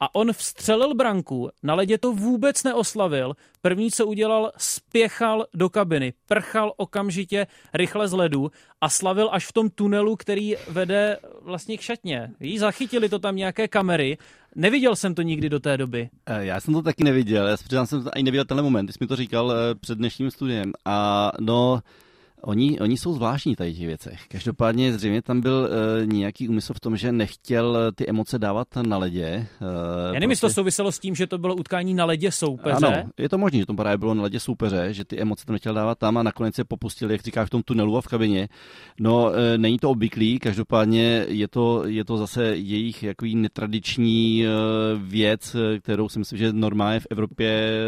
A 0.00 0.14
on 0.14 0.32
vstřelil 0.32 0.94
branku, 0.94 1.50
na 1.62 1.74
ledě 1.74 1.98
to 1.98 2.12
vůbec 2.12 2.64
neoslavil. 2.64 3.34
První, 3.62 3.90
co 3.90 4.06
udělal, 4.06 4.52
spěchal 4.56 5.46
do 5.54 5.68
kabiny, 5.68 6.12
prchal 6.26 6.72
okamžitě 6.76 7.46
rychle 7.74 8.08
z 8.08 8.12
ledu 8.12 8.50
a 8.80 8.88
slavil 8.88 9.28
až 9.32 9.46
v 9.46 9.52
tom 9.52 9.70
tunelu, 9.70 10.05
který 10.16 10.54
vede 10.68 11.18
vlastně 11.42 11.78
k 11.78 11.80
šatně. 11.80 12.30
Jí 12.40 12.58
zachytili 12.58 13.08
to 13.08 13.18
tam 13.18 13.36
nějaké 13.36 13.68
kamery. 13.68 14.18
Neviděl 14.54 14.96
jsem 14.96 15.14
to 15.14 15.22
nikdy 15.22 15.48
do 15.48 15.60
té 15.60 15.76
doby. 15.76 16.08
Eh, 16.26 16.44
já 16.44 16.60
jsem 16.60 16.74
to 16.74 16.82
taky 16.82 17.04
neviděl, 17.04 17.46
já 17.72 17.86
jsem 17.86 18.04
to 18.04 18.10
ani 18.14 18.24
neviděl 18.24 18.44
tenhle 18.44 18.62
moment, 18.62 18.92
jsi 18.92 18.98
mi 19.00 19.06
to 19.06 19.16
říkal 19.16 19.52
eh, 19.52 19.74
před 19.74 19.98
dnešním 19.98 20.30
studiem. 20.30 20.72
A 20.84 21.32
no, 21.40 21.80
Oni, 22.46 22.80
oni 22.80 22.96
jsou 22.96 23.14
zvláštní 23.14 23.56
tady 23.56 23.74
těch 23.74 23.86
věcech. 23.86 24.20
Každopádně 24.28 24.92
zřejmě 24.92 25.22
tam 25.22 25.40
byl 25.40 25.68
uh, 26.02 26.06
nějaký 26.06 26.48
úmysl 26.48 26.74
v 26.74 26.80
tom, 26.80 26.96
že 26.96 27.12
nechtěl 27.12 27.76
eh, 27.76 27.92
ty 27.92 28.08
emoce 28.08 28.38
dávat 28.38 28.68
na 28.86 28.98
ledě. 28.98 29.46
Uh, 29.60 29.68
Já 30.06 30.12
nevím, 30.12 30.28
prostě... 30.28 30.46
to 30.46 30.52
souviselo 30.52 30.92
s 30.92 30.98
tím, 30.98 31.14
že 31.14 31.26
to 31.26 31.38
bylo 31.38 31.54
utkání 31.54 31.94
na 31.94 32.04
ledě 32.04 32.32
soupeře. 32.32 32.86
Ano, 32.86 33.10
je 33.18 33.28
to 33.28 33.38
možné, 33.38 33.58
že 33.58 33.66
to 33.66 33.74
právě 33.74 33.98
bylo 33.98 34.14
na 34.14 34.22
ledě 34.22 34.40
soupeře, 34.40 34.88
že 34.90 35.04
ty 35.04 35.20
emoce 35.20 35.46
tam 35.46 35.52
nechtěl 35.52 35.74
dávat 35.74 35.98
tam 35.98 36.18
a 36.18 36.22
nakonec 36.22 36.54
se 36.54 36.64
popustili, 36.64 37.14
jak 37.14 37.22
říkáš, 37.22 37.46
v 37.46 37.50
tom 37.50 37.62
tunelu 37.62 37.96
a 37.96 38.00
v 38.00 38.06
kabině. 38.06 38.48
No, 39.00 39.24
uh, 39.24 39.32
není 39.56 39.78
to 39.78 39.90
obvyklý, 39.90 40.38
každopádně 40.38 41.24
je 41.28 41.48
to, 41.48 41.86
je 41.86 42.04
to 42.04 42.16
zase 42.16 42.44
jejich 42.56 43.02
jakový 43.02 43.36
netradiční 43.36 44.44
uh, 44.46 45.02
věc, 45.02 45.56
kterou 45.82 46.08
si 46.08 46.18
myslím, 46.18 46.38
že 46.38 46.52
normálně 46.52 47.00
v 47.00 47.06
Evropě 47.10 47.80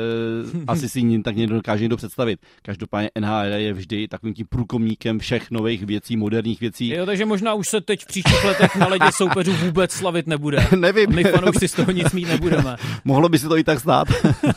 asi 0.67 0.89
si 0.89 1.23
tak 1.25 1.37
někdo 1.37 1.55
dokáže 1.55 1.85
někdo 1.85 1.97
představit. 1.97 2.41
Každopádně 2.63 3.11
NHL 3.21 3.55
je 3.55 3.73
vždy 3.73 4.09
takovým 4.09 4.35
tím 4.35 4.48
průkomníkem 4.49 5.19
všech 5.19 5.51
nových 5.51 5.83
věcí, 5.83 6.17
moderních 6.17 6.61
věcí. 6.61 6.89
Jo, 6.89 7.07
takže 7.07 7.25
možná 7.25 7.55
už 7.55 7.69
se 7.69 7.81
teď 7.81 8.03
v 8.03 8.07
příštích 8.07 8.45
letech 8.45 8.77
na 8.77 8.89
ledě 8.89 9.07
soupeřů 9.13 9.53
vůbec 9.53 9.93
slavit 9.93 10.27
nebude. 10.27 10.67
Nevím. 10.77 11.15
My 11.15 11.25
fanoušci 11.25 11.69
z 11.69 11.73
toho 11.73 11.91
nic 11.91 12.13
mít 12.13 12.29
nebudeme. 12.29 12.77
Mohlo 13.05 13.29
by 13.29 13.39
se 13.39 13.49
to 13.49 13.57
i 13.57 13.65
tak 13.65 13.81
stát. 13.81 14.09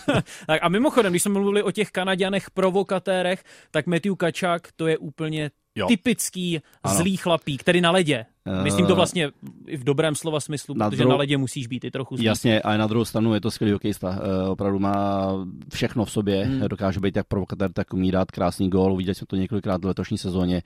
tak 0.48 0.60
a 0.62 0.70
mimochodem, 0.70 1.14
když 1.14 1.24
jsme 1.24 1.34
mluvili 1.34 1.64
o 1.64 1.72
těch 1.72 1.92
Kanaďanech 1.92 2.52
provokatérech, 2.52 3.44
tak 3.72 3.88
Matthew 3.88 4.16
Kačák 4.16 4.68
to 4.76 4.88
je 4.88 4.98
úplně 4.98 5.52
Jo. 5.76 5.88
typický 5.88 6.62
ano. 6.84 6.96
zlý 6.96 7.18
chlapík, 7.18 7.62
který 7.62 7.82
na 7.82 7.92
ledě. 7.92 8.26
Myslím 8.64 8.86
to 8.86 8.94
eh, 8.94 8.96
vlastně 8.96 9.30
i 9.68 9.78
v 9.78 9.84
dobrém 9.84 10.16
slova 10.16 10.40
smyslu, 10.40 10.76
na 10.76 10.90
protože 10.90 10.98
druhou, 10.98 11.12
na 11.12 11.18
ledě 11.18 11.38
musíš 11.38 11.68
být 11.68 11.84
i 11.84 11.92
trochu 11.92 12.18
zlý. 12.18 12.26
Jasně, 12.26 12.62
ale 12.62 12.78
na 12.78 12.88
druhou 12.88 13.06
stranu 13.06 13.34
je 13.34 13.42
to 13.42 13.52
skvělý 13.52 13.74
hokejista. 13.74 14.10
Uh, 14.10 14.50
opravdu 14.50 14.80
má 14.80 15.28
všechno 15.74 16.06
v 16.06 16.12
sobě, 16.12 16.46
hmm. 16.46 16.68
dokáže 16.68 17.00
být 17.00 17.16
jak 17.16 17.28
provokatér, 17.28 17.74
tak 17.74 17.94
umí 17.94 18.12
dát 18.12 18.32
krásný 18.32 18.70
gól. 18.70 18.98
Viděli 18.98 19.16
jsme 19.16 19.28
to 19.28 19.36
několikrát 19.36 19.84
v 19.84 19.88
letošní 19.88 20.18
sezóně, 20.18 20.62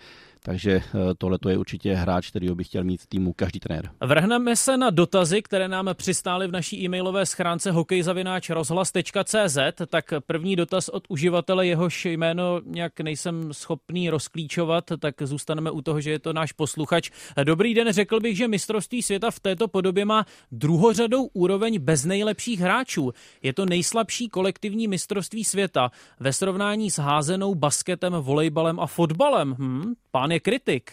takže 0.45 0.75
uh, 0.75 1.01
tohle 1.17 1.37
je 1.49 1.57
určitě 1.57 1.93
hráč, 1.93 2.29
který 2.29 2.47
by 2.55 2.63
chtěl 2.63 2.83
mít 2.83 3.01
v 3.01 3.07
týmu 3.07 3.33
každý 3.33 3.59
trenér. 3.59 3.89
Vrhneme 4.01 4.55
se 4.55 4.77
na 4.77 4.89
dotazy, 4.89 5.41
které 5.41 5.67
nám 5.67 5.89
přistály 5.93 6.47
v 6.47 6.51
naší 6.51 6.83
e-mailové 6.83 7.25
schránce 7.25 7.71
hokejzavináč.rozhlas.cz. 7.71 9.57
Tak 9.87 10.13
první 10.27 10.55
dotaz 10.55 10.89
od 10.89 11.03
uživatele, 11.09 11.67
jehož 11.67 12.05
jméno 12.05 12.61
nějak 12.65 12.99
nejsem 12.99 13.53
schopný 13.53 14.09
rozklíčovat, 14.09 14.83
tak 14.99 15.15
zůstaneme 15.21 15.71
u 15.71 15.81
toho, 15.81 16.01
že 16.01 16.11
je 16.11 16.19
to 16.19 16.33
náš 16.33 16.51
posluchač. 16.51 17.09
Dobrý 17.43 17.73
den, 17.73 17.93
řekl 17.93 18.19
bych, 18.19 18.37
že 18.37 18.47
mistrovství 18.47 19.01
světa 19.01 19.31
v 19.31 19.39
této 19.39 19.67
podobě 19.67 20.05
má 20.05 20.25
druhořadou 20.51 21.25
úroveň 21.33 21.79
bez 21.79 22.05
nejlepších 22.05 22.59
hráčů. 22.59 23.11
Je 23.43 23.53
to 23.53 23.65
nejslabší 23.65 24.29
kolektivní 24.29 24.87
mistrovství 24.87 25.43
světa 25.43 25.91
ve 26.19 26.33
srovnání 26.33 26.91
s 26.91 26.97
házenou, 26.97 27.55
basketem, 27.55 28.13
volejbalem 28.13 28.79
a 28.79 28.87
fotbalem. 28.87 29.55
Hm, 29.59 29.93
pán 30.11 30.34
je 30.35 30.39
kritik. 30.39 30.91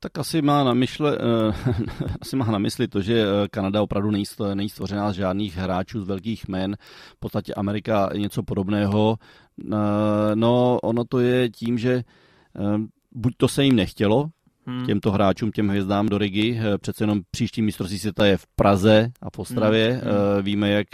Tak 0.00 0.18
asi 0.18 0.42
má 0.42 0.64
na, 0.64 0.74
myšle, 0.74 1.18
uh, 1.18 1.54
asi 2.20 2.36
má 2.36 2.46
na 2.46 2.58
mysli 2.58 2.88
to, 2.88 3.00
že 3.00 3.20
eh, 3.22 3.48
Kanada 3.48 3.82
opravdu 3.82 4.10
není, 4.10 4.24
není 4.54 4.68
stvořená 4.68 5.12
z 5.12 5.14
žádných 5.14 5.56
hráčů 5.56 6.00
z 6.00 6.08
velkých 6.08 6.48
men. 6.48 6.76
V 7.16 7.18
podstatě 7.18 7.54
Amerika 7.54 8.10
je 8.12 8.20
něco 8.20 8.42
podobného. 8.42 9.18
Uh, 9.64 9.74
no, 10.34 10.78
ono 10.82 11.04
to 11.04 11.20
je 11.20 11.50
tím, 11.50 11.78
že 11.78 12.04
uh, 12.58 12.80
buď 13.12 13.32
to 13.36 13.48
se 13.48 13.64
jim 13.64 13.76
nechtělo, 13.76 14.30
hmm. 14.66 14.86
těmto 14.86 15.12
hráčům, 15.12 15.52
těm 15.52 15.68
hvězdám 15.68 16.08
do 16.08 16.18
Rigi. 16.18 16.60
Přece 16.80 17.02
jenom 17.04 17.20
příští 17.30 17.62
mistrovství 17.62 17.98
světa 17.98 18.26
je 18.26 18.36
v 18.36 18.46
Praze 18.56 19.12
a 19.22 19.30
v 19.30 19.38
Ostravě. 19.38 19.90
Hmm. 19.90 20.44
Víme, 20.44 20.70
jak 20.70 20.88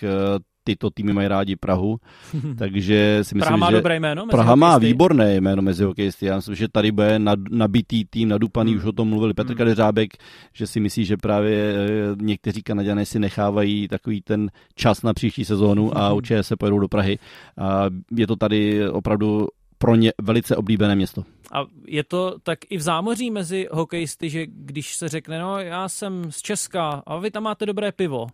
tyto 0.67 0.91
týmy 0.91 1.13
mají 1.13 1.29
rádi 1.29 1.57
Prahu, 1.57 1.97
takže 2.59 3.19
si 3.23 3.35
myslím, 3.35 3.41
Praha 3.41 3.57
má 3.57 3.71
že 3.71 3.77
dobré 3.77 3.97
jméno 4.01 4.27
Praha 4.27 4.55
hokejisty. 4.55 4.61
má 4.61 4.79
výborné 4.79 5.35
jméno 5.37 5.63
mezi 5.63 5.85
hokejisty. 5.85 6.27
Já 6.27 6.37
myslím, 6.37 6.55
že 6.55 6.69
tady 6.69 6.93
bude 6.93 7.19
nabitý 7.51 8.05
tým, 8.05 8.29
nadupaný, 8.29 8.73
hmm. 8.73 8.81
už 8.81 8.85
o 8.85 8.93
tom 8.93 9.09
mluvili 9.09 9.35
Petr 9.35 9.49
hmm. 9.49 9.59
Kadeřábek, 9.59 10.11
že 10.53 10.67
si 10.67 10.81
myslí, 10.81 11.05
že 11.05 11.17
právě 11.17 11.75
eh, 11.75 12.17
někteří 12.21 12.63
Kanaděné 12.63 13.07
si 13.07 13.19
nechávají 13.19 13.89
takový 13.89 14.23
ten 14.23 14.51
čas 14.75 15.03
na 15.03 15.15
příští 15.15 15.45
sezónu 15.45 15.99
a 15.99 16.07
hmm. 16.09 16.17
určitě 16.17 16.43
se 16.43 16.57
pojedou 16.57 16.79
do 16.79 16.89
Prahy. 16.89 17.19
A 17.59 17.85
je 18.17 18.27
to 18.27 18.37
tady 18.37 18.89
opravdu 18.89 19.47
pro 19.79 19.95
ně 19.95 20.13
velice 20.23 20.57
oblíbené 20.57 20.95
město. 20.95 21.23
A 21.53 21.65
je 21.87 22.05
to 22.05 22.39
tak 22.43 22.59
i 22.71 22.77
v 22.77 22.81
zámoří 22.81 23.31
mezi 23.31 23.69
hokejisty, 23.73 24.31
že 24.31 24.47
když 24.47 24.95
se 24.97 25.09
řekne, 25.09 25.39
no 25.39 25.59
já 25.59 25.89
jsem 25.89 26.33
z 26.33 26.43
Česka 26.43 27.03
a 27.07 27.19
vy 27.19 27.31
tam 27.31 27.43
máte 27.43 27.67
dobré 27.67 27.93
pivo. 27.93 28.27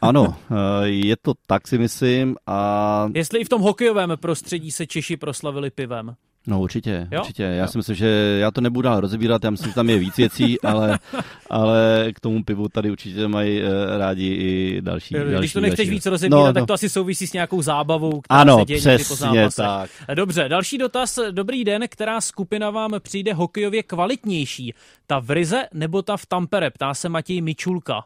Ano, 0.00 0.36
eh, 0.50 0.54
je 0.88 1.16
to 1.16 1.34
tak 1.46 1.68
si 1.68 1.78
myslím 1.78 2.36
a... 2.46 3.08
Jestli 3.14 3.40
i 3.40 3.44
v 3.44 3.48
tom 3.48 3.62
hokejovém 3.62 4.12
prostředí 4.20 4.70
se 4.70 4.86
Češi 4.86 5.16
proslavili 5.16 5.70
pivem. 5.70 6.14
No 6.48 6.60
určitě, 6.60 7.08
jo? 7.12 7.20
určitě. 7.20 7.42
Já 7.42 7.62
jo. 7.62 7.68
si 7.68 7.78
myslím, 7.78 7.96
že 7.96 8.38
já 8.40 8.50
to 8.50 8.60
nebudu 8.60 8.82
dál 8.82 9.00
rozebírat, 9.00 9.44
já 9.44 9.50
myslím, 9.50 9.68
že 9.68 9.74
tam 9.74 9.90
je 9.90 9.98
víc 9.98 10.16
věcí, 10.16 10.60
ale, 10.60 10.98
ale 11.50 12.06
k 12.14 12.20
tomu 12.20 12.44
pivu 12.44 12.68
tady 12.68 12.90
určitě 12.90 13.28
mají 13.28 13.62
uh, 13.62 13.68
rádi 13.98 14.26
i 14.26 14.80
další. 14.80 15.14
Když 15.14 15.32
další, 15.32 15.52
to 15.52 15.60
nechceš 15.60 15.86
další. 15.86 15.90
víc 15.90 16.06
rozebírat, 16.06 16.46
no, 16.46 16.52
tak 16.52 16.60
no. 16.60 16.66
to 16.66 16.72
asi 16.72 16.88
souvisí 16.88 17.26
s 17.26 17.32
nějakou 17.32 17.62
zábavou, 17.62 18.20
která 18.20 18.40
ano, 18.40 18.58
se 18.58 18.64
děje 18.64 18.80
přesně 18.80 19.04
po 19.08 19.16
zápasech. 19.16 19.54
tak. 19.54 19.90
Dobře, 20.14 20.48
další 20.48 20.78
dotaz. 20.78 21.18
Dobrý 21.30 21.64
den, 21.64 21.84
která 21.88 22.20
skupina 22.20 22.70
vám 22.70 22.90
přijde 22.98 23.34
hokejově 23.34 23.82
kvalitnější? 23.82 24.74
Ta 25.06 25.18
v 25.18 25.30
Rize 25.30 25.68
nebo 25.74 26.02
ta 26.02 26.16
v 26.16 26.26
Tampere? 26.26 26.70
Ptá 26.70 26.94
se 26.94 27.08
Matěj 27.08 27.40
Mičulka. 27.40 28.04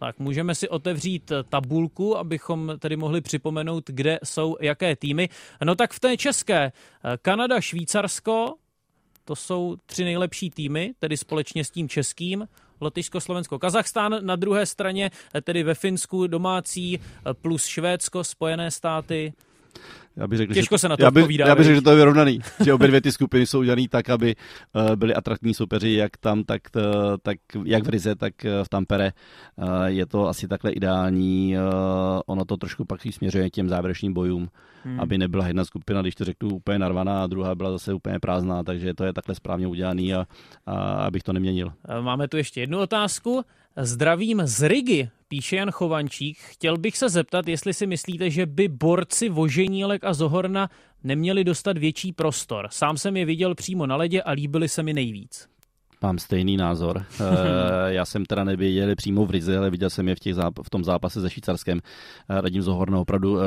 Tak 0.00 0.18
můžeme 0.18 0.54
si 0.54 0.68
otevřít 0.68 1.32
tabulku, 1.48 2.16
abychom 2.16 2.72
tedy 2.78 2.96
mohli 2.96 3.20
připomenout, 3.20 3.84
kde 3.86 4.18
jsou 4.24 4.56
jaké 4.60 4.96
týmy. 4.96 5.28
No 5.64 5.74
tak 5.74 5.92
v 5.92 6.00
té 6.00 6.16
české 6.16 6.72
Kanada, 7.22 7.60
Švýcarsko, 7.60 8.54
to 9.24 9.36
jsou 9.36 9.76
tři 9.86 10.04
nejlepší 10.04 10.50
týmy, 10.50 10.94
tedy 10.98 11.16
společně 11.16 11.64
s 11.64 11.70
tím 11.70 11.88
českým. 11.88 12.48
Lotyšsko, 12.80 13.20
Slovensko, 13.20 13.58
Kazachstán 13.58 14.26
na 14.26 14.36
druhé 14.36 14.66
straně, 14.66 15.10
tedy 15.42 15.62
ve 15.62 15.74
Finsku 15.74 16.26
domácí 16.26 17.00
plus 17.42 17.66
Švédsko, 17.66 18.24
Spojené 18.24 18.70
státy, 18.70 19.32
já 20.16 20.26
bych 20.26 20.38
řekl, 20.38 20.54
Těžko 20.54 20.74
že, 20.74 20.78
se 20.78 20.88
na 20.88 20.96
to 20.96 21.02
já, 21.02 21.10
by, 21.10 21.20
odpovídá, 21.20 21.46
já 21.46 21.54
bych 21.54 21.64
řekl, 21.64 21.74
že 21.74 21.82
to 21.82 21.90
je 21.90 21.96
vyrovnaný. 21.96 22.40
že 22.64 22.74
obě 22.74 22.88
dvě 22.88 23.00
ty 23.00 23.12
skupiny 23.12 23.46
jsou 23.46 23.58
udělané 23.58 23.82
tak, 23.90 24.10
aby 24.10 24.36
uh, 24.74 24.96
byly 24.96 25.14
atraktivní 25.14 25.54
soupeři 25.54 25.92
jak 25.92 26.16
tam, 26.16 26.44
tak, 26.44 26.62
uh, 26.76 26.82
tak 27.22 27.38
jak 27.64 27.84
v 27.84 27.88
Rize, 27.88 28.14
tak 28.14 28.34
uh, 28.44 28.64
v 28.64 28.68
Tampere. 28.68 29.12
Uh, 29.56 29.84
je 29.84 30.06
to 30.06 30.28
asi 30.28 30.48
takhle 30.48 30.70
ideální. 30.70 31.56
Uh, 31.56 32.20
ono 32.26 32.44
to 32.44 32.56
trošku 32.56 32.84
pak 32.84 33.00
směřuje 33.10 33.50
k 33.50 33.52
těm 33.52 33.68
závěrečným 33.68 34.12
bojům, 34.12 34.48
hmm. 34.84 35.00
aby 35.00 35.18
nebyla 35.18 35.46
jedna 35.46 35.64
skupina, 35.64 36.02
když 36.02 36.14
to 36.14 36.24
řeknu, 36.24 36.54
úplně 36.54 36.78
narvaná 36.78 37.22
a 37.22 37.26
druhá 37.26 37.54
byla 37.54 37.70
zase 37.70 37.94
úplně 37.94 38.18
prázdná, 38.20 38.62
takže 38.62 38.94
to 38.94 39.04
je 39.04 39.12
takhle 39.12 39.34
správně 39.34 39.66
udělaný 39.66 40.14
a, 40.14 40.26
a 40.66 40.74
abych 40.80 41.22
to 41.22 41.32
neměnil. 41.32 41.72
Máme 42.00 42.28
tu 42.28 42.36
ještě 42.36 42.60
jednu 42.60 42.78
otázku. 42.78 43.44
Zdravím 43.76 44.42
z 44.44 44.68
Rigi, 44.68 45.08
píše 45.28 45.56
Jan 45.56 45.70
Chovančík. 45.70 46.38
Chtěl 46.38 46.78
bych 46.78 46.96
se 46.96 47.08
zeptat, 47.08 47.48
jestli 47.48 47.74
si 47.74 47.86
myslíte, 47.86 48.30
že 48.30 48.46
by 48.46 48.68
borci 48.68 49.28
Voženílek 49.28 50.04
a 50.04 50.12
Zohorna 50.14 50.70
neměli 51.04 51.44
dostat 51.44 51.78
větší 51.78 52.12
prostor. 52.12 52.68
Sám 52.70 52.96
jsem 52.96 53.16
je 53.16 53.24
viděl 53.24 53.54
přímo 53.54 53.86
na 53.86 53.96
ledě 53.96 54.22
a 54.22 54.30
líbili 54.30 54.68
se 54.68 54.82
mi 54.82 54.92
nejvíc. 54.92 55.48
Mám 56.02 56.18
stejný 56.18 56.56
názor. 56.56 57.04
Eh, 57.20 57.92
já 57.92 58.04
jsem 58.04 58.24
teda 58.24 58.44
neviděl 58.44 58.96
přímo 58.96 59.26
v 59.26 59.30
Rize, 59.30 59.58
ale 59.58 59.70
viděl 59.70 59.90
jsem 59.90 60.08
je 60.08 60.14
v, 60.14 60.18
těch 60.18 60.34
záp- 60.34 60.62
v 60.62 60.70
tom 60.70 60.84
zápase 60.84 61.20
se 61.20 61.30
Švýcarskem. 61.30 61.80
Eh, 62.28 62.40
Radim 62.40 62.62
Zohorna 62.62 62.98
opravdu 62.98 63.40
eh, 63.40 63.44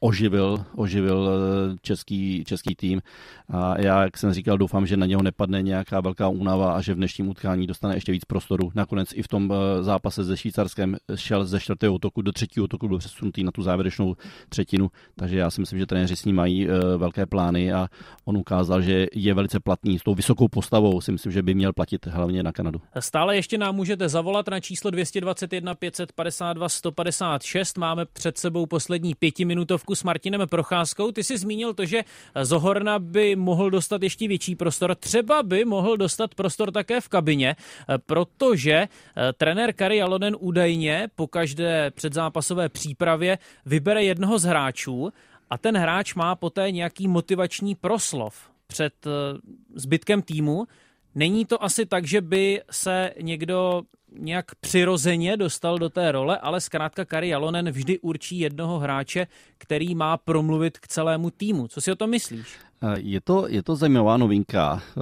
oživil, 0.00 0.64
oživil 0.74 1.30
eh, 1.30 1.76
český, 1.82 2.44
český 2.44 2.74
tým. 2.74 3.02
A 3.48 3.80
já, 3.80 4.02
jak 4.02 4.18
jsem 4.18 4.32
říkal, 4.32 4.58
doufám, 4.58 4.86
že 4.86 4.96
na 4.96 5.06
něho 5.06 5.22
nepadne 5.22 5.62
nějaká 5.62 6.00
velká 6.00 6.28
únava 6.28 6.72
a 6.72 6.80
že 6.80 6.94
v 6.94 6.96
dnešním 6.96 7.28
utkání 7.28 7.66
dostane 7.66 7.96
ještě 7.96 8.12
víc 8.12 8.24
prostoru. 8.24 8.70
Nakonec 8.74 9.08
i 9.14 9.22
v 9.22 9.28
tom 9.28 9.52
eh, 9.52 9.82
zápase 9.82 10.24
se 10.24 10.36
Švýcarskem 10.36 10.96
šel 11.14 11.44
ze 11.44 11.60
čtvrtého 11.60 11.94
útoku 11.94 12.22
do 12.22 12.32
třetího 12.32 12.64
útoku, 12.64 12.88
byl 12.88 12.98
přesunutý 12.98 13.44
na 13.44 13.50
tu 13.50 13.62
závěrečnou 13.62 14.16
třetinu, 14.48 14.90
takže 15.16 15.38
já 15.38 15.50
si 15.50 15.60
myslím, 15.60 15.78
že 15.78 15.86
trenéři 15.86 16.16
s 16.16 16.24
ním 16.24 16.36
mají 16.36 16.68
eh, 16.68 16.96
velké 16.96 17.26
plány 17.26 17.72
a 17.72 17.88
on 18.24 18.36
ukázal, 18.36 18.82
že 18.82 19.06
je 19.14 19.34
velice 19.34 19.60
platný. 19.60 19.98
S 19.98 20.02
tou 20.02 20.14
vysokou 20.14 20.48
postavou 20.48 21.00
si 21.00 21.12
myslím, 21.12 21.32
že 21.32 21.42
by 21.42 21.54
měl 21.54 21.72
platit 21.72 22.06
hlavně 22.06 22.42
na 22.42 22.52
Kanadu. 22.52 22.80
Stále 23.00 23.36
ještě 23.36 23.58
nám 23.58 23.76
můžete 23.76 24.08
zavolat 24.08 24.48
na 24.48 24.60
číslo 24.60 24.90
221 24.90 25.74
552 25.74 26.68
156. 26.68 27.78
Máme 27.78 28.06
před 28.06 28.38
sebou 28.38 28.66
poslední 28.66 29.14
pětiminutovku 29.14 29.89
s 29.94 30.02
Martinem 30.02 30.48
Procházkou. 30.48 31.12
Ty 31.12 31.24
jsi 31.24 31.38
zmínil 31.38 31.74
to, 31.74 31.84
že 31.84 32.04
Zohorna 32.42 32.98
by 32.98 33.36
mohl 33.36 33.70
dostat 33.70 34.02
ještě 34.02 34.28
větší 34.28 34.56
prostor. 34.56 34.94
Třeba 34.94 35.42
by 35.42 35.64
mohl 35.64 35.96
dostat 35.96 36.34
prostor 36.34 36.70
také 36.70 37.00
v 37.00 37.08
kabině, 37.08 37.56
protože 38.06 38.72
eh, 38.72 38.88
trenér 39.32 39.72
Kari 39.72 39.96
Jalonen 39.96 40.36
údajně 40.40 41.08
po 41.14 41.26
každé 41.26 41.90
předzápasové 41.90 42.68
přípravě 42.68 43.38
vybere 43.66 44.04
jednoho 44.04 44.38
z 44.38 44.44
hráčů 44.44 45.12
a 45.50 45.58
ten 45.58 45.76
hráč 45.76 46.14
má 46.14 46.34
poté 46.34 46.70
nějaký 46.70 47.08
motivační 47.08 47.74
proslov 47.74 48.50
před 48.66 49.06
eh, 49.06 49.10
zbytkem 49.74 50.22
týmu. 50.22 50.66
Není 51.14 51.44
to 51.44 51.64
asi 51.64 51.86
tak, 51.86 52.06
že 52.06 52.20
by 52.20 52.62
se 52.70 53.14
někdo 53.20 53.82
nějak 54.18 54.54
přirozeně 54.60 55.36
dostal 55.36 55.78
do 55.78 55.88
té 55.88 56.12
role, 56.12 56.38
ale 56.38 56.60
zkrátka 56.60 57.04
Kari 57.04 57.28
Jalonen 57.28 57.70
vždy 57.70 57.98
určí 57.98 58.38
jednoho 58.38 58.78
hráče, 58.78 59.26
který 59.58 59.94
má 59.94 60.16
promluvit 60.16 60.78
k 60.78 60.88
celému 60.88 61.30
týmu. 61.30 61.68
Co 61.68 61.80
si 61.80 61.92
o 61.92 61.96
tom 61.96 62.10
myslíš? 62.10 62.46
Eh, 62.82 62.94
je 62.98 63.20
to, 63.20 63.48
je 63.48 63.62
to 63.62 63.76
zajímavá 63.76 64.16
novinka. 64.16 64.82
Eh, 64.96 65.00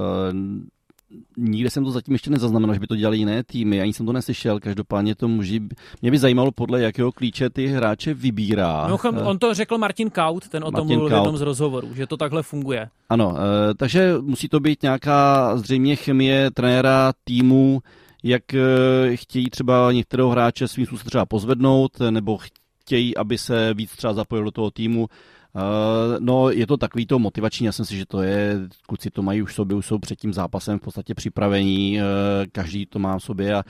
nikde 1.37 1.71
jsem 1.71 1.85
to 1.85 1.90
zatím 1.90 2.14
ještě 2.14 2.31
nezaznamenal, 2.31 2.75
že 2.75 2.81
by 2.81 2.87
to 2.87 2.97
dělali 2.97 3.18
jiné 3.18 3.44
týmy, 3.44 3.81
ani 3.81 3.92
jsem 3.92 4.07
to 4.07 4.12
neslyšel, 4.12 4.61
každopádně 4.61 5.14
to 5.14 5.29
může, 5.29 5.61
mě 6.03 6.11
by 6.11 6.18
zajímalo, 6.18 6.53
podle 6.53 6.83
jakého 6.83 7.12
klíče 7.12 7.51
ty 7.51 7.66
hráče 7.66 8.14
vybírá. 8.14 8.88
No, 8.88 8.99
on 9.25 9.38
to 9.38 9.55
řekl 9.55 9.79
Martin 9.79 10.11
Kaut, 10.11 10.49
ten 10.49 10.64
o 10.64 10.71
tom 10.71 10.87
mluvil 10.87 11.09
v 11.09 11.12
jednom 11.12 11.37
z 11.37 11.40
rozhovorů, 11.40 11.94
že 11.94 12.07
to 12.07 12.16
takhle 12.16 12.42
funguje. 12.42 12.88
Ano, 13.09 13.37
takže 13.77 14.14
musí 14.21 14.49
to 14.49 14.61
být 14.61 14.83
nějaká 14.83 15.57
zřejmě 15.57 15.97
chemie 15.97 16.51
trenéra 16.51 17.12
týmu, 17.25 17.83
jak 18.22 18.54
eh, 18.54 19.16
chtějí 19.16 19.50
třeba 19.50 19.92
některého 19.92 20.31
hráče 20.31 20.68
svým 20.68 20.87
způsobem 20.87 21.09
třeba 21.11 21.26
pozvednout, 21.26 22.00
nebo 22.11 22.38
chtějí, 22.38 23.16
aby 23.16 23.38
se 23.38 23.74
víc 23.74 23.90
třeba 23.96 24.14
zapojil 24.14 24.44
do 24.44 24.50
toho 24.50 24.70
týmu. 24.70 25.09
Uh, 25.54 26.16
no, 26.20 26.50
je 26.50 26.66
to 26.66 26.76
takový 26.76 27.06
to 27.06 27.18
motivační, 27.18 27.66
já 27.66 27.72
si 27.72 27.82
myslím, 27.82 27.98
že 27.98 28.06
to 28.06 28.22
je, 28.22 28.61
kluci 28.87 29.11
to 29.11 29.22
mají 29.22 29.42
už 29.42 29.52
v 29.52 29.54
sobě, 29.54 29.76
už 29.76 29.87
jsou 29.87 29.98
před 29.98 30.18
tím 30.18 30.32
zápasem 30.32 30.78
v 30.78 30.82
podstatě 30.82 31.14
připravení, 31.14 31.98
uh, 31.98 32.04
každý 32.52 32.87
to 32.87 32.98
má 32.98 33.18
v 33.18 33.22
sobě 33.22 33.54
a 33.54 33.64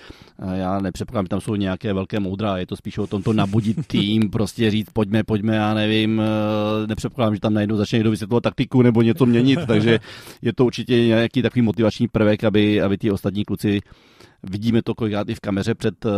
já 0.55 0.81
nepředpokládám, 0.81 1.25
že 1.25 1.29
tam 1.29 1.41
jsou 1.41 1.55
nějaké 1.55 1.93
velké 1.93 2.21
moudra, 2.21 2.59
je 2.59 2.67
to 2.67 2.77
spíš 2.77 2.99
o 2.99 3.07
tom 3.07 3.23
to 3.23 3.33
nabudit 3.33 3.87
tým, 3.87 4.31
prostě 4.31 4.71
říct 4.71 4.91
pojďme, 4.93 5.25
pojďme, 5.25 5.57
já 5.57 5.75
nevím, 5.75 6.23
nepředpokládám, 6.87 7.35
že 7.35 7.41
tam 7.41 7.55
najednou 7.55 7.77
začne 7.77 7.97
někdo 7.97 8.11
vysvětlovat 8.11 8.43
taktiku 8.43 8.83
nebo 8.83 9.03
něco 9.03 9.27
měnit, 9.27 9.59
takže 9.67 10.01
je 10.43 10.53
to 10.53 10.65
určitě 10.65 11.07
nějaký 11.07 11.43
takový 11.43 11.63
motivační 11.63 12.09
prvek, 12.09 12.45
aby, 12.45 12.83
aby 12.83 12.99
ty 12.99 13.11
ostatní 13.11 13.45
kluci 13.45 13.81
Vidíme 14.43 14.83
to 14.83 14.95
kolikrát 14.95 15.29
i 15.29 15.35
v 15.35 15.41
kameře 15.41 15.75
před, 15.75 16.07
eh, 16.07 16.11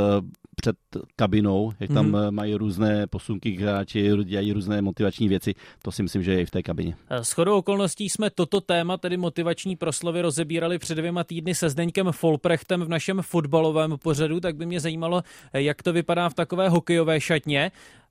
před 0.60 0.76
kabinou, 1.16 1.72
jak 1.80 1.92
tam 1.92 2.12
mm-hmm. 2.12 2.30
mají 2.30 2.54
různé 2.54 3.06
posunky 3.06 3.56
hráči, 3.56 4.10
dělají 4.24 4.52
různé 4.52 4.82
motivační 4.82 5.28
věci. 5.28 5.54
To 5.82 5.92
si 5.92 6.02
myslím, 6.02 6.22
že 6.22 6.32
je 6.32 6.40
i 6.40 6.46
v 6.46 6.50
té 6.50 6.62
kabině. 6.62 6.96
Eh, 7.10 7.24
s 7.24 7.32
chodou 7.32 7.58
okolností 7.58 8.08
jsme 8.08 8.30
toto 8.30 8.60
téma, 8.60 8.96
tedy 8.96 9.16
motivační 9.16 9.76
proslovy, 9.76 10.20
rozebírali 10.20 10.78
před 10.78 10.94
dvěma 10.94 11.24
týdny 11.24 11.54
se 11.54 11.70
Zdeňkem 11.70 12.12
Folprechtem 12.12 12.80
v 12.80 12.88
našem 12.88 13.22
fotbalovém 13.22 13.98
pořadu, 14.02 14.40
tak 14.40 14.56
by 14.56 14.66
mě 14.66 14.80
zajímalo, 14.80 15.22
jak 15.52 15.82
to 15.82 15.92
vypadá 15.92 16.28
v 16.28 16.34
takové 16.34 16.68
hokejové 16.68 17.20
šatně. 17.20 17.70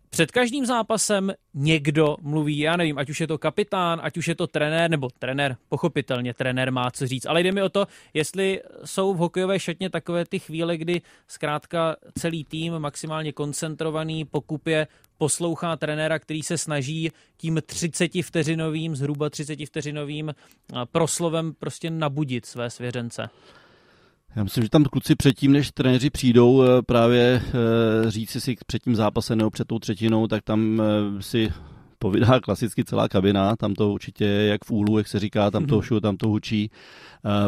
Před 0.09 0.31
každým 0.31 0.65
zápasem 0.65 1.33
někdo 1.53 2.17
mluví, 2.21 2.59
já 2.59 2.77
nevím, 2.77 2.97
ať 2.97 3.09
už 3.09 3.21
je 3.21 3.27
to 3.27 3.37
kapitán, 3.37 3.99
ať 4.03 4.17
už 4.17 4.27
je 4.27 4.35
to 4.35 4.47
trenér, 4.47 4.89
nebo 4.89 5.07
trenér, 5.19 5.57
pochopitelně 5.69 6.33
trenér 6.33 6.71
má 6.71 6.91
co 6.91 7.07
říct, 7.07 7.25
ale 7.25 7.43
jde 7.43 7.51
mi 7.51 7.61
o 7.61 7.69
to, 7.69 7.87
jestli 8.13 8.61
jsou 8.85 9.13
v 9.13 9.17
hokejové 9.17 9.59
šatně 9.59 9.89
takové 9.89 10.25
ty 10.25 10.39
chvíle, 10.39 10.77
kdy 10.77 11.01
zkrátka 11.27 11.95
celý 12.19 12.43
tým 12.43 12.79
maximálně 12.79 13.31
koncentrovaný 13.33 14.25
pokupě 14.25 14.87
poslouchá 15.17 15.75
trenéra, 15.75 16.19
který 16.19 16.43
se 16.43 16.57
snaží 16.57 17.11
tím 17.37 17.61
30 17.65 18.11
vteřinovým, 18.23 18.95
zhruba 18.95 19.29
30 19.29 19.65
vteřinovým 19.65 20.35
proslovem 20.91 21.53
prostě 21.53 21.89
nabudit 21.89 22.45
své 22.45 22.69
svěřence. 22.69 23.29
Já 24.35 24.43
myslím, 24.43 24.63
že 24.63 24.69
tam 24.69 24.83
kluci 24.83 25.15
předtím, 25.15 25.51
než 25.51 25.71
trenéři 25.71 26.09
přijdou 26.09 26.63
eh, 26.63 26.81
právě 26.81 27.41
eh, 27.43 28.11
říct 28.11 28.43
si 28.43 28.55
před 28.67 28.83
tím 28.83 28.95
zápasem 28.95 29.37
nebo 29.37 29.49
před 29.49 29.67
tou 29.67 29.79
třetinou, 29.79 30.27
tak 30.27 30.43
tam 30.43 30.81
eh, 30.81 31.21
si 31.21 31.53
povídá 31.99 32.39
klasicky 32.43 32.83
celá 32.85 33.07
kabina, 33.07 33.55
tam 33.55 33.73
to 33.73 33.89
určitě 33.89 34.25
jak 34.25 34.65
v 34.65 34.71
úlu, 34.71 34.97
jak 34.97 35.07
se 35.07 35.19
říká, 35.19 35.51
tam 35.51 35.65
to 35.65 35.75
mhm. 35.75 35.81
všude, 35.81 36.01
tam 36.01 36.17
to 36.17 36.27
hučí. 36.27 36.71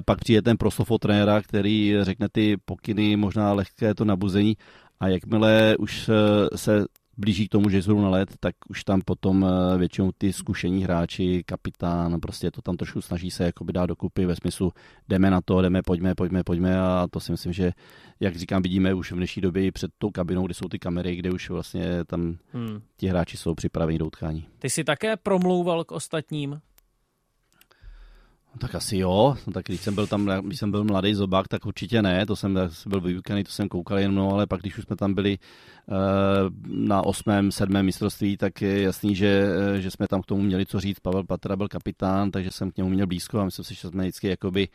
Pak 0.06 0.20
přijde 0.20 0.42
ten 0.42 0.58
proslov 0.58 0.92
trenéra, 1.02 1.42
který 1.42 1.96
řekne 2.02 2.28
ty 2.32 2.58
pokyny, 2.66 3.16
možná 3.16 3.54
lehké 3.54 3.94
to 3.94 4.06
nabuzení 4.06 4.58
a 5.00 5.08
jakmile 5.08 5.76
už 5.80 6.10
se 6.56 6.86
blíží 7.18 7.48
k 7.48 7.52
tomu, 7.52 7.70
že 7.70 7.84
jsou 7.84 8.02
na 8.02 8.10
let, 8.10 8.30
tak 8.40 8.56
už 8.70 8.84
tam 8.84 9.02
potom 9.02 9.46
eh, 9.46 9.78
většinou 9.78 10.12
ty 10.18 10.34
zkušení 10.34 10.84
hráči, 10.84 11.44
kapitán, 11.46 12.20
prostě 12.20 12.52
to 12.52 12.62
tam 12.62 12.78
trošku 12.78 13.02
snaží 13.02 13.32
se 13.32 13.44
jakoby 13.44 13.74
dát 13.74 13.86
dokupy 13.86 14.26
ve 14.26 14.36
smyslu 14.36 14.72
jdeme 15.10 15.32
na 15.32 15.42
to, 15.42 15.62
jdeme, 15.62 15.82
pojďme, 15.82 16.16
pojďme, 16.16 16.44
pojďme 16.44 16.80
a 16.80 17.08
to 17.12 17.20
si 17.20 17.32
myslím, 17.32 17.54
že 17.54 17.72
jak 18.20 18.36
říkám, 18.36 18.62
vidíme 18.62 18.94
už 18.94 19.12
v 19.12 19.16
dnešní 19.16 19.42
době 19.42 19.72
před 19.72 19.92
tou 19.98 20.10
kabinou, 20.10 20.46
kde 20.46 20.54
jsou 20.54 20.68
ty 20.68 20.80
kamery, 20.80 21.16
kde 21.16 21.32
už 21.32 21.50
vlastně 21.50 22.04
tam 22.04 22.38
hmm. 22.54 22.82
ti 22.98 23.08
hráči 23.08 23.38
jsou 23.38 23.56
připraveni 23.56 24.00
do 24.00 24.06
utkání. 24.06 24.48
Ty 24.60 24.70
jsi 24.70 24.84
také 24.84 25.18
promlouval 25.18 25.84
k 25.84 25.92
ostatním? 25.92 26.62
No, 28.54 28.60
tak 28.60 28.76
asi 28.76 28.98
jo, 28.98 29.36
no, 29.48 29.54
tak 29.54 29.66
když 29.66 29.82
jsem 29.82 29.96
byl 29.96 30.08
tam, 30.08 30.26
když 30.46 30.60
jsem 30.60 30.72
byl 30.72 30.84
mladý 30.84 31.14
zobák, 31.14 31.48
tak 31.48 31.66
určitě 31.66 32.02
ne, 32.02 32.26
to 32.26 32.36
jsem 32.36 32.60
byl 32.88 33.02
vyukaný, 33.02 33.44
to 33.44 33.52
jsem 33.52 33.70
koukal 33.70 34.00
jenom, 34.00 34.16
no, 34.16 34.34
ale 34.34 34.48
pak 34.48 34.62
když 34.62 34.78
už 34.78 34.84
jsme 34.84 34.96
tam 34.96 35.14
byli 35.14 35.38
uh, 35.88 35.96
na 36.68 37.06
osmém, 37.06 37.52
sedmém 37.52 37.86
mistrovství, 37.86 38.38
tak 38.38 38.62
je 38.62 38.82
jasný, 38.82 39.16
že, 39.16 39.44
eh, 39.76 39.82
že 39.82 39.92
jsme 39.92 40.08
tam 40.08 40.22
k 40.22 40.26
tomu 40.26 40.42
měli 40.42 40.66
co 40.66 40.80
říct. 40.80 41.00
Pavel 41.00 41.24
Patra 41.24 41.56
byl 41.56 41.68
kapitán, 41.68 42.32
takže 42.32 42.52
jsem 42.52 42.72
k 42.72 42.78
němu 42.78 42.90
měl 42.90 43.08
blízko 43.08 43.40
a 43.40 43.46
myslím 43.46 43.66
si, 43.66 43.76
že 43.76 43.88
jsme 43.88 44.04
vždycky 44.04 44.28
jakoby 44.28 44.68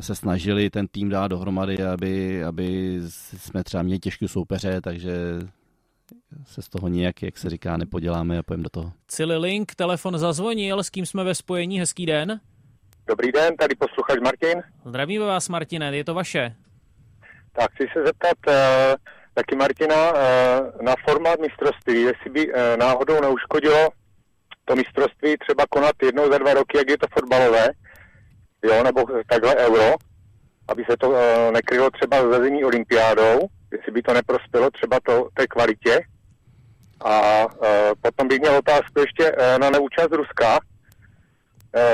se 0.00 0.14
snažili 0.14 0.70
ten 0.70 0.88
tým 0.88 1.08
dát 1.08 1.28
dohromady, 1.28 1.82
aby, 1.82 2.44
aby 2.44 2.98
jsme 3.36 3.64
třeba 3.64 3.82
měli 3.82 3.98
těžké 3.98 4.28
soupeře, 4.28 4.80
takže 4.80 5.38
se 6.44 6.62
z 6.62 6.68
toho 6.68 6.88
nějak, 6.88 7.22
jak 7.22 7.38
se 7.38 7.50
říká, 7.50 7.76
nepoděláme 7.76 8.38
a 8.38 8.42
pojďme 8.42 8.62
do 8.62 8.70
toho. 8.70 8.92
Cili 9.08 9.36
Link, 9.36 9.74
telefon 9.74 10.18
zazvonil, 10.18 10.82
s 10.82 10.90
kým 10.90 11.06
jsme 11.06 11.24
ve 11.24 11.34
spojení, 11.34 11.80
hezký 11.80 12.06
den. 12.06 12.40
Dobrý 13.06 13.32
den, 13.32 13.56
tady 13.56 13.74
posluchač 13.74 14.18
Martin. 14.24 14.62
Zdravíme 14.84 15.26
vás, 15.26 15.48
Martine, 15.48 15.96
je 15.96 16.04
to 16.04 16.14
vaše. 16.14 16.54
Tak 17.52 17.70
chci 17.72 17.86
se 17.92 18.06
zeptat 18.06 18.38
uh, 18.48 18.54
taky 19.34 19.56
Martina 19.56 20.12
uh, 20.12 20.18
na 20.82 20.94
formát 21.04 21.40
mistrovství, 21.40 22.02
jestli 22.02 22.30
by 22.30 22.48
uh, 22.48 22.54
náhodou 22.78 23.20
neuškodilo 23.20 23.88
to 24.64 24.76
mistrovství 24.76 25.36
třeba 25.38 25.64
konat 25.70 25.92
jednou 26.02 26.32
za 26.32 26.38
dva 26.38 26.54
roky, 26.54 26.78
jak 26.78 26.90
je 26.90 26.98
to 26.98 27.06
fotbalové, 27.12 27.68
jo, 28.62 28.82
nebo 28.82 29.04
takhle 29.28 29.56
euro, 29.56 29.94
aby 30.68 30.84
se 30.90 30.96
to 30.96 31.10
uh, 31.10 31.16
nekrylo 31.52 31.90
třeba 31.90 32.16
s 32.16 32.42
zimní 32.42 32.64
olympiádou, 32.64 33.40
jestli 33.72 33.92
by 33.92 34.02
to 34.02 34.12
neprospělo 34.14 34.70
třeba 34.70 35.00
to, 35.00 35.28
té 35.34 35.46
kvalitě. 35.46 36.00
A 37.04 37.44
uh, 37.46 37.66
potom 38.00 38.28
bych 38.28 38.40
měl 38.40 38.56
otázku 38.56 39.00
ještě 39.00 39.32
uh, 39.32 39.58
na 39.58 39.70
neúčast 39.70 40.12
Ruska, 40.12 40.58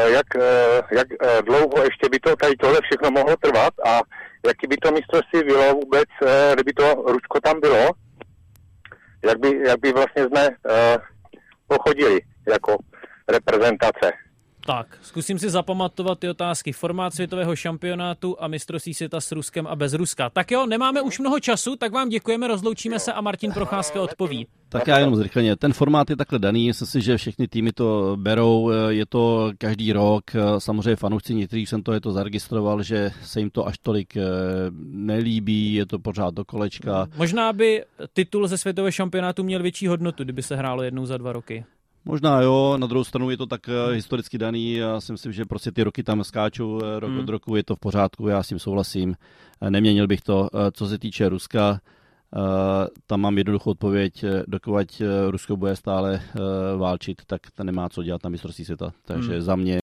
jak, 0.07 0.37
eh, 0.37 0.83
jak 0.91 1.07
eh, 1.13 1.43
dlouho 1.43 1.83
ještě 1.85 2.09
by 2.11 2.19
to 2.19 2.37
tady 2.37 2.57
tohle 2.57 2.81
všechno 2.83 3.11
mohlo 3.11 3.37
trvat 3.37 3.75
a 3.87 4.01
jaký 4.47 4.67
by 4.67 4.77
to 4.77 4.93
mistrovství 4.93 5.43
bylo 5.43 5.73
vůbec, 5.73 6.09
kdyby 6.55 6.73
to 6.73 6.95
Rusko 6.95 7.41
tam 7.43 7.61
bylo, 7.61 7.91
jak 9.25 9.39
by, 9.39 9.61
jak 9.69 9.81
by 9.81 9.93
vlastně 9.93 10.23
jsme 10.23 10.49
pochodili 11.69 12.21
jako 12.49 12.77
reprezentace. 13.29 14.13
Tak, 14.69 14.99
zkusím 15.03 15.39
si 15.39 15.51
zapamatovat 15.51 16.19
ty 16.19 16.29
otázky. 16.29 16.73
Formát 16.73 17.15
světového 17.15 17.57
šampionátu 17.57 18.43
a 18.43 18.49
mistrovství 18.49 18.95
světa 18.95 19.21
s 19.21 19.33
Ruskem 19.33 19.67
a 19.67 19.77
bez 19.77 19.93
Ruska. 19.93 20.31
Tak 20.31 20.51
jo, 20.51 20.67
nemáme 20.67 21.01
už 21.03 21.19
mnoho 21.19 21.41
času, 21.41 21.77
tak 21.77 21.93
vám 21.93 22.09
děkujeme, 22.09 22.49
rozloučíme 22.49 22.99
se 22.99 23.13
a 23.13 23.21
Martin 23.21 23.53
Procházka 23.53 24.03
odpoví. 24.03 24.47
Tak 24.69 24.87
já 24.87 24.99
jenom 24.99 25.17
zrychleně. 25.17 25.57
Ten 25.57 25.73
formát 25.73 26.11
je 26.11 26.17
takhle 26.17 26.39
daný, 26.39 26.67
myslím 26.67 26.89
si, 26.89 27.01
že 27.01 27.17
všechny 27.17 27.49
týmy 27.49 27.73
to 27.73 28.17
berou, 28.21 28.71
je 28.89 29.07
to 29.07 29.53
každý 29.59 29.93
rok. 29.93 30.25
Samozřejmě 30.59 30.97
fanoušci 30.97 31.35
někteří 31.35 31.67
jsem 31.67 31.83
to 31.83 31.93
je 31.93 32.01
to 32.01 32.13
zaregistroval, 32.13 32.83
že 32.83 33.11
se 33.23 33.41
jim 33.41 33.51
to 33.51 33.67
až 33.67 33.79
tolik 33.79 34.17
eh, 34.17 34.23
nelíbí, 34.93 35.75
je 35.75 35.87
to 35.87 35.99
pořád 35.99 36.35
do 36.35 36.45
kolečka. 36.45 37.07
Možná 37.17 37.53
by 37.53 37.85
titul 38.13 38.49
ze 38.49 38.59
světového 38.59 38.93
šampionátu 38.93 39.45
měl 39.45 39.63
větší 39.63 39.87
hodnotu, 39.87 40.25
kdyby 40.25 40.43
se 40.43 40.57
hrálo 40.57 40.83
jednou 40.83 41.07
za 41.07 41.17
dva 41.17 41.33
roky. 41.33 41.65
Možná 42.09 42.41
jo, 42.41 42.77
na 42.77 42.87
druhou 42.87 43.05
stranu 43.05 43.31
je 43.31 43.37
to 43.37 43.47
tak 43.47 43.69
uh, 43.69 43.93
historicky 43.93 44.39
daný, 44.39 44.73
já 44.73 45.01
si 45.01 45.13
myslím, 45.13 45.33
že 45.33 45.45
prostě 45.45 45.73
ty 45.73 45.83
roky 45.83 46.03
tam 46.03 46.25
skáčou 46.25 46.69
uh, 46.69 46.81
rok 46.99 47.11
hmm. 47.11 47.21
od 47.21 47.29
roku, 47.29 47.57
je 47.57 47.65
to 47.65 47.77
v 47.77 47.79
pořádku, 47.79 48.29
já 48.29 48.43
s 48.43 48.49
tím 48.49 48.59
souhlasím, 48.59 49.15
uh, 49.61 49.71
neměnil 49.71 50.07
bych 50.07 50.21
to. 50.21 50.49
Co 50.73 50.87
se 50.87 50.99
týče 50.99 51.29
Ruska, 51.29 51.81
tam 53.07 53.21
mám 53.21 53.39
jednoduchou 53.39 53.71
odpověď, 53.71 54.25
dokud 54.47 55.03
Rusko 55.31 55.57
bude 55.57 55.77
stále 55.77 56.23
válčit, 56.77 57.23
tak 57.27 57.41
to 57.51 57.65
nemá 57.65 57.89
co 57.89 58.03
dělat 58.03 58.25
na 58.25 58.31
mistrovství 58.31 58.65
světa, 58.65 58.93
takže 59.05 59.33
hmm. 59.33 59.41
za 59.41 59.57
mě 59.57 59.79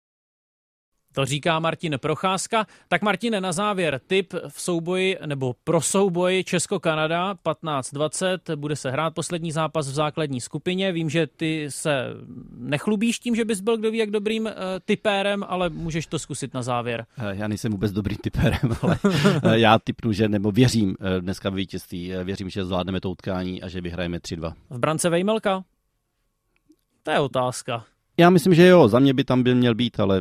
to 1.13 1.25
říká 1.25 1.59
Martin 1.59 1.99
Procházka. 1.99 2.67
Tak 2.89 3.03
Martine, 3.03 3.41
na 3.41 3.53
závěr 3.53 4.01
tip 4.07 4.35
v 4.49 4.63
souboji 4.63 5.19
nebo 5.27 5.55
pro 5.65 5.81
souboj 5.81 6.45
Česko-Kanada 6.45 7.35
15-20. 7.45 8.57
Bude 8.57 8.77
se 8.77 8.91
hrát 8.91 9.15
poslední 9.15 9.53
zápas 9.53 9.89
v 9.89 9.95
základní 9.95 10.41
skupině. 10.41 10.93
Vím, 10.93 11.11
že 11.11 11.27
ty 11.27 11.67
se 11.69 12.07
nechlubíš 12.57 13.19
tím, 13.19 13.35
že 13.35 13.45
bys 13.45 13.61
byl 13.61 13.77
kdo 13.77 13.91
ví 13.91 13.99
jak 13.99 14.11
dobrým 14.11 14.45
uh, 14.45 14.53
typérem, 14.85 15.45
ale 15.49 15.71
můžeš 15.71 16.07
to 16.07 16.19
zkusit 16.19 16.55
na 16.55 16.63
závěr. 16.63 17.07
Eh, 17.19 17.37
já 17.37 17.49
nejsem 17.49 17.73
vůbec 17.73 17.93
dobrým 17.93 18.19
typérem, 18.19 18.61
ale 18.83 18.99
eh, 19.05 19.59
já 19.59 19.79
typnu, 19.79 20.13
že 20.13 20.29
nebo 20.29 20.51
věřím 20.51 20.97
dneska 21.21 21.51
v 21.51 21.55
vítězství. 21.55 22.13
Věřím, 22.25 22.51
že 22.51 22.65
zvládneme 22.65 23.01
to 23.01 23.11
utkání 23.11 23.63
a 23.63 23.69
že 23.69 23.81
vyhrajeme 23.81 24.19
3-2. 24.19 24.53
V 24.71 24.79
brance 24.79 25.11
Vejmelka? 25.11 25.65
To 27.03 27.11
je 27.11 27.21
otázka. 27.21 27.85
Já 28.17 28.31
myslím, 28.31 28.55
že 28.55 28.67
jo, 28.67 28.89
za 28.89 28.99
mě 28.99 29.15
by 29.15 29.25
tam 29.25 29.43
byl 29.43 29.55
měl 29.55 29.75
být, 29.75 30.01
ale 30.01 30.21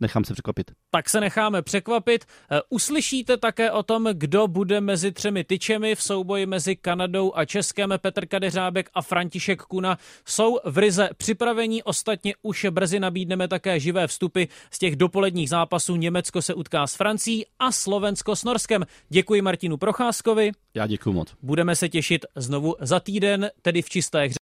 nechám 0.00 0.24
se 0.24 0.32
překvapit. 0.32 0.70
Tak 0.90 1.08
se 1.08 1.20
necháme 1.20 1.62
překvapit. 1.62 2.24
Eh, 2.24 2.60
uslyšíte 2.68 3.36
také 3.36 3.70
o 3.70 3.82
tom, 3.82 4.08
kdo 4.12 4.48
bude 4.48 4.80
mezi 4.80 5.12
třemi 5.12 5.44
tyčemi 5.44 5.94
v 5.94 6.02
souboji 6.02 6.46
mezi 6.46 6.76
Kanadou 6.76 7.32
a 7.34 7.44
Českem. 7.44 7.94
Petr 7.98 8.26
Kadeřábek 8.26 8.90
a 8.94 9.02
František 9.02 9.62
Kuna 9.62 9.98
jsou 10.24 10.58
v 10.64 10.78
Rize 10.78 11.08
připravení. 11.16 11.82
Ostatně 11.82 12.34
už 12.42 12.66
brzy 12.70 13.00
nabídneme 13.00 13.48
také 13.48 13.80
živé 13.80 14.06
vstupy 14.06 14.44
z 14.70 14.78
těch 14.78 14.96
dopoledních 14.96 15.48
zápasů. 15.48 15.96
Německo 15.96 16.42
se 16.42 16.54
utká 16.54 16.86
s 16.86 16.94
Francií 16.94 17.46
a 17.58 17.72
Slovensko 17.72 18.36
s 18.36 18.44
Norskem. 18.44 18.84
Děkuji 19.08 19.42
Martinu 19.42 19.76
Procházkovi. 19.76 20.52
Já 20.74 20.86
děkuji 20.86 21.12
moc. 21.12 21.34
Budeme 21.42 21.76
se 21.76 21.88
těšit 21.88 22.26
znovu 22.36 22.76
za 22.80 23.00
týden, 23.00 23.50
tedy 23.62 23.82
v 23.82 23.88
čisté 23.88 24.26
hře 24.26 24.37